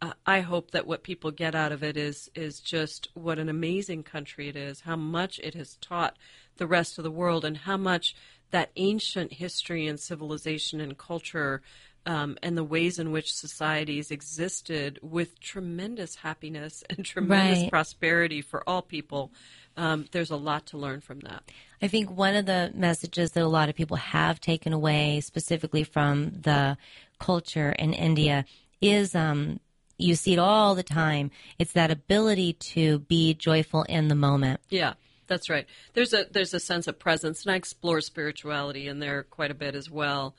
Uh, 0.00 0.12
I 0.26 0.40
hope 0.40 0.70
that 0.70 0.86
what 0.86 1.02
people 1.02 1.30
get 1.30 1.54
out 1.54 1.72
of 1.72 1.82
it 1.82 1.96
is 1.96 2.30
is 2.34 2.60
just 2.60 3.08
what 3.14 3.38
an 3.38 3.48
amazing 3.48 4.04
country 4.04 4.48
it 4.48 4.56
is, 4.56 4.80
how 4.80 4.96
much 4.96 5.40
it 5.42 5.54
has 5.54 5.76
taught 5.76 6.16
the 6.56 6.66
rest 6.66 6.98
of 6.98 7.04
the 7.04 7.10
world, 7.10 7.44
and 7.44 7.56
how 7.56 7.76
much 7.76 8.14
that 8.50 8.70
ancient 8.76 9.32
history 9.32 9.86
and 9.86 9.98
civilization 9.98 10.80
and 10.80 10.96
culture 10.96 11.62
um, 12.06 12.38
and 12.42 12.56
the 12.56 12.64
ways 12.64 12.98
in 12.98 13.10
which 13.10 13.34
societies 13.34 14.10
existed 14.10 14.98
with 15.02 15.38
tremendous 15.40 16.16
happiness 16.16 16.82
and 16.90 17.04
tremendous 17.04 17.62
right. 17.62 17.70
prosperity 17.70 18.40
for 18.40 18.68
all 18.68 18.82
people. 18.82 19.32
Um, 19.76 20.06
there's 20.10 20.30
a 20.30 20.36
lot 20.36 20.66
to 20.66 20.78
learn 20.78 21.00
from 21.00 21.20
that. 21.20 21.42
I 21.80 21.88
think 21.88 22.10
one 22.10 22.34
of 22.34 22.46
the 22.46 22.72
messages 22.74 23.32
that 23.32 23.42
a 23.42 23.48
lot 23.48 23.68
of 23.68 23.76
people 23.76 23.96
have 23.96 24.40
taken 24.40 24.72
away, 24.72 25.20
specifically 25.20 25.84
from 25.84 26.32
the 26.40 26.76
culture 27.20 27.70
in 27.70 27.92
India, 27.92 28.44
is 28.80 29.14
um, 29.14 29.60
you 29.98 30.14
see 30.14 30.32
it 30.32 30.38
all 30.38 30.74
the 30.74 30.82
time. 30.82 31.30
It's 31.58 31.72
that 31.72 31.90
ability 31.90 32.54
to 32.54 33.00
be 33.00 33.34
joyful 33.34 33.82
in 33.82 34.08
the 34.08 34.14
moment. 34.14 34.60
Yeah. 34.70 34.94
That's 35.28 35.50
right. 35.50 35.66
There's 35.92 36.14
a 36.14 36.24
there's 36.30 36.54
a 36.54 36.60
sense 36.60 36.88
of 36.88 36.98
presence, 36.98 37.44
and 37.44 37.52
I 37.52 37.56
explore 37.56 38.00
spirituality 38.00 38.88
in 38.88 38.98
there 38.98 39.22
quite 39.24 39.50
a 39.50 39.54
bit 39.54 39.74
as 39.74 39.90
well. 39.90 40.34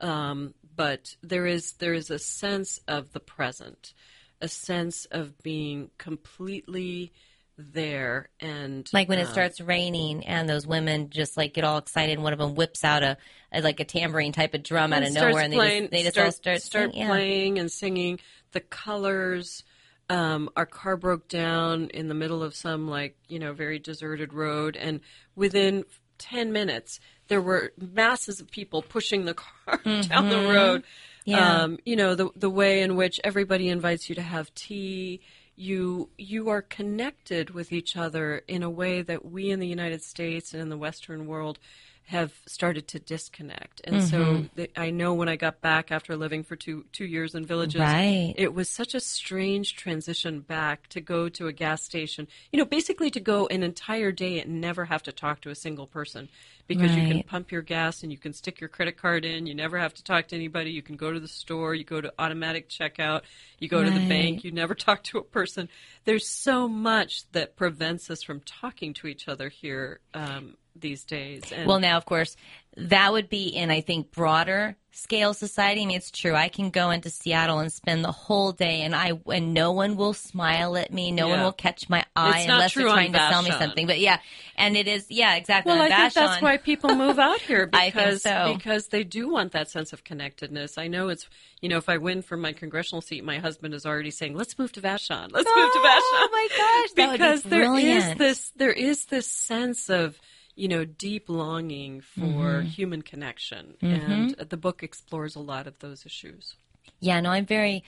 Um, 0.00 0.54
but 0.74 1.14
there 1.22 1.46
is 1.46 1.74
there 1.74 1.94
is 1.94 2.10
a 2.10 2.18
sense 2.18 2.80
of 2.88 3.12
the 3.12 3.20
present, 3.20 3.94
a 4.40 4.48
sense 4.48 5.06
of 5.06 5.40
being 5.42 5.90
completely 5.96 7.12
there 7.58 8.28
and 8.40 8.88
like 8.92 9.08
when 9.08 9.18
uh, 9.18 9.22
it 9.22 9.28
starts 9.28 9.60
raining 9.60 10.24
and 10.26 10.48
those 10.48 10.66
women 10.66 11.10
just 11.10 11.36
like 11.36 11.54
get 11.54 11.64
all 11.64 11.78
excited 11.78 12.14
and 12.14 12.22
one 12.22 12.32
of 12.32 12.38
them 12.38 12.54
whips 12.54 12.82
out 12.82 13.02
a, 13.02 13.16
a 13.52 13.60
like 13.60 13.78
a 13.78 13.84
tambourine 13.84 14.32
type 14.32 14.54
of 14.54 14.62
drum 14.62 14.92
out 14.92 15.02
of 15.02 15.12
nowhere 15.12 15.42
and 15.42 15.52
they 15.52 15.80
just, 15.80 15.90
they 15.90 16.02
just 16.02 16.14
start, 16.14 16.26
all 16.26 16.32
start 16.32 16.62
start 16.62 16.92
singing, 16.92 17.06
playing 17.06 17.56
yeah. 17.56 17.60
and 17.60 17.70
singing 17.70 18.18
the 18.52 18.60
colors 18.60 19.64
Um, 20.08 20.50
our 20.56 20.66
car 20.66 20.96
broke 20.96 21.28
down 21.28 21.88
in 21.88 22.08
the 22.08 22.14
middle 22.14 22.42
of 22.42 22.54
some 22.54 22.88
like 22.88 23.16
you 23.28 23.38
know 23.38 23.52
very 23.52 23.78
deserted 23.78 24.32
road, 24.32 24.76
and 24.76 25.00
within 25.34 25.84
ten 26.18 26.52
minutes 26.52 27.00
there 27.28 27.40
were 27.40 27.72
masses 27.78 28.40
of 28.40 28.50
people 28.50 28.82
pushing 28.82 29.24
the 29.24 29.34
car 29.34 29.80
down 29.84 30.28
the 30.28 30.52
road. 30.52 30.82
Yeah. 31.24 31.62
Um, 31.62 31.78
you 31.86 31.96
know 31.96 32.14
the 32.14 32.28
the 32.36 32.50
way 32.50 32.82
in 32.82 32.96
which 32.96 33.20
everybody 33.24 33.68
invites 33.68 34.08
you 34.08 34.16
to 34.16 34.22
have 34.22 34.52
tea. 34.54 35.22
You 35.54 36.08
you 36.16 36.48
are 36.48 36.62
connected 36.62 37.50
with 37.50 37.72
each 37.72 37.96
other 37.96 38.42
in 38.48 38.62
a 38.62 38.70
way 38.70 39.02
that 39.02 39.24
we 39.24 39.50
in 39.50 39.60
the 39.60 39.66
United 39.66 40.02
States 40.02 40.52
and 40.52 40.62
in 40.62 40.68
the 40.70 40.78
Western 40.78 41.26
world 41.26 41.58
have 42.06 42.32
started 42.46 42.88
to 42.88 42.98
disconnect. 42.98 43.80
And 43.84 44.02
so 44.02 44.44
the, 44.54 44.68
I 44.78 44.90
know 44.90 45.14
when 45.14 45.28
I 45.28 45.36
got 45.36 45.60
back 45.60 45.90
after 45.90 46.16
living 46.16 46.42
for 46.42 46.56
two 46.56 46.84
two 46.92 47.04
years 47.06 47.34
in 47.34 47.46
villages, 47.46 47.80
Right. 47.80 48.34
it 48.36 48.52
was 48.52 48.68
such 48.68 48.94
a 48.94 49.00
strange 49.00 49.76
transition 49.76 50.40
back 50.40 50.88
to 50.88 51.00
go 51.00 51.28
to 51.30 51.46
a 51.46 51.52
gas 51.52 51.82
station. 51.82 52.28
You 52.50 52.58
know, 52.58 52.64
basically 52.64 53.10
to 53.10 53.20
go 53.20 53.46
an 53.46 53.62
entire 53.62 54.12
day 54.12 54.40
and 54.40 54.60
never 54.60 54.84
have 54.84 55.02
to 55.04 55.12
talk 55.12 55.40
to 55.42 55.50
a 55.50 55.54
single 55.54 55.86
person 55.86 56.28
because 56.66 56.94
you 56.96 57.06
can 57.06 57.22
pump 57.24 57.52
your 57.52 57.62
gas 57.62 58.02
and 58.02 58.12
you 58.12 58.18
can 58.18 58.32
stick 58.32 58.60
your 58.60 58.68
credit 58.68 58.96
card 58.96 59.24
in. 59.24 59.46
You 59.46 59.54
never 59.54 59.78
have 59.78 59.94
to 59.94 60.04
talk 60.04 60.28
to 60.28 60.36
anybody. 60.36 60.70
You 60.70 60.82
can 60.82 60.96
go 60.96 61.12
to 61.12 61.20
the 61.20 61.28
store. 61.28 61.74
You 61.74 61.84
go 61.84 62.00
to 62.00 62.12
automatic 62.18 62.68
checkout. 62.68 63.22
You 63.58 63.68
go 63.68 63.82
to 63.82 63.90
the 63.90 64.08
bank. 64.08 64.44
You 64.44 64.52
never 64.52 64.74
talk 64.86 65.02
to 65.04 65.18
a 65.18 65.22
person. 65.22 65.68
There's 66.04 66.28
so 66.28 66.68
much 66.68 67.30
that 67.32 67.56
prevents 67.56 68.10
us 68.10 68.22
from 68.22 68.40
talking 68.40 68.94
to 68.94 69.06
each 69.06 69.28
other 69.28 69.48
here 69.48 70.00
um, 70.14 70.56
these 70.74 71.04
days. 71.04 71.52
And 71.52 71.66
Well, 71.66 71.80
now, 71.80 71.96
of 71.96 72.04
course, 72.04 72.36
that 72.76 73.12
would 73.12 73.28
be 73.28 73.48
in, 73.48 73.70
I 73.70 73.80
think, 73.80 74.12
broader 74.12 74.76
scale 74.92 75.34
society. 75.34 75.82
I 75.82 75.86
mean, 75.86 75.96
it's 75.96 76.10
true. 76.10 76.34
I 76.34 76.48
can 76.48 76.70
go 76.70 76.90
into 76.90 77.10
Seattle 77.10 77.58
and 77.58 77.72
spend 77.72 78.04
the 78.04 78.12
whole 78.12 78.52
day, 78.52 78.82
and 78.82 78.94
I 78.94 79.12
and 79.26 79.52
no 79.52 79.72
one 79.72 79.96
will 79.96 80.12
smile 80.12 80.76
at 80.76 80.92
me. 80.92 81.10
No 81.10 81.28
one 81.28 81.42
will 81.42 81.52
catch 81.52 81.88
my 81.88 82.04
eye 82.14 82.40
It's 82.40 82.48
unless 82.48 82.74
they're 82.74 82.84
trying 82.84 83.12
to 83.12 83.18
sell 83.18 83.42
me 83.42 83.50
something. 83.50 83.86
But 83.86 83.98
yeah, 83.98 84.18
and 84.56 84.76
it 84.76 84.86
is. 84.86 85.10
Yeah, 85.10 85.34
exactly. 85.34 85.72
Well, 85.72 85.82
I 85.82 85.88
think 85.88 86.14
that's 86.14 86.42
why 86.42 86.58
people 86.58 86.94
move 86.94 87.18
out 87.18 87.40
here 87.40 87.66
because 87.84 88.22
so. 88.22 88.54
because 88.56 88.88
they 88.88 89.04
do 89.04 89.28
want 89.28 89.52
that 89.52 89.70
sense 89.70 89.92
of 89.92 90.04
connectedness. 90.04 90.78
I 90.78 90.88
know 90.88 91.08
it's 91.08 91.28
you 91.60 91.68
know 91.68 91.78
if 91.78 91.88
I 91.88 91.96
win 91.96 92.22
for 92.22 92.36
my 92.36 92.52
congressional 92.52 93.00
seat, 93.00 93.24
my 93.24 93.38
husband 93.38 93.74
is 93.74 93.86
already 93.86 94.10
saying, 94.10 94.36
"Let's 94.36 94.58
move 94.58 94.72
to 94.72 94.80
Vashon. 94.80 95.32
Let's 95.32 95.48
move 95.54 95.72
to 95.72 95.78
oh 95.78 95.84
Vashon." 95.84 96.20
Oh 96.22 96.28
my 96.32 96.48
gosh, 96.48 96.92
that 96.96 97.08
would 97.08 97.12
be 97.12 97.18
because 97.18 97.42
there 97.42 97.74
is 97.76 98.18
this 98.18 98.52
there 98.56 98.72
is 98.72 99.06
this 99.06 99.26
sense 99.26 99.90
of 99.90 100.18
you 100.54 100.68
know 100.68 100.84
deep 100.84 101.28
longing 101.28 102.00
for 102.00 102.62
Mm-hmm. 102.62 102.68
human 102.68 103.02
connection, 103.02 103.76
and 103.90 104.34
the 104.38 104.56
book 104.56 104.82
explores 104.82 105.34
a 105.36 105.40
lot 105.40 105.66
of 105.66 105.78
those 105.80 106.04
issues. 106.06 106.56
Yeah, 107.00 107.20
no, 107.20 107.30
I'm 107.30 107.46
very 107.46 107.84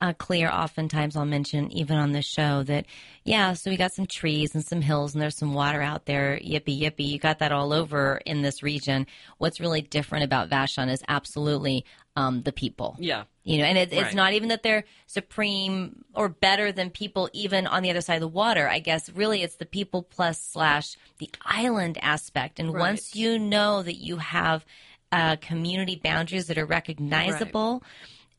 uh, 0.00 0.12
clear. 0.12 0.48
Oftentimes, 0.50 1.16
I'll 1.16 1.24
mention 1.24 1.70
even 1.72 1.96
on 1.96 2.12
this 2.12 2.26
show 2.26 2.62
that, 2.64 2.86
yeah, 3.24 3.52
so 3.54 3.70
we 3.70 3.76
got 3.76 3.92
some 3.92 4.06
trees 4.06 4.54
and 4.54 4.64
some 4.64 4.80
hills, 4.80 5.14
and 5.14 5.20
there's 5.22 5.36
some 5.36 5.54
water 5.54 5.82
out 5.82 6.06
there. 6.06 6.38
Yippee 6.42 6.80
yippee! 6.80 7.08
You 7.08 7.18
got 7.18 7.40
that 7.40 7.52
all 7.52 7.72
over 7.72 8.20
in 8.24 8.42
this 8.42 8.62
region. 8.62 9.06
What's 9.38 9.60
really 9.60 9.82
different 9.82 10.24
about 10.24 10.50
Vashon 10.50 10.90
is 10.90 11.02
absolutely 11.08 11.84
um, 12.16 12.42
the 12.42 12.52
people. 12.52 12.96
Yeah. 12.98 13.24
You 13.44 13.58
know, 13.58 13.64
and 13.64 13.78
it, 13.78 13.92
it's 13.92 14.02
Right. 14.08 14.14
not 14.14 14.32
even 14.34 14.48
that 14.48 14.62
they're 14.62 14.84
supreme 15.06 16.04
or 16.14 16.28
better 16.28 16.70
than 16.70 16.90
people 16.90 17.30
even 17.32 17.66
on 17.66 17.82
the 17.82 17.90
other 17.90 18.00
side 18.02 18.16
of 18.16 18.20
the 18.20 18.28
water. 18.28 18.68
I 18.68 18.78
guess 18.78 19.08
really 19.10 19.42
it's 19.42 19.56
the 19.56 19.64
people 19.66 20.02
plus 20.02 20.40
slash 20.40 20.96
the 21.18 21.30
island 21.44 21.96
aspect. 22.02 22.60
And 22.60 22.74
Right. 22.74 22.80
once 22.80 23.14
you 23.14 23.38
know 23.38 23.82
that 23.82 23.94
you 23.94 24.18
have 24.18 24.66
uh, 25.12 25.36
community 25.36 25.96
boundaries 26.02 26.48
that 26.48 26.58
are 26.58 26.66
recognizable, 26.66 27.82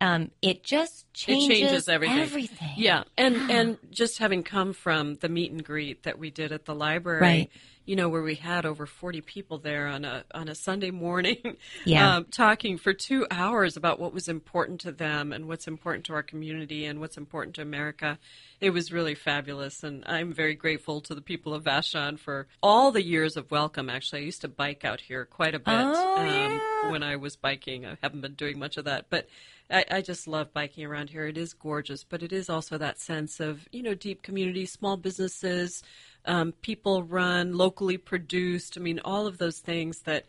um, 0.01 0.31
it 0.41 0.63
just 0.63 1.11
changes, 1.13 1.49
it 1.49 1.53
changes 1.53 1.89
everything. 1.89 2.19
everything. 2.19 2.73
Yeah, 2.77 3.03
and 3.17 3.35
and 3.51 3.77
just 3.91 4.17
having 4.19 4.43
come 4.43 4.73
from 4.73 5.15
the 5.15 5.29
meet 5.29 5.51
and 5.51 5.63
greet 5.63 6.03
that 6.03 6.17
we 6.17 6.29
did 6.31 6.51
at 6.51 6.65
the 6.65 6.75
library, 6.75 7.21
Right. 7.21 7.49
You 7.89 7.95
know, 7.95 8.07
where 8.07 8.21
we 8.21 8.35
had 8.35 8.67
over 8.67 8.85
forty 8.85 9.19
people 9.19 9.57
there 9.57 9.87
on 9.87 10.05
a 10.05 10.23
on 10.35 10.47
a 10.47 10.53
Sunday 10.53 10.91
morning, 10.91 11.57
Yeah. 11.85 12.17
um, 12.17 12.25
talking 12.25 12.77
for 12.77 12.93
two 12.93 13.25
hours 13.31 13.75
about 13.75 13.99
what 13.99 14.13
was 14.13 14.27
important 14.27 14.79
to 14.81 14.91
them 14.91 15.33
and 15.33 15.47
what's 15.47 15.67
important 15.67 16.05
to 16.05 16.13
our 16.13 16.21
community 16.21 16.85
and 16.85 16.99
what's 16.99 17.17
important 17.17 17.55
to 17.55 17.63
America. 17.63 18.19
It 18.61 18.69
was 18.69 18.91
really 18.91 19.15
fabulous, 19.15 19.83
and 19.83 20.03
I'm 20.05 20.33
very 20.33 20.53
grateful 20.53 21.01
to 21.01 21.15
the 21.15 21.21
people 21.21 21.55
of 21.55 21.63
Vashon 21.63 22.19
for 22.19 22.45
all 22.61 22.91
the 22.91 23.01
years 23.03 23.35
of 23.37 23.49
welcome. 23.49 23.89
Actually, 23.89 24.21
I 24.21 24.25
used 24.25 24.41
to 24.41 24.47
bike 24.47 24.85
out 24.85 25.01
here 25.01 25.25
quite 25.25 25.55
a 25.55 25.59
bit 25.59 25.73
Oh, 25.75 26.23
yeah. 26.23 26.91
when 26.91 27.01
I 27.01 27.15
was 27.15 27.35
biking. 27.37 27.87
I 27.87 27.97
haven't 28.03 28.21
been 28.21 28.35
doing 28.35 28.59
much 28.59 28.77
of 28.77 28.85
that, 28.85 29.05
but 29.09 29.27
I, 29.71 29.85
I 29.89 30.01
just 30.01 30.27
love 30.27 30.53
biking 30.53 30.85
around 30.85 31.09
here. 31.09 31.25
It 31.25 31.37
is 31.37 31.53
gorgeous, 31.53 32.03
but 32.03 32.21
it 32.21 32.33
is 32.33 32.49
also 32.49 32.77
that 32.77 32.99
sense 32.99 33.39
of 33.39 33.67
you 33.71 33.81
know 33.81 33.95
deep 33.95 34.21
community, 34.21 34.65
small 34.67 34.97
businesses, 34.97 35.81
um, 36.29 36.51
people 36.61 37.03
run, 37.03 37.57
locally 37.57 37.97
produced. 37.97 38.77
I 38.77 38.81
mean, 38.81 38.99
all 39.03 39.25
of 39.27 39.39
those 39.39 39.59
things 39.59 40.01
that 40.01 40.25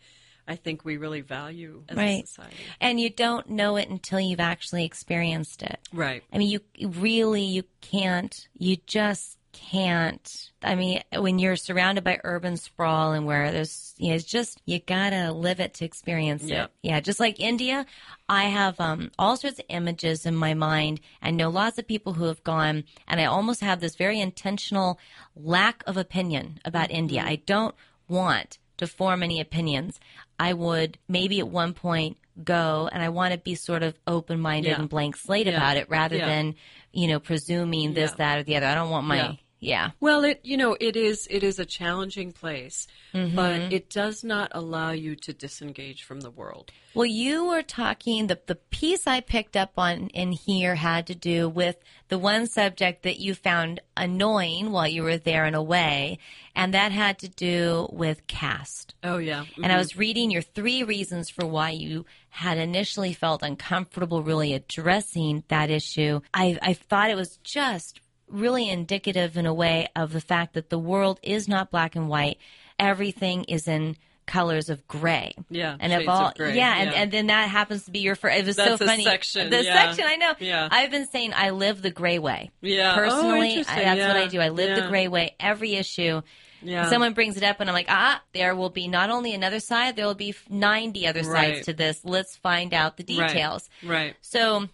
I 0.47 0.55
think 0.55 0.83
we 0.83 0.97
really 0.97 1.21
value 1.21 1.83
as 1.87 1.95
a 1.95 1.99
Right. 1.99 2.27
society. 2.27 2.55
And 2.81 2.99
you 2.99 3.09
don't 3.11 3.49
know 3.51 3.75
it 3.75 3.87
until 3.87 4.19
you've 4.19 4.39
actually 4.39 4.83
experienced 4.83 5.61
it. 5.61 5.79
Right. 5.93 6.23
I 6.33 6.39
mean, 6.39 6.49
you 6.49 6.89
really 6.89 7.43
you 7.43 7.63
can't. 7.81 8.47
You 8.57 8.77
just 8.87 9.37
can't. 9.51 10.51
I 10.63 10.75
mean, 10.75 11.01
when 11.15 11.39
you're 11.39 11.55
surrounded 11.55 12.03
by 12.03 12.19
urban 12.23 12.57
sprawl 12.57 13.13
and 13.13 13.25
where 13.25 13.51
there's, 13.51 13.93
you 13.97 14.09
know, 14.09 14.15
it's 14.15 14.23
just 14.25 14.61
you 14.65 14.79
gotta 14.79 15.31
live 15.31 15.59
it 15.59 15.73
to 15.75 15.85
experience 15.85 16.43
Yeah. 16.43 16.65
it. 16.65 16.71
Yeah, 16.83 16.99
just 16.99 17.19
like 17.19 17.39
India, 17.39 17.85
I 18.29 18.43
have 18.45 18.79
um, 18.79 19.11
all 19.17 19.37
sorts 19.37 19.59
of 19.59 19.65
images 19.69 20.25
in 20.25 20.35
my 20.35 20.53
mind. 20.53 20.99
I 21.21 21.31
know 21.31 21.49
lots 21.49 21.77
of 21.79 21.87
people 21.87 22.13
who 22.13 22.25
have 22.25 22.43
gone, 22.43 22.83
and 23.07 23.19
I 23.19 23.25
almost 23.25 23.61
have 23.61 23.79
this 23.79 23.95
very 23.95 24.19
intentional 24.19 24.99
lack 25.35 25.83
of 25.87 25.97
opinion 25.97 26.59
about 26.65 26.89
Mm-hmm. 26.89 26.97
India. 26.97 27.23
I 27.25 27.35
don't 27.37 27.75
want 28.07 28.57
to 28.77 28.87
form 28.87 29.23
any 29.23 29.39
opinions. 29.39 29.99
I 30.39 30.53
would 30.53 30.97
maybe 31.07 31.39
at 31.39 31.47
one 31.47 31.73
point 31.73 32.17
go 32.43 32.89
and 32.91 33.03
I 33.03 33.09
want 33.09 33.33
to 33.33 33.37
be 33.39 33.53
sort 33.55 33.83
of 33.83 33.93
open 34.07 34.39
minded 34.39 34.69
Yeah. 34.69 34.79
and 34.79 34.89
blank 34.89 35.15
slate 35.17 35.45
Yeah. 35.47 35.57
about 35.57 35.77
it 35.77 35.89
rather 35.89 36.17
than, 36.17 36.55
you 36.93 37.07
know, 37.07 37.19
presuming 37.19 37.93
this, 37.93 38.11
Yeah. 38.11 38.15
that, 38.17 38.39
or 38.39 38.43
the 38.43 38.57
other. 38.57 38.67
I 38.67 38.75
don't 38.75 38.89
want 38.89 39.07
my, 39.07 39.15
Yeah. 39.17 39.31
Yeah. 39.61 39.91
Well, 40.01 40.25
it 40.25 40.41
you 40.43 40.57
know 40.57 40.75
it 40.79 40.97
is 40.97 41.27
it 41.31 41.43
is 41.43 41.57
a 41.59 41.65
challenging 41.65 42.33
place, 42.33 42.87
Mm-hmm. 43.13 43.35
but 43.35 43.73
it 43.73 43.89
does 43.89 44.23
not 44.23 44.51
allow 44.53 44.91
you 44.91 45.15
to 45.17 45.33
disengage 45.33 46.03
from 46.03 46.21
the 46.21 46.31
world. 46.31 46.71
Well, 46.93 47.05
you 47.05 47.45
were 47.45 47.61
talking, 47.61 48.27
the, 48.27 48.37
the 48.47 48.55
piece 48.55 49.07
I 49.07 49.21
picked 49.21 49.55
up 49.55 49.71
on 49.77 50.07
in 50.09 50.33
here 50.33 50.75
had 50.75 51.07
to 51.07 51.15
do 51.15 51.47
with 51.47 51.77
the 52.09 52.17
one 52.17 52.47
subject 52.47 53.03
that 53.03 53.17
you 53.19 53.33
found 53.33 53.79
annoying 53.95 54.71
while 54.71 54.87
you 54.87 55.03
were 55.03 55.17
there 55.17 55.45
and 55.45 55.55
away, 55.55 56.19
and 56.53 56.73
that 56.73 56.91
had 56.91 57.19
to 57.19 57.29
do 57.29 57.87
with 57.93 58.27
caste. 58.27 58.93
Oh 59.03 59.19
yeah, 59.19 59.45
And 59.63 59.71
I 59.71 59.77
was 59.77 59.95
reading 59.97 60.31
your 60.31 60.41
three 60.41 60.83
reasons 60.83 61.29
for 61.29 61.45
why 61.45 61.69
you 61.69 62.05
had 62.29 62.57
initially 62.57 63.13
felt 63.13 63.41
uncomfortable 63.43 64.21
really 64.23 64.53
addressing 64.53 65.43
that 65.47 65.69
issue. 65.69 66.19
I, 66.33 66.57
I 66.61 66.73
thought 66.73 67.09
it 67.09 67.15
was 67.15 67.37
just 67.43 68.00
really 68.31 68.69
indicative 68.69 69.37
in 69.37 69.45
a 69.45 69.53
way 69.53 69.87
of 69.95 70.13
the 70.13 70.21
fact 70.21 70.53
that 70.53 70.69
the 70.69 70.79
world 70.79 71.19
is 71.21 71.47
not 71.47 71.69
black 71.71 71.95
and 71.95 72.07
white. 72.09 72.37
Everything 72.79 73.43
is 73.45 73.67
in 73.67 73.95
colors 74.25 74.69
of 74.69 74.87
gray. 74.87 75.33
Yeah, 75.49 75.75
And 75.79 75.91
of 75.91 76.07
all, 76.07 76.27
of 76.27 76.35
gray, 76.35 76.55
yeah, 76.55 76.75
and, 76.77 76.91
yeah. 76.91 77.01
and 77.01 77.11
then 77.11 77.27
that 77.27 77.49
happens 77.49 77.83
to 77.85 77.91
be 77.91 77.99
your 77.99 78.15
first. 78.15 78.37
It 78.39 78.45
was 78.45 78.55
That's 78.55 78.79
so 78.79 78.85
funny. 78.85 79.03
section, 79.03 79.49
the 79.49 79.63
yeah. 79.63 79.73
section, 79.73 80.05
I 80.07 80.15
know. 80.15 80.33
Yeah. 80.39 80.67
I've 80.71 80.89
been 80.91 81.07
saying 81.07 81.33
I 81.35 81.49
live 81.49 81.81
the 81.81 81.91
gray 81.91 82.17
way. 82.19 82.49
Yeah. 82.61 82.93
Oh, 82.93 82.95
Personally, 82.95 83.49
interesting. 83.49 83.77
I, 83.87 83.95
that's 83.95 84.13
what 84.13 84.23
I 84.23 84.27
do. 84.27 84.39
I 84.39 84.49
live 84.49 84.81
the 84.81 84.87
gray 84.87 85.07
way. 85.07 85.35
Every 85.39 85.73
issue. 85.75 86.21
Yeah. 86.63 86.89
Someone 86.89 87.13
brings 87.13 87.37
it 87.37 87.43
up, 87.43 87.59
and 87.59 87.69
I'm 87.69 87.73
like, 87.73 87.87
ah, 87.89 88.21
there 88.33 88.55
will 88.55 88.69
be 88.69 88.87
not 88.87 89.09
only 89.09 89.33
another 89.33 89.59
side, 89.59 89.95
there 89.95 90.05
will 90.05 90.13
be 90.15 90.33
90 90.47 91.07
other 91.07 91.23
Right. 91.23 91.55
sides 91.55 91.65
to 91.65 91.73
this. 91.73 91.99
Let's 92.05 92.35
find 92.37 92.73
out 92.73 92.97
the 92.97 93.17
Right. 93.17 93.27
details. 93.29 93.67
Right. 93.83 94.15
So 94.21 94.69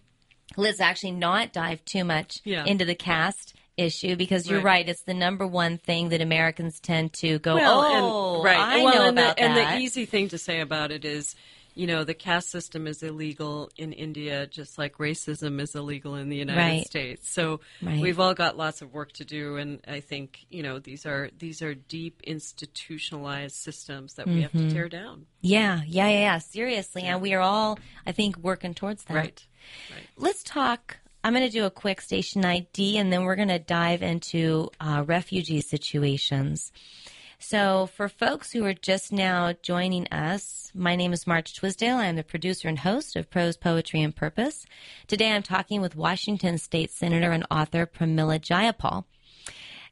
let's 0.56 0.80
actually 0.80 1.12
not 1.12 1.52
dive 1.52 1.84
too 1.84 2.04
much 2.04 2.38
Yeah. 2.44 2.64
into 2.64 2.84
the 2.84 2.94
caste 2.94 3.54
issue 3.76 4.16
because 4.16 4.48
you're 4.48 4.58
Right. 4.60 4.78
right. 4.80 4.88
It's 4.88 5.02
the 5.02 5.14
number 5.14 5.46
one 5.46 5.78
thing 5.78 6.08
that 6.08 6.20
Americans 6.20 6.80
tend 6.80 7.12
to 7.20 7.38
go, 7.38 7.54
Well, 7.54 7.80
oh, 7.86 8.34
and, 8.36 8.44
right. 8.44 8.58
I 8.58 8.82
well, 8.84 9.04
know 9.04 9.08
about 9.08 9.36
the, 9.36 9.42
and 9.42 9.56
the 9.56 9.78
easy 9.84 10.04
thing 10.04 10.28
to 10.30 10.38
say 10.38 10.60
about 10.60 10.90
it 10.90 11.04
is, 11.04 11.36
you 11.78 11.86
know, 11.86 12.02
the 12.02 12.12
caste 12.14 12.50
system 12.50 12.86
is 12.88 13.02
illegal 13.04 13.70
in 13.76 13.92
India, 13.92 14.46
just 14.48 14.78
like 14.78 14.98
racism 14.98 15.60
is 15.60 15.74
illegal 15.76 16.16
in 16.16 16.28
the 16.28 16.36
United 16.36 16.60
Right. 16.60 16.84
States. 16.86 17.30
So 17.30 17.60
Right. 17.80 18.00
we've 18.00 18.18
all 18.18 18.34
got 18.34 18.56
lots 18.56 18.82
of 18.82 18.92
work 18.92 19.12
to 19.12 19.24
do, 19.24 19.56
and 19.56 19.80
I 19.86 20.00
think 20.00 20.44
you 20.50 20.62
know 20.64 20.80
these 20.80 21.06
are 21.06 21.30
these 21.38 21.62
are 21.62 21.74
deep 21.74 22.20
institutionalized 22.24 23.54
systems 23.54 24.14
that 24.14 24.26
we 24.26 24.42
have 24.42 24.50
Mm-hmm. 24.52 24.68
to 24.68 24.74
tear 24.74 24.88
down. 24.88 25.26
yeah, 25.40 25.82
yeah, 25.86 26.08
yeah, 26.08 26.20
yeah. 26.20 26.38
Seriously. 26.38 27.02
And 27.02 27.22
we 27.22 27.32
are 27.34 27.40
all, 27.40 27.78
I 28.06 28.12
think, 28.12 28.36
working 28.38 28.74
towards 28.74 29.04
that. 29.04 29.14
Right. 29.14 29.46
Let's 30.16 30.42
talk. 30.42 30.96
I'm 31.24 31.32
going 31.34 31.46
to 31.46 31.52
do 31.52 31.64
a 31.64 31.70
quick 31.70 32.00
station 32.00 32.44
ID 32.44 32.96
and 32.98 33.12
then 33.12 33.24
we're 33.24 33.36
going 33.36 33.48
to 33.48 33.58
dive 33.58 34.02
into 34.02 34.70
uh, 34.80 35.04
refugee 35.06 35.60
situations. 35.60 36.72
So, 37.40 37.86
for 37.86 38.08
folks 38.08 38.50
who 38.50 38.64
are 38.64 38.74
just 38.74 39.12
now 39.12 39.54
joining 39.62 40.08
us, 40.08 40.72
my 40.74 40.96
name 40.96 41.12
is 41.12 41.24
March 41.24 41.54
Twisdale. 41.54 41.96
I 41.96 42.06
am 42.06 42.16
the 42.16 42.24
producer 42.24 42.66
and 42.66 42.80
host 42.80 43.14
of 43.14 43.30
Prose 43.30 43.56
Poetry 43.56 44.02
and 44.02 44.14
Purpose. 44.14 44.66
Today 45.06 45.30
I'm 45.30 45.44
talking 45.44 45.80
with 45.80 45.94
Washington 45.94 46.58
State 46.58 46.90
Senator 46.90 47.30
and 47.30 47.46
author 47.48 47.86
Pramila 47.86 48.40
Jayapal. 48.40 49.04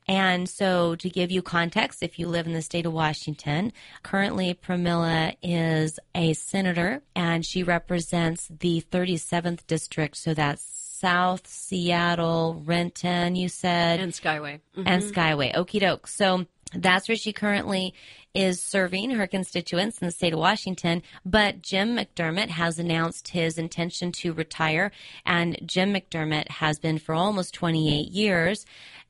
And 0.09 0.49
so, 0.49 0.97
to 0.97 1.09
give 1.09 1.31
you 1.31 1.41
context, 1.41 2.03
if 2.03 2.19
you 2.19 2.27
live 2.27 2.49
in 2.49 2.53
the 2.53 2.63
state 2.63 2.85
of 2.85 2.93
Washington, 2.93 3.73
currently 4.03 4.53
Pramila 4.53 5.37
is 5.41 6.01
a 6.17 6.33
senator 6.33 7.03
and 7.15 7.47
she 7.47 7.63
represents 7.63 8.49
the 8.49 8.83
37th 8.91 9.65
district. 9.69 10.17
So 10.17 10.35
that's 10.35 10.63
South 10.63 11.47
Seattle, 11.47 12.63
Renton, 12.65 13.37
you 13.37 13.49
said. 13.49 14.01
And 14.01 14.13
Skyway. 14.13 14.61
Mm-hmm. 14.77 14.83
And 14.87 15.03
Skyway. 15.03 15.55
Okie 15.55 15.81
doke. 15.81 16.07
So 16.07 16.47
that's 16.75 17.09
where 17.09 17.17
she 17.17 17.33
currently 17.33 17.95
is 18.37 18.63
serving 18.63 19.11
her 19.11 19.27
constituents 19.27 19.99
in 19.99 20.07
the 20.07 20.13
state 20.13 20.33
of 20.33 20.39
Washington. 20.39 21.03
But 21.25 21.63
Jim 21.63 21.97
McDermott 21.97 22.51
has 22.51 22.79
announced 22.79 23.29
his 23.29 23.59
intention 23.59 24.13
to 24.13 24.33
retire. 24.33 24.93
And 25.25 25.59
Jim 25.65 25.95
McDermott 25.95 26.49
has 26.49 26.79
been 26.79 26.99
for 26.99 27.15
almost 27.15 27.55
28 27.55 28.11
years 28.11 28.67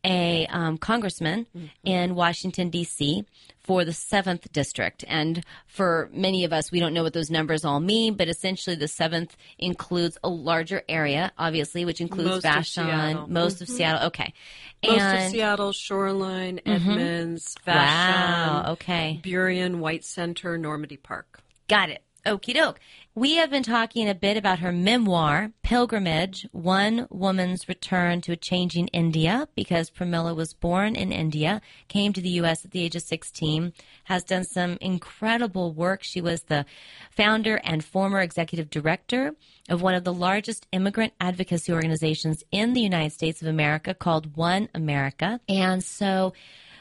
a 0.06 0.46
um, 0.46 0.78
congressman 0.78 1.46
mm-hmm. 1.56 1.66
in 1.84 2.14
Washington, 2.14 2.70
D.C. 2.70 3.24
for 3.58 3.84
the 3.84 3.90
7th 3.90 4.50
district. 4.52 5.04
And 5.08 5.44
for 5.66 6.08
many 6.12 6.44
of 6.44 6.52
us, 6.52 6.70
we 6.70 6.78
don't 6.78 6.94
know 6.94 7.02
what 7.02 7.12
those 7.12 7.30
numbers 7.30 7.64
all 7.64 7.80
mean, 7.80 8.14
but 8.14 8.28
essentially 8.28 8.76
the 8.76 8.86
7th 8.86 9.30
includes 9.58 10.16
a 10.22 10.28
larger 10.28 10.82
area, 10.88 11.32
obviously, 11.36 11.84
which 11.84 12.00
includes 12.00 12.44
most 12.44 12.44
Vashon, 12.44 13.24
of 13.24 13.28
most 13.28 13.56
mm-hmm. 13.56 13.64
of 13.64 13.68
Seattle. 13.68 14.06
Okay. 14.08 14.32
Most 14.86 15.00
and, 15.00 15.24
of 15.24 15.30
Seattle, 15.32 15.72
Shoreline, 15.72 16.60
mm-hmm. 16.64 16.90
Edmonds, 16.90 17.56
mm-hmm. 17.66 17.70
Vashon, 17.70 18.64
wow, 18.64 18.72
okay. 18.72 19.15
Burien, 19.22 19.76
White 19.78 20.04
Center, 20.04 20.56
Normandy 20.58 20.96
Park. 20.96 21.40
Got 21.68 21.90
it. 21.90 22.02
Okie 22.26 22.54
doke. 22.54 22.80
We 23.14 23.36
have 23.36 23.50
been 23.50 23.62
talking 23.62 24.08
a 24.08 24.14
bit 24.14 24.36
about 24.36 24.58
her 24.58 24.72
memoir, 24.72 25.52
Pilgrimage 25.62 26.44
One 26.50 27.06
Woman's 27.08 27.68
Return 27.68 28.20
to 28.22 28.32
a 28.32 28.36
Changing 28.36 28.88
India, 28.88 29.48
because 29.54 29.90
Pramila 29.90 30.34
was 30.34 30.52
born 30.52 30.96
in 30.96 31.12
India, 31.12 31.62
came 31.86 32.12
to 32.12 32.20
the 32.20 32.30
U.S. 32.30 32.64
at 32.64 32.72
the 32.72 32.82
age 32.82 32.96
of 32.96 33.02
16, 33.02 33.72
has 34.04 34.24
done 34.24 34.42
some 34.42 34.76
incredible 34.80 35.72
work. 35.72 36.00
She 36.02 36.20
was 36.20 36.42
the 36.42 36.66
founder 37.12 37.60
and 37.62 37.84
former 37.84 38.20
executive 38.20 38.70
director 38.70 39.32
of 39.68 39.80
one 39.80 39.94
of 39.94 40.02
the 40.02 40.12
largest 40.12 40.66
immigrant 40.72 41.12
advocacy 41.20 41.72
organizations 41.72 42.42
in 42.50 42.72
the 42.72 42.82
United 42.82 43.12
States 43.12 43.40
of 43.40 43.46
America 43.46 43.94
called 43.94 44.36
One 44.36 44.68
America. 44.74 45.40
And 45.48 45.82
so, 45.82 46.32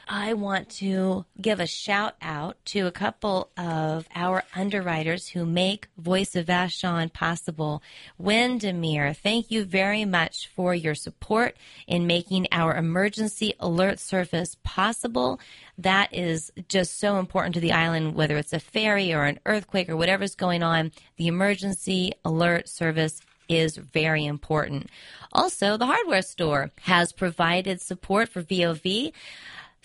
I 0.08 0.34
want 0.34 0.68
to 0.76 1.24
give 1.40 1.58
a 1.58 1.66
shout 1.66 2.14
out 2.22 2.56
to 2.66 2.86
a 2.86 2.92
couple 2.92 3.50
of 3.56 4.08
our 4.14 4.44
underwriters 4.54 5.28
who 5.28 5.44
make 5.44 5.88
Voice 5.98 6.36
of 6.36 6.46
Vashon 6.46 7.12
possible. 7.12 7.82
Windermere, 8.16 9.14
thank 9.14 9.50
you 9.50 9.64
very 9.64 10.04
much 10.04 10.48
for 10.54 10.76
your 10.76 10.94
support 10.94 11.56
in 11.88 12.06
making 12.06 12.46
our 12.52 12.76
emergency 12.76 13.54
alert 13.58 13.98
service 13.98 14.56
possible. 14.62 15.40
That 15.76 16.14
is 16.14 16.52
just 16.68 17.00
so 17.00 17.18
important 17.18 17.54
to 17.54 17.60
the 17.60 17.72
island, 17.72 18.14
whether 18.14 18.36
it's 18.36 18.52
a 18.52 18.60
ferry 18.60 19.12
or 19.12 19.24
an 19.24 19.40
earthquake 19.44 19.88
or 19.88 19.96
whatever's 19.96 20.36
going 20.36 20.62
on. 20.62 20.92
The 21.16 21.26
emergency 21.26 22.12
alert 22.24 22.68
service 22.68 23.20
is 23.48 23.76
very 23.76 24.24
important. 24.24 24.88
Also, 25.32 25.76
the 25.76 25.86
hardware 25.86 26.22
store 26.22 26.70
has 26.82 27.12
provided 27.12 27.80
support 27.80 28.28
for 28.28 28.42
VOV 28.42 29.12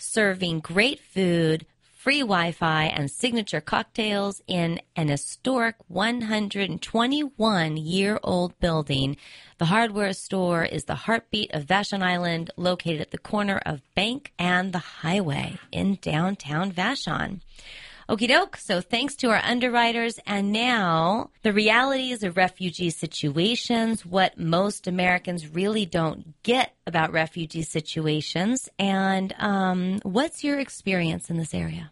serving 0.02 0.60
great 0.60 1.00
food, 1.00 1.64
free 1.94 2.20
Wi 2.20 2.50
Fi, 2.50 2.84
and 2.84 3.10
signature 3.10 3.60
cocktails 3.60 4.42
in 4.48 4.80
an 4.96 5.08
historic 5.08 5.76
121 5.86 7.76
year 7.76 8.18
old 8.24 8.58
building. 8.58 9.16
The 9.58 9.66
hardware 9.66 10.12
store 10.12 10.64
is 10.64 10.84
the 10.84 10.96
heartbeat 10.96 11.54
of 11.54 11.66
Vashon 11.66 12.02
Island, 12.02 12.50
located 12.56 13.00
at 13.00 13.12
the 13.12 13.18
corner 13.18 13.60
of 13.64 13.82
Bank 13.94 14.32
and 14.38 14.72
the 14.72 14.78
Highway 14.78 15.58
in 15.70 15.98
downtown 16.02 16.72
Vashon. 16.72 17.40
Okie 18.12 18.28
doke. 18.28 18.58
So 18.58 18.82
thanks 18.82 19.16
to 19.16 19.30
our 19.30 19.40
underwriters. 19.42 20.18
And 20.26 20.52
now 20.52 21.30
the 21.40 21.52
realities 21.54 22.22
of 22.22 22.36
refugee 22.36 22.90
situations, 22.90 24.04
what 24.04 24.38
most 24.38 24.86
Americans 24.86 25.48
really 25.48 25.86
don't 25.86 26.34
get 26.42 26.74
about 26.86 27.10
refugee 27.10 27.62
situations. 27.62 28.68
And 28.78 29.34
um, 29.38 30.00
what's 30.02 30.44
your 30.44 30.60
experience 30.60 31.30
in 31.30 31.38
this 31.38 31.54
area? 31.54 31.91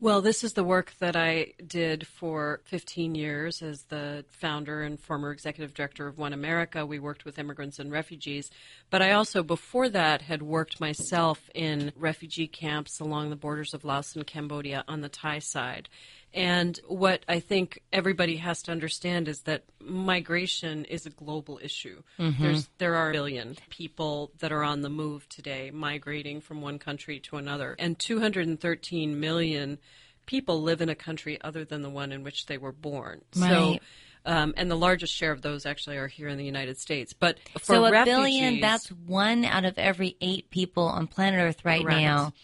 Well, 0.00 0.20
this 0.20 0.44
is 0.44 0.52
the 0.52 0.62
work 0.62 0.94
that 1.00 1.16
I 1.16 1.54
did 1.66 2.06
for 2.06 2.60
15 2.66 3.16
years 3.16 3.62
as 3.62 3.82
the 3.82 4.24
founder 4.30 4.82
and 4.82 5.00
former 5.00 5.32
executive 5.32 5.74
director 5.74 6.06
of 6.06 6.18
One 6.18 6.32
America. 6.32 6.86
We 6.86 7.00
worked 7.00 7.24
with 7.24 7.36
immigrants 7.36 7.80
and 7.80 7.90
refugees. 7.90 8.48
But 8.90 9.02
I 9.02 9.10
also, 9.10 9.42
before 9.42 9.88
that, 9.88 10.22
had 10.22 10.40
worked 10.40 10.80
myself 10.80 11.50
in 11.52 11.90
refugee 11.96 12.46
camps 12.46 13.00
along 13.00 13.30
the 13.30 13.36
borders 13.36 13.74
of 13.74 13.84
Laos 13.84 14.14
and 14.14 14.24
Cambodia 14.24 14.84
on 14.86 15.00
the 15.00 15.08
Thai 15.08 15.40
side. 15.40 15.88
And 16.34 16.78
what 16.86 17.24
I 17.26 17.40
think 17.40 17.82
everybody 17.92 18.36
has 18.36 18.62
to 18.64 18.72
understand 18.72 19.28
is 19.28 19.40
that 19.42 19.64
migration 19.80 20.84
is 20.84 21.06
a 21.06 21.10
global 21.10 21.58
issue. 21.62 22.02
Mm-hmm. 22.18 22.42
There's 22.42 22.68
there 22.78 22.96
are 22.96 23.10
a 23.10 23.12
billion 23.12 23.56
people 23.70 24.30
that 24.40 24.52
are 24.52 24.62
on 24.62 24.82
the 24.82 24.90
move 24.90 25.28
today, 25.28 25.70
migrating 25.70 26.40
from 26.40 26.60
one 26.60 26.78
country 26.78 27.18
to 27.20 27.36
another, 27.36 27.74
and 27.78 27.98
213 27.98 29.18
million 29.18 29.78
people 30.26 30.62
live 30.62 30.82
in 30.82 30.90
a 30.90 30.94
country 30.94 31.40
other 31.40 31.64
than 31.64 31.82
the 31.82 31.90
one 31.90 32.12
in 32.12 32.22
which 32.22 32.46
they 32.46 32.58
were 32.58 32.72
born. 32.72 33.22
Right. 33.36 33.50
So. 33.50 33.78
Um, 34.26 34.52
and 34.58 34.70
the 34.70 34.76
largest 34.76 35.14
share 35.14 35.32
of 35.32 35.40
those 35.40 35.64
actually 35.64 35.96
are 35.96 36.08
here 36.08 36.28
in 36.28 36.36
the 36.36 36.44
United 36.44 36.78
States. 36.78 37.14
But 37.14 37.38
so 37.62 37.86
a 37.86 37.90
refugees, 37.90 38.14
billion, 38.14 38.60
that's 38.60 38.88
one 38.88 39.46
out 39.46 39.64
of 39.64 39.78
every 39.78 40.18
eight 40.20 40.50
people 40.50 40.82
on 40.82 41.06
planet 41.06 41.40
Earth 41.40 41.64
right 41.64 41.82
correct. 41.82 42.00
now 42.00 42.34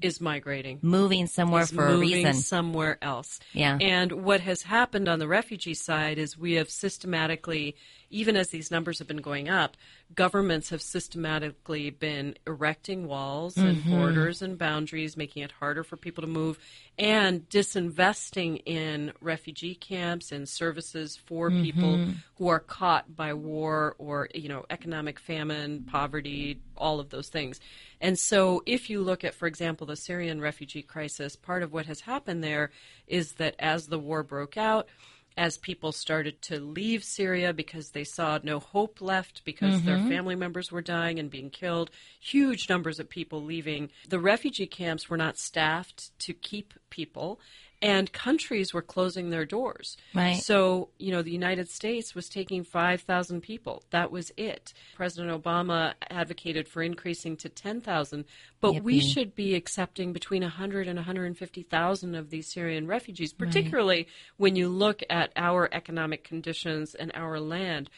is 0.00 0.20
migrating, 0.20 0.78
moving 0.82 1.26
somewhere 1.26 1.66
for 1.66 1.88
moving 1.88 2.12
a 2.12 2.16
reason, 2.16 2.34
somewhere 2.34 2.98
else. 3.02 3.40
Yeah. 3.52 3.78
And 3.80 4.12
what 4.24 4.40
has 4.40 4.62
happened 4.62 5.08
on 5.08 5.18
the 5.18 5.28
refugee 5.28 5.74
side 5.74 6.18
is 6.18 6.36
we 6.36 6.54
have 6.54 6.70
systematically, 6.70 7.76
even 8.16 8.34
as 8.34 8.48
these 8.48 8.70
numbers 8.70 8.98
have 8.98 9.06
been 9.06 9.18
going 9.18 9.50
up, 9.50 9.76
governments 10.14 10.70
have 10.70 10.80
systematically 10.80 11.90
been 11.90 12.34
erecting 12.46 13.06
walls 13.06 13.56
mm-hmm. 13.56 13.68
and 13.68 13.84
borders 13.84 14.40
and 14.40 14.56
boundaries, 14.56 15.18
making 15.18 15.42
it 15.42 15.52
harder 15.52 15.84
for 15.84 15.98
people 15.98 16.22
to 16.22 16.26
move, 16.26 16.58
and 16.98 17.46
disinvesting 17.50 18.62
in 18.64 19.12
refugee 19.20 19.74
camps 19.74 20.32
and 20.32 20.48
services 20.48 21.18
for 21.26 21.50
mm-hmm. 21.50 21.62
people 21.62 22.06
who 22.36 22.48
are 22.48 22.58
caught 22.58 23.14
by 23.14 23.34
war 23.34 23.94
or 23.98 24.28
you 24.34 24.48
know 24.48 24.64
economic 24.70 25.20
famine, 25.20 25.84
poverty, 25.84 26.58
all 26.74 27.00
of 27.00 27.10
those 27.10 27.28
things. 27.28 27.60
And 28.00 28.18
so, 28.18 28.62
if 28.64 28.88
you 28.88 29.02
look 29.02 29.24
at, 29.24 29.34
for 29.34 29.46
example, 29.46 29.86
the 29.86 29.96
Syrian 29.96 30.40
refugee 30.40 30.82
crisis, 30.82 31.36
part 31.36 31.62
of 31.62 31.70
what 31.70 31.84
has 31.84 32.00
happened 32.00 32.42
there 32.42 32.70
is 33.06 33.32
that 33.34 33.56
as 33.58 33.88
the 33.88 33.98
war 33.98 34.22
broke 34.22 34.56
out, 34.56 34.88
as 35.36 35.58
people 35.58 35.92
started 35.92 36.40
to 36.42 36.58
leave 36.58 37.04
Syria 37.04 37.52
because 37.52 37.90
they 37.90 38.04
saw 38.04 38.38
no 38.42 38.58
hope 38.58 39.00
left 39.00 39.44
because 39.44 39.76
mm-hmm. 39.76 39.86
their 39.86 39.98
family 39.98 40.34
members 40.34 40.72
were 40.72 40.80
dying 40.80 41.18
and 41.18 41.30
being 41.30 41.50
killed, 41.50 41.90
huge 42.18 42.68
numbers 42.68 42.98
of 42.98 43.10
people 43.10 43.42
leaving. 43.42 43.90
The 44.08 44.18
refugee 44.18 44.66
camps 44.66 45.10
were 45.10 45.18
not 45.18 45.36
staffed 45.36 46.18
to 46.20 46.32
keep 46.32 46.74
people 46.88 47.38
and 47.82 48.12
countries 48.12 48.72
were 48.72 48.82
closing 48.82 49.30
their 49.30 49.44
doors. 49.44 49.96
Right. 50.14 50.36
So, 50.36 50.88
you 50.98 51.12
know, 51.12 51.22
the 51.22 51.30
United 51.30 51.68
States 51.68 52.14
was 52.14 52.28
taking 52.28 52.64
5,000 52.64 53.40
people. 53.42 53.82
That 53.90 54.10
was 54.10 54.32
it. 54.36 54.72
President 54.94 55.42
Obama 55.42 55.94
advocated 56.10 56.68
for 56.68 56.82
increasing 56.82 57.36
to 57.38 57.48
10,000, 57.48 58.24
but 58.60 58.72
Yippee. 58.72 58.82
we 58.82 58.98
mm-hmm. 58.98 59.08
should 59.08 59.34
be 59.34 59.54
accepting 59.54 60.12
between 60.12 60.42
100 60.42 60.88
and 60.88 60.96
150,000 60.96 62.14
of 62.14 62.30
these 62.30 62.52
Syrian 62.52 62.86
refugees, 62.86 63.32
particularly 63.32 63.96
right. 63.96 64.08
when 64.36 64.56
you 64.56 64.68
look 64.68 65.02
at 65.10 65.32
our 65.36 65.68
economic 65.72 66.24
conditions 66.24 66.94
and 66.94 67.12
our 67.14 67.40
land. 67.40 67.90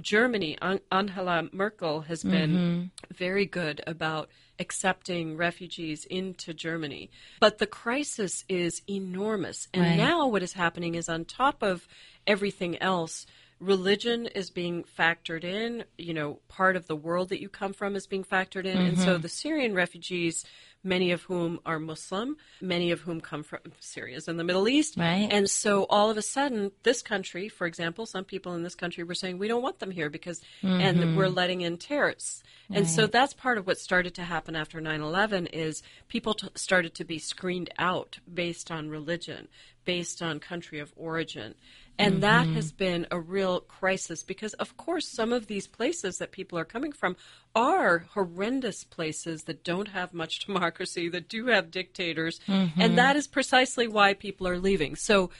Germany, 0.00 0.58
Angela 0.90 1.48
Merkel 1.52 2.02
has 2.02 2.22
been 2.22 2.50
mm-hmm. 2.50 3.14
very 3.14 3.46
good 3.46 3.82
about 3.86 4.28
accepting 4.58 5.36
refugees 5.36 6.04
into 6.04 6.54
Germany. 6.54 7.10
But 7.40 7.58
the 7.58 7.66
crisis 7.66 8.44
is 8.48 8.82
enormous. 8.88 9.68
And 9.72 9.82
right. 9.82 9.96
now 9.96 10.28
what 10.28 10.42
is 10.42 10.52
happening 10.52 10.94
is 10.94 11.08
on 11.08 11.24
top 11.24 11.62
of 11.62 11.86
everything 12.26 12.78
else, 12.78 13.26
religion 13.60 14.26
is 14.26 14.50
being 14.50 14.84
factored 14.98 15.44
in, 15.44 15.84
you 15.96 16.14
know, 16.14 16.40
part 16.48 16.76
of 16.76 16.86
the 16.86 16.96
world 16.96 17.30
that 17.30 17.40
you 17.40 17.48
come 17.48 17.72
from 17.72 17.96
is 17.96 18.06
being 18.06 18.24
factored 18.24 18.64
in. 18.64 18.76
Mm-hmm. 18.76 18.86
And 18.86 18.98
so 18.98 19.14
mm-hmm. 19.14 19.22
the 19.22 19.28
Syrian 19.28 19.74
refugees 19.74 20.44
many 20.84 21.10
of 21.10 21.22
whom 21.22 21.58
are 21.64 21.78
Muslim, 21.78 22.36
many 22.60 22.90
of 22.90 23.00
whom 23.00 23.20
come 23.20 23.42
from 23.42 23.60
Syria's 23.80 24.28
in 24.28 24.36
the 24.36 24.44
Middle 24.44 24.68
East. 24.68 24.96
Right. 24.96 25.26
And 25.30 25.48
so 25.48 25.86
all 25.88 26.10
of 26.10 26.16
a 26.16 26.22
sudden, 26.22 26.70
this 26.82 27.02
country, 27.02 27.48
for 27.48 27.66
example, 27.66 28.06
some 28.06 28.24
people 28.24 28.54
in 28.54 28.62
this 28.62 28.74
country 28.74 29.02
were 29.02 29.14
saying, 29.14 29.38
we 29.38 29.48
don't 29.48 29.62
want 29.62 29.78
them 29.78 29.90
here 29.90 30.10
because, 30.10 30.40
and 30.62 30.98
mm-hmm. 30.98 31.16
we're 31.16 31.28
letting 31.28 31.62
in 31.62 31.78
terrorists. 31.78 32.42
And 32.70 32.88
so 32.88 33.06
that's 33.06 33.34
part 33.34 33.58
of 33.58 33.66
what 33.66 33.78
started 33.78 34.14
to 34.14 34.22
happen 34.22 34.56
after 34.56 34.80
9 34.80 35.00
11 35.00 35.46
is 35.48 35.82
people 36.08 36.34
t- 36.34 36.48
started 36.54 36.94
to 36.94 37.04
be 37.04 37.18
screened 37.18 37.70
out 37.78 38.18
based 38.32 38.70
on 38.70 38.88
religion, 38.88 39.48
based 39.84 40.22
on 40.22 40.40
country 40.40 40.78
of 40.80 40.92
origin. 40.96 41.54
And 41.98 42.22
that 42.22 42.46
has 42.48 42.72
mm-hmm. 42.72 42.76
been 42.76 43.06
a 43.10 43.20
real 43.20 43.60
crisis 43.60 44.22
because, 44.22 44.52
of 44.54 44.76
course, 44.76 45.06
some 45.06 45.32
of 45.32 45.46
these 45.46 45.66
places 45.66 46.18
that 46.18 46.32
people 46.32 46.58
are 46.58 46.64
coming 46.64 46.92
from 46.92 47.16
are 47.54 48.06
horrendous 48.10 48.82
places 48.82 49.44
that 49.44 49.62
don't 49.62 49.88
have 49.88 50.12
much 50.12 50.40
democracy, 50.46 51.08
that 51.10 51.28
do 51.28 51.46
have 51.46 51.70
dictators. 51.70 52.40
And 52.48 52.70
mm-hmm. 52.70 52.94
that 52.96 53.16
is 53.16 53.26
precisely 53.26 53.86
why 53.86 54.14
people 54.14 54.48
are 54.48 54.58
leaving. 54.58 54.96
So, 54.96 55.30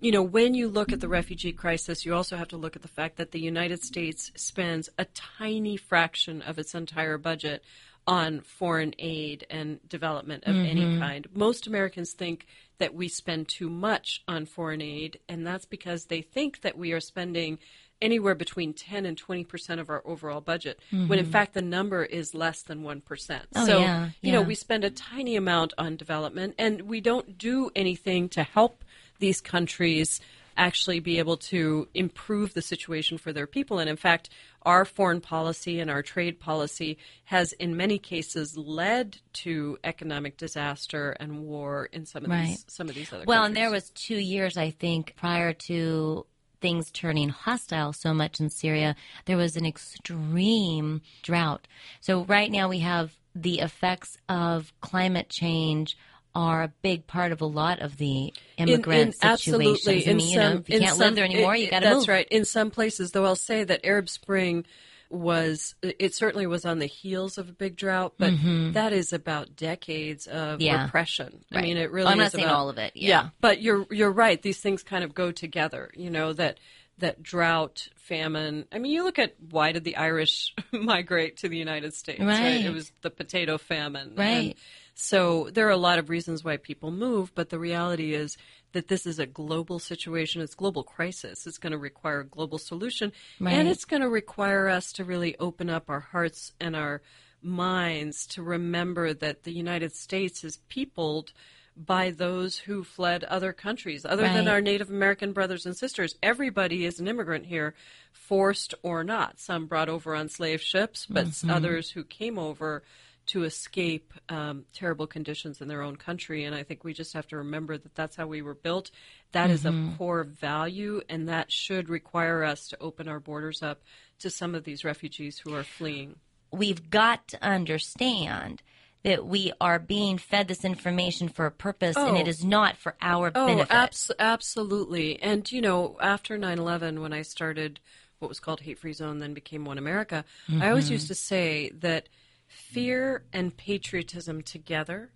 you 0.00 0.12
know, 0.12 0.22
when 0.22 0.54
you 0.54 0.68
look 0.68 0.92
at 0.92 1.00
the 1.00 1.08
refugee 1.08 1.52
crisis, 1.52 2.04
you 2.04 2.14
also 2.14 2.36
have 2.36 2.48
to 2.48 2.56
look 2.56 2.76
at 2.76 2.82
the 2.82 2.88
fact 2.88 3.16
that 3.16 3.32
the 3.32 3.40
United 3.40 3.82
States 3.82 4.30
spends 4.36 4.88
a 4.98 5.06
tiny 5.06 5.76
fraction 5.76 6.42
of 6.42 6.58
its 6.58 6.74
entire 6.74 7.18
budget 7.18 7.64
on 8.06 8.40
foreign 8.40 8.94
aid 8.98 9.46
and 9.50 9.86
development 9.88 10.44
of 10.44 10.54
any 10.54 10.82
mm-hmm. 10.82 11.00
kind. 11.00 11.26
Most 11.32 11.66
Americans 11.66 12.12
think 12.12 12.46
that 12.78 12.94
we 12.94 13.08
spend 13.08 13.48
too 13.48 13.70
much 13.70 14.22
on 14.26 14.46
foreign 14.46 14.82
aid, 14.82 15.18
and 15.28 15.46
that's 15.46 15.64
because 15.64 16.06
they 16.06 16.22
think 16.22 16.62
that 16.62 16.76
we 16.76 16.92
are 16.92 17.00
spending 17.00 17.58
anywhere 18.02 18.34
between 18.34 18.74
10 18.74 19.06
and 19.06 19.16
20 19.16 19.44
percent 19.44 19.80
of 19.80 19.88
our 19.88 20.02
overall 20.04 20.40
budget, 20.40 20.78
when 20.90 21.18
in 21.18 21.24
mm-hmm. 21.24 21.32
fact 21.32 21.54
the 21.54 21.62
number 21.62 22.04
is 22.04 22.34
less 22.34 22.62
than 22.62 22.82
1 22.82 23.00
percent. 23.00 23.46
Oh, 23.54 23.66
so, 23.66 23.78
yeah, 23.78 24.10
you 24.20 24.32
know, 24.32 24.42
we 24.42 24.54
spend 24.54 24.84
a 24.84 24.90
tiny 24.90 25.36
amount 25.36 25.72
on 25.78 25.96
development, 25.96 26.54
and 26.58 26.82
we 26.82 27.00
don't 27.00 27.38
do 27.38 27.70
anything 27.74 28.28
to 28.30 28.42
help 28.42 28.84
these 29.20 29.40
countries 29.40 30.20
actually 30.56 31.00
be 31.00 31.18
able 31.18 31.36
to 31.36 31.88
improve 31.94 32.54
the 32.54 32.62
situation 32.62 33.18
for 33.18 33.32
their 33.32 33.46
people. 33.46 33.78
And 33.78 33.88
in 33.90 33.96
fact, 33.96 34.30
our 34.62 34.84
foreign 34.84 35.20
policy 35.20 35.80
and 35.80 35.90
our 35.90 36.02
trade 36.02 36.40
policy 36.40 36.98
has, 37.24 37.52
in 37.54 37.76
many 37.76 37.98
cases, 37.98 38.56
led 38.56 39.18
to 39.34 39.78
economic 39.84 40.36
disaster 40.36 41.16
and 41.20 41.44
war 41.44 41.88
in 41.92 42.06
some 42.06 42.24
of 42.24 42.30
Right. 42.30 42.46
these 42.46 42.64
some 42.68 42.88
of 42.88 42.94
these 42.94 43.12
other. 43.12 43.24
Well, 43.26 43.44
and 43.44 43.56
there 43.56 43.70
was 43.70 43.90
two 43.90 44.16
years, 44.16 44.56
I 44.56 44.70
think, 44.70 45.14
prior 45.16 45.52
to 45.52 46.26
things 46.60 46.90
turning 46.90 47.28
hostile 47.28 47.92
so 47.92 48.14
much 48.14 48.40
in 48.40 48.48
Syria, 48.48 48.96
there 49.26 49.36
was 49.36 49.54
an 49.54 49.66
extreme 49.66 51.02
drought. 51.22 51.68
So 52.00 52.24
right 52.24 52.50
now 52.50 52.68
we 52.68 52.78
have 52.78 53.18
the 53.34 53.58
effects 53.60 54.16
of 54.28 54.72
climate 54.80 55.28
change 55.28 55.96
are 56.34 56.62
a 56.64 56.72
big 56.82 57.06
part 57.06 57.32
of 57.32 57.40
a 57.40 57.46
lot 57.46 57.80
of 57.80 57.96
the 57.96 58.32
immigrant 58.56 59.14
situations. 59.14 59.18
Absolutely. 59.22 60.08
I 60.10 60.14
mean, 60.14 60.28
you 60.28 60.36
know, 60.38 60.52
if 60.56 60.68
you 60.68 60.76
in 60.76 60.82
can't 60.82 60.90
some- 60.96 60.98
live 61.06 61.14
there 61.14 61.24
anymore, 61.24 61.54
it- 61.54 61.60
you 61.60 61.70
got 61.70 61.80
to 61.80 61.86
move. 61.90 61.94
That's 61.98 62.08
right. 62.08 62.26
In 62.30 62.44
some 62.44 62.70
places, 62.70 63.12
though, 63.12 63.24
I'll 63.24 63.36
say 63.36 63.64
that 63.64 63.80
Arab 63.84 64.08
Spring 64.08 64.64
was 65.10 65.74
it 65.82 66.14
certainly 66.14 66.46
was 66.46 66.64
on 66.64 66.78
the 66.80 66.86
heels 66.86 67.38
of 67.38 67.48
a 67.48 67.52
big 67.52 67.76
drought, 67.76 68.14
but 68.18 68.32
that 68.72 68.92
is 68.92 69.12
about 69.12 69.54
decades 69.54 70.26
of 70.26 70.58
Mm-hmm. 70.58 70.62
Yeah. 70.62 70.84
repression. 70.84 71.44
I 71.52 71.60
mean, 71.62 71.76
it 71.76 71.92
really. 71.92 72.08
I'm 72.10 72.18
not 72.18 72.28
is 72.28 72.32
saying 72.32 72.44
about- 72.46 72.56
all 72.56 72.68
of 72.68 72.78
it, 72.78 72.92
yeah. 72.96 73.28
but 73.40 73.62
you're 73.62 73.86
you're 73.90 74.10
right. 74.10 74.40
These 74.40 74.58
things 74.60 74.82
kind 74.82 75.04
of 75.04 75.14
go 75.14 75.30
together. 75.30 75.90
You 75.94 76.10
know 76.10 76.32
that 76.32 76.58
that 76.98 77.22
drought, 77.22 77.88
famine. 77.96 78.64
I 78.72 78.78
mean, 78.78 78.92
you 78.92 79.04
look 79.04 79.18
at 79.18 79.34
why 79.50 79.72
did 79.72 79.84
the 79.84 79.96
Irish 79.96 80.54
migrate 80.72 81.38
to 81.38 81.48
the 81.48 81.58
United 81.58 81.94
States? 81.94 82.20
Right. 82.20 82.64
It 82.64 82.72
was 82.72 82.90
the 83.02 83.10
potato 83.10 83.58
famine. 83.58 84.14
Right. 84.16 84.26
And 84.26 84.54
so 84.94 85.50
there 85.52 85.66
are 85.66 85.70
a 85.70 85.76
lot 85.76 85.98
of 85.98 86.08
reasons 86.08 86.44
why 86.44 86.56
people 86.56 86.90
move, 86.90 87.34
but 87.34 87.50
the 87.50 87.58
reality 87.58 88.14
is 88.14 88.36
that 88.72 88.88
this 88.88 89.06
is 89.06 89.18
a 89.18 89.26
global 89.26 89.78
situation. 89.78 90.40
It's 90.42 90.54
a 90.54 90.56
global 90.56 90.82
crisis. 90.82 91.46
It's 91.46 91.58
going 91.58 91.72
to 91.72 91.78
require 91.78 92.20
a 92.20 92.24
global 92.26 92.58
solution, 92.58 93.12
Right. 93.40 93.54
and 93.54 93.68
it's 93.68 93.84
going 93.84 94.02
to 94.02 94.08
require 94.08 94.68
us 94.68 94.92
to 94.94 95.04
really 95.04 95.36
open 95.38 95.68
up 95.70 95.90
our 95.90 96.00
hearts 96.00 96.52
and 96.60 96.74
our 96.76 97.02
minds 97.42 98.26
to 98.28 98.42
remember 98.42 99.12
that 99.12 99.42
the 99.44 99.52
United 99.52 99.94
States 99.94 100.44
is 100.44 100.58
peopled 100.68 101.32
by 101.76 102.10
those 102.10 102.56
who 102.58 102.84
fled 102.84 103.24
other 103.24 103.52
countries, 103.52 104.04
other 104.06 104.22
than 104.22 104.46
our 104.46 104.60
Native 104.60 104.90
American 104.90 105.32
brothers 105.32 105.66
and 105.66 105.76
sisters. 105.76 106.14
Everybody 106.22 106.84
is 106.84 107.00
an 107.00 107.08
immigrant 107.08 107.46
here, 107.46 107.74
forced 108.12 108.74
or 108.82 109.02
not. 109.02 109.40
Some 109.40 109.66
brought 109.66 109.88
over 109.88 110.14
on 110.14 110.28
slave 110.28 110.60
ships, 110.62 111.04
but 111.04 111.26
Mm-hmm. 111.26 111.50
others 111.50 111.90
who 111.90 112.04
came 112.04 112.38
over 112.38 112.84
to 113.26 113.44
escape 113.44 114.12
um, 114.28 114.64
terrible 114.74 115.06
conditions 115.06 115.60
in 115.60 115.68
their 115.68 115.80
own 115.82 115.96
country. 115.96 116.44
And 116.44 116.54
I 116.54 116.62
think 116.62 116.84
we 116.84 116.92
just 116.92 117.14
have 117.14 117.26
to 117.28 117.38
remember 117.38 117.78
that 117.78 117.94
that's 117.94 118.16
how 118.16 118.26
we 118.26 118.42
were 118.42 118.54
built. 118.54 118.90
That 119.32 119.50
is 119.50 119.62
Mm-hmm. 119.64 119.94
a 119.94 119.96
core 119.96 120.24
value, 120.24 121.00
and 121.08 121.28
that 121.28 121.50
should 121.50 121.88
require 121.88 122.44
us 122.44 122.68
to 122.68 122.76
open 122.80 123.08
our 123.08 123.20
borders 123.20 123.62
up 123.62 123.82
to 124.18 124.30
some 124.30 124.54
of 124.54 124.64
these 124.64 124.84
refugees 124.84 125.38
who 125.38 125.54
are 125.54 125.64
fleeing. 125.64 126.16
we've 126.52 126.88
got 126.88 127.26
to 127.28 127.42
understand 127.44 128.62
that 129.02 129.26
we 129.26 129.52
are 129.60 129.78
being 129.80 130.16
fed 130.18 130.46
this 130.48 130.64
information 130.64 131.28
for 131.28 131.46
a 131.46 131.50
purpose 131.50 131.96
and 131.96 132.16
Oh. 132.16 132.20
it 132.20 132.28
is 132.28 132.44
not 132.44 132.76
for 132.76 132.94
our 133.02 133.32
Oh, 133.34 133.46
benefit. 133.46 133.74
abs- 133.74 134.10
absolutely. 134.20 135.20
And, 135.20 135.50
you 135.50 135.60
know, 135.60 135.96
after 136.00 136.38
9 136.38 136.58
11, 136.58 137.00
when 137.00 137.12
I 137.12 137.22
started 137.22 137.80
what 138.20 138.28
was 138.28 138.38
called 138.40 138.60
Hate 138.60 138.78
Free 138.78 138.92
Zone, 138.92 139.18
then 139.18 139.34
became 139.34 139.64
One 139.64 139.78
America, 139.78 140.24
I 140.60 140.68
always 140.70 140.88
used 140.90 141.08
to 141.08 141.14
say 141.14 141.70
that 141.80 142.08
fear 142.54 143.24
and 143.32 143.56
patriotism 143.56 144.40
together 144.40 145.10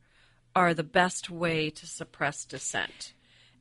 are 0.56 0.74
the 0.74 0.82
best 0.82 1.30
way 1.30 1.70
to 1.70 1.86
suppress 1.86 2.44
dissent. 2.44 3.12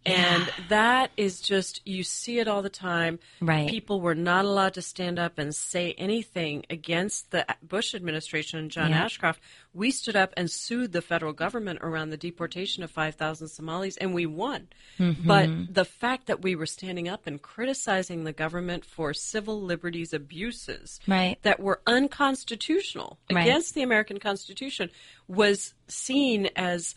And 0.06 0.50
that 0.70 1.12
is 1.18 1.42
just, 1.42 1.82
you 1.86 2.04
see 2.04 2.40
it 2.40 2.48
all 2.48 2.62
the 2.62 2.70
time. 2.70 3.20
Right. 3.42 3.70
People 3.70 4.00
were 4.00 4.16
not 4.16 4.46
allowed 4.46 4.74
to 4.76 4.82
stand 4.82 5.20
up 5.20 5.38
and 5.38 5.54
say 5.54 5.94
anything 5.98 6.66
against 6.70 7.32
the 7.32 7.46
Bush 7.62 7.94
administration 7.94 8.60
and 8.60 8.72
John 8.72 8.92
Yeah. 8.92 9.04
Ashcroft. 9.04 9.42
We 9.74 9.92
stood 9.92 10.16
up 10.16 10.34
and 10.38 10.50
sued 10.50 10.92
the 10.94 11.02
federal 11.02 11.34
government 11.34 11.80
around 11.82 12.10
the 12.10 12.18
deportation 12.18 12.84
of 12.84 12.90
5,000 12.92 13.48
Somalis, 13.50 13.98
and 13.98 14.14
we 14.14 14.26
won. 14.26 14.68
Mm-hmm. 14.98 15.28
But 15.28 15.74
the 15.74 15.86
fact 15.86 16.28
that 16.28 16.42
we 16.42 16.56
were 16.56 16.66
standing 16.66 17.08
up 17.08 17.28
and 17.28 17.42
criticizing 17.42 18.24
the 18.24 18.34
government 18.34 18.86
for 18.86 19.14
civil 19.14 19.62
liberties 19.62 20.14
abuses 20.14 21.00
Right. 21.08 21.38
that 21.44 21.60
were 21.60 21.82
unconstitutional 21.86 23.20
Right. 23.32 23.42
against 23.46 23.76
the 23.76 23.84
American 23.84 24.20
Constitution 24.20 24.90
was 25.28 25.74
seen 25.88 26.50
as 26.56 26.96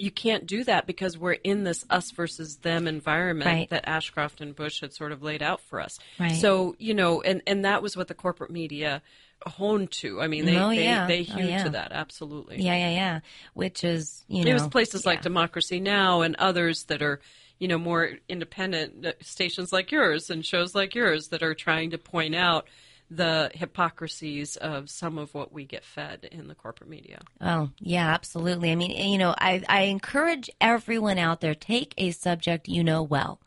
you 0.00 0.10
can't 0.10 0.46
do 0.46 0.64
that 0.64 0.86
because 0.86 1.18
we're 1.18 1.32
in 1.32 1.64
this 1.64 1.84
us 1.90 2.10
versus 2.10 2.56
them 2.56 2.86
environment 2.88 3.46
Right. 3.50 3.70
that 3.70 3.88
Ashcroft 3.88 4.40
and 4.40 4.54
Bush 4.56 4.80
had 4.80 4.92
sort 4.92 5.12
of 5.12 5.22
laid 5.22 5.42
out 5.42 5.60
for 5.60 5.80
us. 5.80 5.98
Right. 6.18 6.36
So, 6.36 6.74
you 6.78 6.94
know, 6.94 7.20
and, 7.22 7.42
and 7.46 7.64
that 7.64 7.82
was 7.82 7.96
what 7.96 8.08
the 8.08 8.14
corporate 8.14 8.50
media 8.50 9.02
honed 9.46 9.90
to. 9.90 10.20
I 10.20 10.26
mean, 10.26 10.44
they, 10.46 10.56
Oh, 10.58 10.68
they, 10.70 10.84
yeah. 10.84 11.06
they 11.06 11.20
Oh, 11.20 11.34
hewed 11.36 11.48
yeah. 11.50 11.64
to 11.64 11.70
that, 11.70 11.92
absolutely. 11.92 12.62
yeah, 12.62 12.74
yeah, 12.76 12.90
yeah. 12.90 13.20
Which 13.54 13.84
is, 13.84 14.24
you 14.28 14.44
know. 14.44 14.50
It 14.50 14.54
was 14.54 14.68
places 14.68 15.06
like. 15.06 15.22
Democracy 15.22 15.80
Now! 15.80 16.20
and 16.22 16.34
others 16.36 16.84
that 16.84 17.02
are, 17.02 17.20
you 17.58 17.68
know, 17.68 17.78
more 17.78 18.10
independent 18.28 19.04
uh, 19.06 19.12
stations 19.20 19.72
like 19.72 19.90
yours 19.92 20.30
and 20.30 20.44
shows 20.44 20.74
like 20.74 20.94
yours 20.94 21.28
that 21.28 21.42
are 21.42 21.54
trying 21.54 21.90
to 21.90 21.98
point 21.98 22.34
out 22.34 22.66
the 23.10 23.50
hypocrisies 23.54 24.56
of 24.56 24.88
some 24.88 25.18
of 25.18 25.34
what 25.34 25.52
we 25.52 25.64
get 25.64 25.84
fed 25.84 26.28
in 26.30 26.46
the 26.46 26.54
corporate 26.54 26.88
media. 26.88 27.20
Oh, 27.40 27.70
yeah, 27.80 28.08
absolutely. 28.14 28.70
I 28.70 28.76
mean, 28.76 28.92
you 28.92 29.18
know, 29.18 29.34
I, 29.36 29.62
I 29.68 29.82
encourage 29.82 30.48
everyone 30.60 31.18
out 31.18 31.40
there 31.40 31.54
take 31.54 31.92
a 31.98 32.12
subject 32.12 32.68
you 32.68 32.84
know 32.84 33.02
well, 33.02 33.40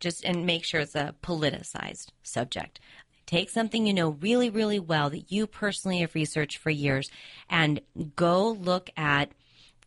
just 0.00 0.24
and 0.24 0.46
make 0.46 0.64
sure 0.64 0.80
it's 0.80 0.94
a 0.94 1.14
politicized 1.22 2.08
subject. 2.22 2.80
Take 3.26 3.50
something 3.50 3.86
you 3.86 3.94
know 3.94 4.10
really, 4.10 4.48
really 4.48 4.78
well 4.78 5.10
that 5.10 5.30
you 5.30 5.46
personally 5.46 5.98
have 6.00 6.14
researched 6.14 6.58
for 6.58 6.70
years 6.70 7.10
and 7.50 7.80
go 8.16 8.50
look 8.50 8.88
at 8.96 9.32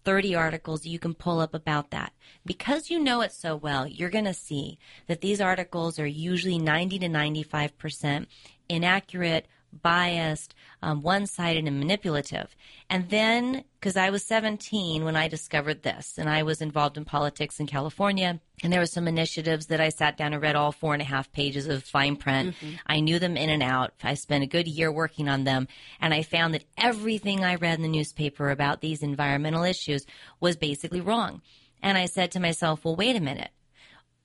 30 0.08 0.36
articles 0.36 0.86
you 0.86 1.00
can 1.00 1.14
pull 1.14 1.42
up 1.42 1.54
about 1.54 1.92
that. 1.92 2.14
Because 2.46 2.90
you 2.90 2.98
know 2.98 3.22
it 3.22 3.34
so 3.34 3.56
well, 3.56 3.86
you're 3.86 4.10
going 4.10 4.26
to 4.26 4.34
see 4.34 4.78
that 5.08 5.22
these 5.22 5.42
articles 5.42 6.00
are 6.00 6.08
usually 6.08 6.58
90 6.58 7.00
to 7.00 7.08
95% 7.08 8.28
inaccurate, 8.70 9.48
biased, 9.82 10.56
um, 10.82 11.02
one 11.02 11.28
sided, 11.28 11.66
and 11.68 11.80
manipulative. 11.80 12.56
And 12.90 13.10
then, 13.10 13.64
because 13.80 13.98
I 13.98 14.10
was 14.10 14.24
17 14.26 15.04
when 15.04 15.16
I 15.16 15.28
discovered 15.28 15.84
this, 15.84 16.18
and 16.18 16.30
I 16.30 16.44
was 16.44 16.62
involved 16.62 16.98
in 16.98 17.06
politics 17.06 17.60
in 17.60 17.68
California, 17.68 18.40
and 18.64 18.74
there 18.74 18.80
were 18.80 18.86
some 18.86 19.08
initiatives 19.08 19.68
that 19.68 19.82
I 19.82 19.90
sat 19.90 20.18
down 20.18 20.34
and 20.34 20.42
read 20.42 20.56
all 20.56 20.72
four 20.72 20.94
and 20.94 21.02
a 21.02 21.06
half 21.06 21.32
pages 21.32 21.68
of 21.68 21.84
fine 21.84 22.16
print. 22.16 22.56
I 22.88 23.00
knew 23.02 23.20
them 23.20 23.38
in 23.38 23.50
and 23.50 23.62
out. 23.62 23.94
I 24.04 24.16
spent 24.16 24.44
a 24.44 24.48
good 24.48 24.68
year 24.68 24.92
working 24.92 25.30
on 25.30 25.44
them, 25.44 25.68
and 26.00 26.14
I 26.14 26.24
found 26.24 26.54
that 26.54 26.66
everything 26.78 27.44
I 27.44 27.56
read 27.56 27.76
in 27.76 27.84
the 27.84 27.88
newspaper 27.88 28.50
about 28.50 28.82
these 28.82 29.04
environmental 29.04 29.64
issues 29.64 30.06
was 30.40 30.56
basically 30.56 31.02
wrong. 31.02 31.42
And 31.84 31.98
I 31.98 32.06
said 32.06 32.32
to 32.32 32.40
myself, 32.40 32.84
well, 32.84 32.96
wait 32.96 33.16
a 33.16 33.22
minute 33.22 33.52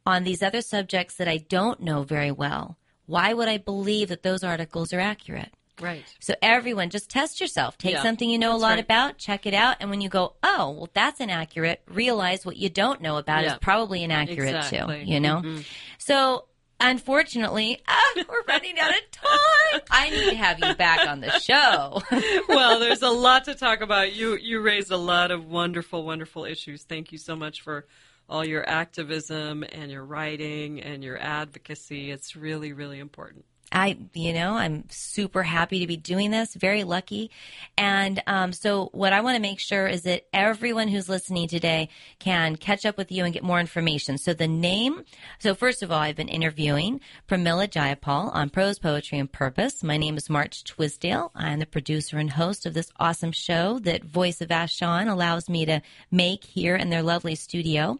on 0.04 0.24
these 0.24 0.42
other 0.42 0.60
subjects 0.60 1.16
that 1.16 1.28
I 1.28 1.38
don't 1.38 1.80
know 1.80 2.02
very 2.02 2.32
well, 2.32 2.76
why 3.12 3.32
would 3.34 3.48
I 3.48 3.58
believe 3.58 4.08
that 4.08 4.22
those 4.22 4.42
articles 4.42 4.92
are 4.92 5.00
accurate? 5.00 5.50
Right. 5.80 6.04
So 6.20 6.34
everyone 6.40 6.90
just 6.90 7.10
test 7.10 7.40
yourself. 7.40 7.76
Take 7.76 7.92
Yeah, 7.94 8.02
something 8.02 8.28
you 8.30 8.38
know 8.38 8.54
a 8.54 8.56
lot 8.56 8.70
right. 8.70 8.78
about, 8.78 9.18
check 9.18 9.46
it 9.46 9.54
out, 9.54 9.76
and 9.80 9.90
when 9.90 10.00
you 10.00 10.08
go, 10.08 10.34
"Oh, 10.42 10.70
well 10.70 10.90
that's 10.94 11.20
inaccurate," 11.20 11.82
realize 11.86 12.46
what 12.46 12.56
you 12.56 12.68
don't 12.68 13.00
know 13.00 13.16
about 13.16 13.42
Yeah. 13.42 13.52
is 13.52 13.58
probably 13.60 14.02
inaccurate 14.02 14.54
Exactly. 14.56 15.04
too, 15.04 15.10
you 15.10 15.20
know? 15.20 15.42
Mhm. 15.42 15.64
So 15.98 16.46
Unfortunately, 16.84 17.80
ah, 17.88 18.12
we're 18.16 18.42
running 18.48 18.76
out 18.80 18.90
of 18.90 19.10
time. 19.12 19.80
I 19.88 20.10
need 20.10 20.30
to 20.30 20.34
have 20.34 20.58
you 20.58 20.74
back 20.74 21.06
on 21.06 21.20
the 21.20 21.30
show. 21.38 22.02
well, 22.48 22.80
there's 22.80 23.02
a 23.02 23.08
lot 23.08 23.44
to 23.44 23.54
talk 23.54 23.82
about. 23.82 24.16
You 24.16 24.34
you 24.36 24.60
raised 24.60 24.90
a 24.90 24.96
lot 24.96 25.30
of 25.30 25.46
wonderful, 25.46 26.04
wonderful 26.04 26.44
issues. 26.44 26.82
Thank 26.82 27.12
you 27.12 27.18
so 27.18 27.36
much 27.36 27.60
for 27.60 27.86
all 28.32 28.46
your 28.46 28.66
activism 28.66 29.62
and 29.62 29.90
your 29.90 30.06
writing 30.06 30.80
and 30.80 31.04
your 31.04 31.18
advocacy. 31.18 32.10
It's 32.10 32.34
really, 32.34 32.72
really 32.72 32.98
important. 32.98 33.44
I, 33.72 33.96
you 34.12 34.32
know, 34.34 34.54
I'm 34.54 34.84
super 34.90 35.42
happy 35.42 35.80
to 35.80 35.86
be 35.86 35.96
doing 35.96 36.30
this, 36.30 36.54
very 36.54 36.84
lucky. 36.84 37.30
And 37.78 38.22
um, 38.26 38.52
so, 38.52 38.90
what 38.92 39.12
I 39.12 39.22
want 39.22 39.36
to 39.36 39.42
make 39.42 39.58
sure 39.58 39.86
is 39.86 40.02
that 40.02 40.26
everyone 40.32 40.88
who's 40.88 41.08
listening 41.08 41.48
today 41.48 41.88
can 42.18 42.56
catch 42.56 42.84
up 42.84 42.98
with 42.98 43.10
you 43.10 43.24
and 43.24 43.32
get 43.32 43.42
more 43.42 43.58
information. 43.58 44.18
So, 44.18 44.34
the 44.34 44.46
name, 44.46 45.04
so 45.38 45.54
first 45.54 45.82
of 45.82 45.90
all, 45.90 45.98
I've 45.98 46.16
been 46.16 46.28
interviewing 46.28 47.00
Pramila 47.28 47.68
Jayapal 47.68 48.34
on 48.34 48.50
Prose 48.50 48.78
Poetry 48.78 49.18
and 49.18 49.32
Purpose. 49.32 49.82
My 49.82 49.96
name 49.96 50.16
is 50.16 50.28
March 50.28 50.64
Twisdale. 50.64 51.32
I'm 51.34 51.58
the 51.58 51.66
producer 51.66 52.18
and 52.18 52.30
host 52.30 52.66
of 52.66 52.74
this 52.74 52.90
awesome 53.00 53.32
show 53.32 53.78
that 53.80 54.04
Voice 54.04 54.40
of 54.42 54.48
Vashon 54.48 55.10
allows 55.10 55.48
me 55.48 55.64
to 55.64 55.80
make 56.10 56.44
here 56.44 56.76
in 56.76 56.90
their 56.90 57.02
lovely 57.02 57.34
studio. 57.34 57.98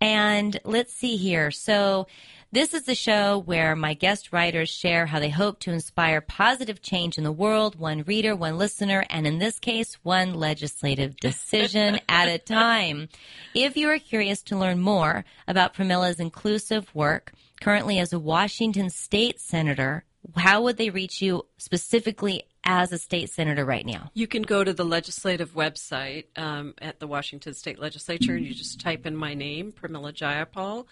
And 0.00 0.58
let's 0.64 0.92
see 0.92 1.16
here. 1.16 1.50
So, 1.50 2.06
this 2.56 2.72
is 2.72 2.84
the 2.84 2.94
show 2.94 3.38
where 3.38 3.76
my 3.76 3.92
guest 3.92 4.32
writers 4.32 4.70
share 4.70 5.04
how 5.04 5.20
they 5.20 5.28
hope 5.28 5.60
to 5.60 5.72
inspire 5.72 6.22
positive 6.22 6.80
change 6.80 7.18
in 7.18 7.24
the 7.24 7.30
world, 7.30 7.78
one 7.78 8.02
reader, 8.04 8.34
one 8.34 8.56
listener, 8.56 9.04
and 9.10 9.26
in 9.26 9.38
this 9.38 9.58
case, 9.58 9.92
one 10.02 10.32
legislative 10.32 11.18
decision 11.18 12.00
at 12.08 12.28
a 12.28 12.38
time. 12.38 13.10
If 13.54 13.76
you 13.76 13.90
are 13.90 13.98
curious 13.98 14.42
to 14.44 14.56
learn 14.56 14.80
more 14.80 15.26
about 15.46 15.74
Pramila's 15.74 16.18
inclusive 16.18 16.94
work, 16.94 17.34
currently 17.60 17.98
as 17.98 18.14
a 18.14 18.18
Washington 18.18 18.88
state 18.88 19.38
senator, 19.38 20.04
how 20.34 20.62
would 20.62 20.78
they 20.78 20.88
reach 20.88 21.20
you 21.20 21.44
specifically 21.58 22.44
as 22.64 22.90
a 22.90 22.98
state 22.98 23.28
senator 23.28 23.66
right 23.66 23.84
now? 23.84 24.10
You 24.14 24.26
can 24.26 24.40
go 24.40 24.64
to 24.64 24.72
the 24.72 24.84
legislative 24.84 25.52
website 25.52 26.24
um, 26.36 26.72
at 26.80 27.00
the 27.00 27.06
Washington 27.06 27.52
State 27.52 27.78
Legislature 27.78 28.34
and 28.34 28.46
you 28.46 28.54
just 28.54 28.80
type 28.80 29.04
in 29.04 29.14
my 29.14 29.34
name, 29.34 29.72
Pramila 29.72 30.14
Jayapal. 30.14 30.86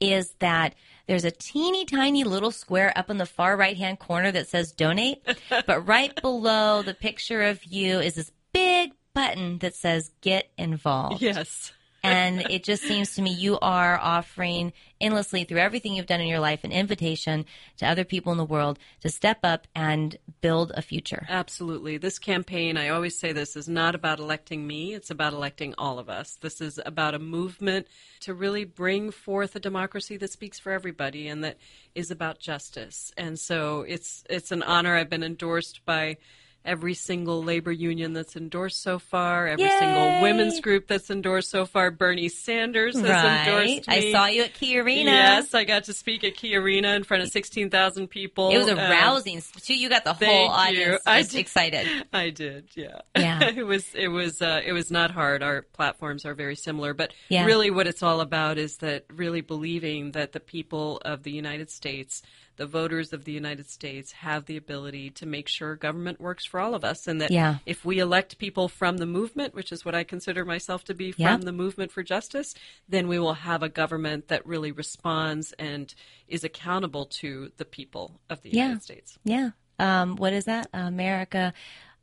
is 0.00 0.34
that 0.40 0.74
there's 1.06 1.24
a 1.24 1.30
teeny 1.30 1.84
tiny 1.84 2.24
little 2.24 2.50
square 2.50 2.92
up 2.96 3.10
in 3.10 3.18
the 3.18 3.26
far 3.26 3.56
right 3.56 3.76
hand 3.76 3.98
corner 3.98 4.30
that 4.32 4.48
says 4.48 4.72
donate, 4.72 5.18
but 5.66 5.86
right 5.86 6.20
below 6.20 6.82
the 6.82 6.94
picture 6.94 7.42
of 7.42 7.64
you 7.64 8.00
is 8.00 8.14
this 8.14 8.30
big 8.52 8.92
button 9.14 9.58
that 9.58 9.74
says 9.74 10.10
get 10.20 10.50
involved 10.56 11.20
Yes. 11.20 11.72
And 12.02 12.42
it 12.50 12.64
just 12.64 12.82
seems 12.82 13.14
to 13.14 13.22
me 13.22 13.32
you 13.32 13.58
are 13.60 13.98
offering 13.98 14.72
endlessly 15.00 15.44
through 15.44 15.58
everything 15.58 15.94
you've 15.94 16.06
done 16.06 16.20
in 16.20 16.26
your 16.26 16.40
life 16.40 16.64
an 16.64 16.72
invitation 16.72 17.44
to 17.76 17.86
other 17.86 18.04
people 18.04 18.32
in 18.32 18.38
the 18.38 18.44
world 18.44 18.78
to 19.00 19.08
step 19.08 19.38
up 19.42 19.66
and 19.74 20.16
build 20.40 20.72
a 20.74 20.82
future. 20.82 21.26
Absolutely. 21.28 21.98
This 21.98 22.18
campaign, 22.18 22.76
I 22.76 22.88
always 22.88 23.18
say 23.18 23.32
this, 23.32 23.56
is 23.56 23.68
not 23.68 23.94
about 23.94 24.18
electing 24.18 24.66
me. 24.66 24.94
It's 24.94 25.10
about 25.10 25.32
electing 25.32 25.74
all 25.78 25.98
of 25.98 26.08
us. 26.08 26.36
This 26.40 26.60
is 26.60 26.80
about 26.84 27.14
a 27.14 27.18
movement 27.18 27.86
to 28.20 28.34
really 28.34 28.64
bring 28.64 29.10
forth 29.10 29.56
a 29.56 29.60
democracy 29.60 30.16
that 30.18 30.30
speaks 30.30 30.58
for 30.58 30.72
everybody 30.72 31.28
and 31.28 31.42
that 31.44 31.58
is 31.94 32.10
about 32.10 32.38
justice. 32.38 33.12
And 33.16 33.38
so 33.38 33.82
it's 33.82 34.24
it's 34.28 34.52
an 34.52 34.62
honor. 34.62 34.96
I've 34.96 35.10
been 35.10 35.22
endorsed 35.22 35.84
by 35.84 36.18
every 36.64 36.94
single 36.94 37.42
labor 37.42 37.72
union 37.72 38.12
that's 38.12 38.36
endorsed 38.36 38.80
so 38.82 38.98
far, 38.98 39.46
every 39.48 39.64
Yay! 39.64 39.78
single 39.78 40.22
women's 40.22 40.60
group 40.60 40.86
that's 40.86 41.10
endorsed 41.10 41.50
so 41.50 41.66
far. 41.66 41.90
Bernie 41.90 42.28
Sanders 42.28 42.98
has 42.98 43.04
endorsed 43.48 43.88
me. 43.88 43.94
I 43.94 44.12
saw 44.12 44.26
you 44.26 44.42
at 44.42 44.54
Key 44.54 44.78
Arena. 44.78 45.10
Yes, 45.10 45.54
I 45.54 45.64
got 45.64 45.84
to 45.84 45.92
speak 45.92 46.24
at 46.24 46.36
Key 46.36 46.54
Arena 46.56 46.94
in 46.94 47.04
front 47.04 47.22
of 47.22 47.30
16,000 47.30 48.08
people. 48.08 48.50
It 48.50 48.58
was 48.58 48.68
a 48.68 48.72
Um, 48.72 48.78
rousing. 48.90 49.42
too. 49.60 49.74
You 49.74 49.88
got 49.88 50.04
the 50.04 50.14
whole 50.14 50.48
audience 50.48 51.02
I 51.06 51.22
did. 51.22 51.34
excited. 51.34 51.86
I 52.12 52.30
did, 52.30 52.68
yeah. 52.74 53.00
Yeah. 53.16 53.42
it 53.56 53.64
was 53.66 53.94
it 53.94 54.08
was 54.08 54.40
uh, 54.40 54.60
it 54.64 54.72
was 54.72 54.90
not 54.90 55.10
hard. 55.10 55.42
Our 55.42 55.62
platforms 55.62 56.24
are 56.24 56.34
very 56.34 56.56
similar, 56.56 56.94
but 56.94 57.12
Yeah. 57.28 57.44
really 57.46 57.70
what 57.70 57.86
it's 57.86 58.02
all 58.02 58.20
about 58.20 58.58
is 58.58 58.76
that 58.78 59.04
really 59.12 59.40
believing 59.40 60.12
that 60.12 60.32
the 60.32 60.40
people 60.40 61.00
of 61.04 61.22
the 61.22 61.30
United 61.32 61.70
States, 61.70 62.22
the 62.62 62.66
voters 62.68 63.12
of 63.12 63.24
the 63.24 63.32
United 63.32 63.68
States 63.68 64.12
have 64.12 64.44
the 64.46 64.56
ability 64.56 65.10
to 65.10 65.26
make 65.26 65.48
sure 65.48 65.74
government 65.74 66.20
works 66.20 66.44
for 66.44 66.60
all 66.60 66.76
of 66.76 66.84
us 66.84 67.08
and 67.08 67.20
that 67.20 67.32
Yeah. 67.32 67.56
if 67.66 67.84
we 67.84 67.98
elect 67.98 68.38
people 68.38 68.68
from 68.68 68.98
the 68.98 69.06
movement, 69.06 69.52
which 69.52 69.72
is 69.72 69.84
what 69.84 69.96
I 69.96 70.04
consider 70.04 70.44
myself 70.44 70.84
to 70.84 70.94
be 70.94 71.10
from 71.10 71.22
Yeah. 71.24 71.36
the 71.38 71.50
movement 71.50 71.90
for 71.90 72.04
justice, 72.04 72.54
then 72.88 73.08
we 73.08 73.18
will 73.18 73.34
have 73.34 73.64
a 73.64 73.68
government 73.68 74.28
that 74.28 74.46
really 74.46 74.70
responds 74.70 75.52
and 75.58 75.92
is 76.28 76.44
accountable 76.44 77.06
to 77.20 77.50
the 77.56 77.64
people 77.64 78.20
of 78.30 78.42
the 78.42 78.50
Yeah. 78.50 78.62
United 78.66 78.84
States. 78.84 79.18
Yeah. 79.24 79.50
Um, 79.80 80.14
what 80.14 80.32
is 80.32 80.44
that? 80.44 80.68
America 80.72 81.52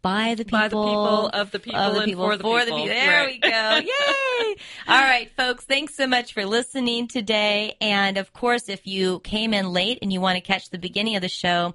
by 0.02 0.36
the 0.36 0.45
people, 0.45 0.60
By 0.60 0.68
the 0.70 0.76
people, 0.76 1.28
of 1.28 1.52
the 1.52 1.60
people, 1.60 1.80
of 1.80 1.93
the 1.93 2.00
and 2.02 2.06
people, 2.08 2.24
for 2.26 2.38
the 2.38 2.43
people. 2.72 2.86
There 2.86 3.24
Right. 3.26 3.32
we 3.43 3.50
go. 3.50 3.50
Yay! 4.47 4.56
All 4.88 5.02
right, 5.02 5.30
folks. 5.36 5.66
Thanks 5.66 5.95
so 5.95 6.08
much 6.08 6.34
for 6.34 6.45
listening 6.45 7.08
today. 7.08 7.76
And 7.82 8.18
of 8.18 8.32
course, 8.34 8.70
if 8.70 8.88
you 8.88 9.20
came 9.22 9.54
in 9.54 9.72
late 9.72 10.00
and 10.02 10.12
you 10.14 10.22
want 10.22 10.36
to 10.38 10.41
catch 10.41 10.70
the 10.70 10.78
beginning 10.78 11.16
of 11.16 11.22
the 11.22 11.28
show, 11.30 11.74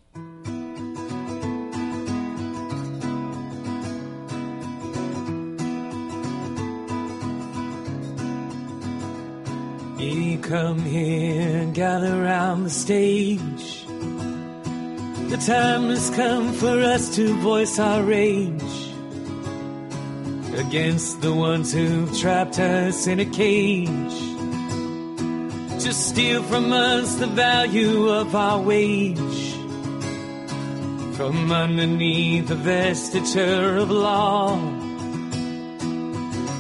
Ye 10.07 10.37
come 10.37 10.79
here 10.83 11.59
and 11.63 11.75
gather 11.75 12.23
round 12.23 12.67
the 12.67 12.71
stage. 12.71 13.85
The 15.33 15.43
time 15.45 15.89
has 15.91 16.11
come 16.11 16.53
for 16.53 16.81
us 16.81 17.13
to 17.17 17.35
voice 17.41 17.81
our 17.81 18.05
rage 18.05 18.77
against 20.55 21.23
the 21.23 21.35
ones 21.35 21.73
who've 21.73 22.17
trapped 22.21 22.61
us 22.61 23.09
in 23.09 23.19
a 23.19 23.25
cage. 23.25 24.19
To 25.83 25.93
steal 25.93 26.41
from 26.45 26.73
us 26.73 27.17
the 27.17 27.27
value 27.27 28.09
of 28.09 28.33
our 28.37 28.61
wage. 28.61 29.55
From 31.17 31.51
underneath 31.51 32.47
the 32.47 32.55
vestiture 32.55 33.77
of 33.83 33.91
law. 33.91 34.86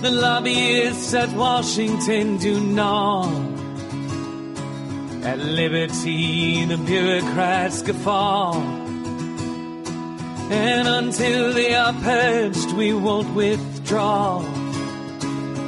The 0.06 0.12
lobbyists 0.12 1.14
at 1.14 1.30
Washington 1.30 2.36
do 2.36 2.60
gnaw. 2.60 3.24
At 5.24 5.40
liberty, 5.40 6.64
the 6.64 6.76
bureaucrats 6.78 7.82
guffaw. 7.82 8.54
And 10.48 10.86
until 10.86 11.52
they 11.52 11.74
are 11.74 11.92
purged, 11.92 12.72
we 12.74 12.92
won't 12.94 13.34
withdraw. 13.34 14.44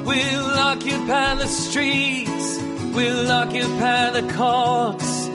We'll 0.06 0.54
occupy 0.70 1.34
the 1.34 1.48
streets, 1.48 2.58
we'll 2.94 3.32
occupy 3.32 4.10
the 4.20 4.32
courts, 4.34 5.28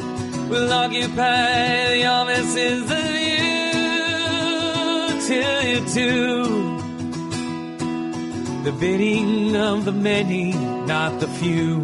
we'll 0.50 0.72
occupy 0.72 1.90
the 1.90 2.06
offices 2.06 2.90
of 2.90 3.12
you 3.28 3.52
till 5.28 5.62
you 5.62 5.82
do. 5.94 6.73
The 8.64 8.72
bidding 8.72 9.58
of 9.58 9.84
the 9.84 9.92
many, 9.92 10.54
not 10.54 11.20
the 11.20 11.28
few. 11.28 11.82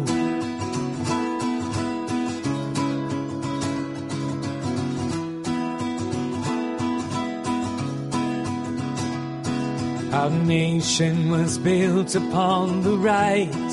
Our 10.10 10.30
nation 10.30 11.30
was 11.30 11.58
built 11.58 12.14
upon 12.14 12.82
the 12.82 12.96
right 12.96 13.70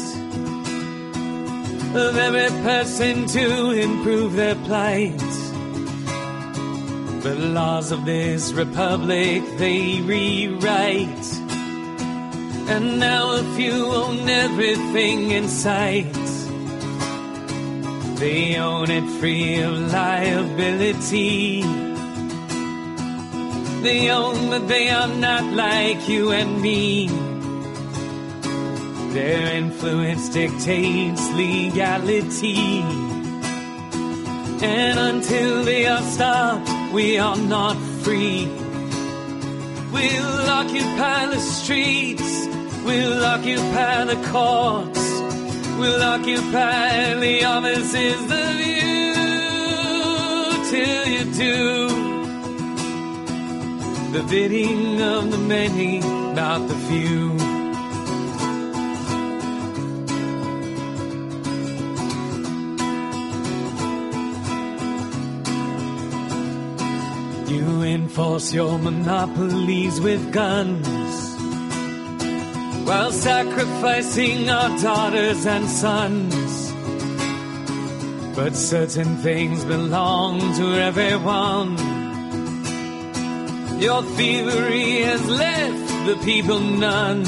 of 1.95 2.17
every 2.17 2.49
person 2.63 3.25
to 3.27 3.71
improve 3.71 4.33
their 4.33 4.55
plight. 4.55 5.17
The 7.23 7.35
laws 7.35 7.93
of 7.93 8.03
this 8.03 8.51
republic 8.51 9.43
they 9.57 10.01
rewrite. 10.01 11.36
And 12.69 12.99
now 12.99 13.35
if 13.35 13.59
you 13.59 13.85
own 13.85 14.27
everything 14.27 15.31
in 15.31 15.47
sight. 15.47 16.13
They 18.19 18.57
own 18.57 18.89
it 18.89 19.07
free 19.19 19.61
of 19.61 19.91
liability. 19.93 21.61
They 23.83 24.09
own 24.09 24.49
that 24.49 24.67
they 24.67 24.89
are 24.89 25.07
not 25.07 25.43
like 25.53 26.09
you 26.09 26.31
and 26.31 26.61
me. 26.61 27.07
Their 29.13 29.53
influence 29.53 30.29
dictates 30.29 31.31
legality. 31.33 32.81
And 34.61 34.99
until 34.99 35.63
they 35.63 35.85
are 35.85 36.01
stopped, 36.01 36.69
we 36.91 37.19
are 37.19 37.37
not 37.37 37.77
free. 38.01 38.47
We'll 39.93 40.49
occupy 40.49 41.27
the 41.27 41.39
streets. 41.39 42.46
We'll 42.87 43.21
occupy 43.25 44.05
the 44.05 44.15
courts. 44.31 45.05
We'll 45.77 46.01
occupy 46.01 47.15
the 47.15 47.43
offices 47.43 48.23
of 48.43 48.55
you 48.67 49.13
till 50.71 51.07
you 51.15 51.23
do 51.33 51.87
the 54.13 54.23
bidding 54.29 55.01
of 55.01 55.31
the 55.31 55.37
many, 55.37 55.99
not 55.99 56.65
the 56.69 56.75
few. 56.87 57.35
You 67.53 67.81
enforce 67.81 68.53
your 68.53 68.79
monopolies 68.79 69.99
with 69.99 70.31
guns 70.31 71.06
while 72.87 73.11
sacrificing 73.11 74.49
our 74.49 74.69
daughters 74.79 75.45
and 75.45 75.67
sons. 75.67 76.71
But 78.33 78.55
certain 78.55 79.17
things 79.17 79.65
belong 79.65 80.39
to 80.55 80.65
everyone. 80.89 81.77
Your 83.81 84.03
thievery 84.15 85.01
has 85.01 85.29
left 85.29 86.05
the 86.07 86.15
people 86.23 86.61
none. 86.61 87.25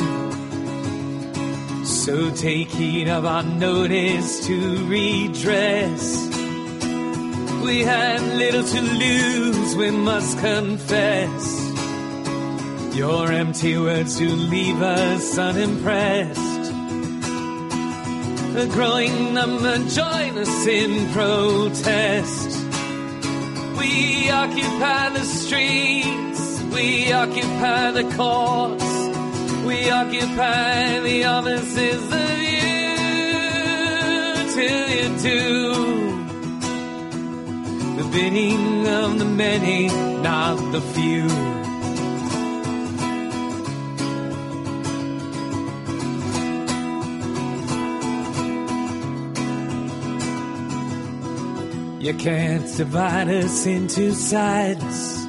So 1.86 2.32
take 2.32 2.70
heed 2.70 3.10
of 3.10 3.26
our 3.26 3.44
notice 3.44 4.48
to 4.48 4.78
redress. 4.86 6.26
We 7.66 7.82
had 7.82 8.22
little 8.38 8.64
to 8.64 8.82
lose, 8.82 9.76
we 9.76 9.92
must 9.92 10.40
confess. 10.40 11.59
Your 12.94 13.32
empty 13.32 13.78
words 13.78 14.18
do 14.18 14.28
leave 14.28 14.82
us 14.82 15.38
unimpressed. 15.38 16.72
A 18.56 18.68
growing 18.68 19.34
number 19.34 19.78
join 19.90 20.38
us 20.38 20.68
in 20.68 21.12
protest. 21.14 22.50
We 23.78 24.30
occupy 24.30 25.10
the 25.10 25.24
streets, 25.24 26.62
we 26.74 27.14
occupy 27.14 27.92
the 27.92 28.04
courts, 28.18 28.84
we 29.66 29.90
occupy 29.90 31.00
the 31.00 31.24
offices 31.26 32.04
of 32.12 32.40
you 32.52 32.70
till 34.56 34.90
you 34.90 35.08
do 35.20 36.00
the 37.98 38.10
bidding 38.12 38.88
of 38.88 39.20
the 39.20 39.26
many, 39.26 39.88
not 40.22 40.58
the 40.74 40.82
few. 40.82 41.59
You 52.10 52.16
can't 52.16 52.66
divide 52.76 53.30
us 53.30 53.68
into 53.68 54.14
sides. 54.14 55.26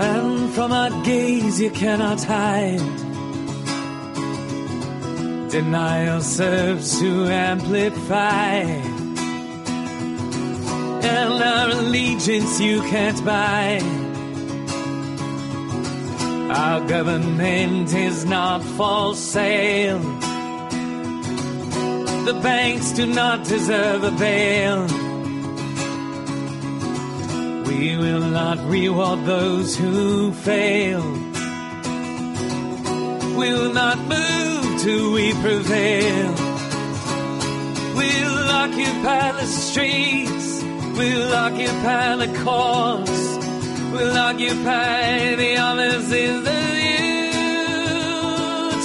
And 0.00 0.52
from 0.52 0.72
our 0.72 0.90
gaze 1.04 1.60
you 1.60 1.70
cannot 1.70 2.24
hide. 2.24 2.80
Denial 5.48 6.20
serves 6.22 6.98
to 6.98 7.26
amplify. 7.28 8.54
And 11.06 11.40
our 11.40 11.70
allegiance 11.78 12.58
you 12.58 12.80
can't 12.80 13.24
buy. 13.24 13.78
Our 16.52 16.80
government 16.88 17.94
is 17.94 18.24
not 18.24 18.64
for 18.64 19.14
sale. 19.14 20.17
The 22.28 22.34
banks 22.40 22.92
do 22.92 23.06
not 23.06 23.44
deserve 23.46 24.04
a 24.04 24.10
bail. 24.10 24.86
We 27.64 27.96
will 27.96 28.20
not 28.20 28.58
reward 28.68 29.24
those 29.24 29.74
who 29.74 30.32
fail. 30.32 31.00
We 33.34 33.48
will 33.54 33.72
not 33.72 33.96
move 34.14 34.82
till 34.82 35.12
we 35.14 35.32
prevail. 35.40 36.34
We'll 37.96 38.50
occupy 38.50 39.32
the 39.32 39.46
streets. 39.46 40.62
We'll 40.98 41.32
occupy 41.32 42.16
the 42.16 42.30
courts. 42.44 43.38
We'll 43.90 44.18
occupy 44.18 45.34
the 45.34 45.56
offices 45.56 46.46
of 46.46 46.74
you 46.92 47.30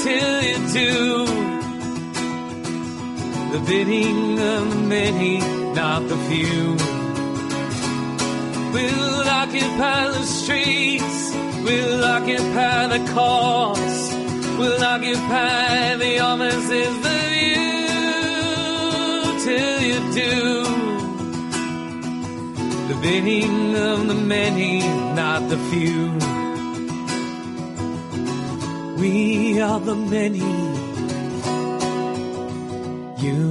till 0.01 0.43
you 0.43 0.59
do 0.71 1.52
the 3.53 3.59
bidding 3.59 4.39
of 4.39 4.73
the 4.73 4.79
many, 4.87 5.37
not 5.75 6.01
the 6.09 6.17
few. 6.27 6.75
We'll 8.73 9.29
occupy 9.29 10.07
the 10.07 10.23
streets, 10.23 11.31
we'll 11.63 12.03
occupy 12.03 12.87
the 12.97 13.01
courts, 13.13 14.11
we'll 14.57 14.83
occupy 14.83 15.97
the 15.97 16.19
offices 16.19 16.97
of 16.97 17.31
you 17.45 17.65
till 19.45 19.81
you 19.89 19.99
do. 20.21 20.63
The 22.87 22.97
bidding 23.03 23.75
of 23.75 24.07
the 24.07 24.15
many, 24.15 24.79
not 25.13 25.47
the 25.49 25.59
few. 25.69 26.09
We 28.99 29.61
are 29.61 29.79
the 29.79 29.95
many. 29.95 30.72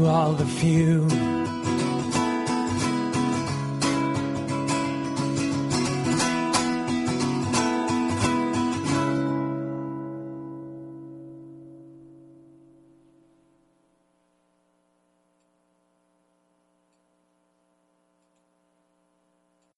Are 0.05 0.33
the 0.35 0.45
few. 0.45 1.32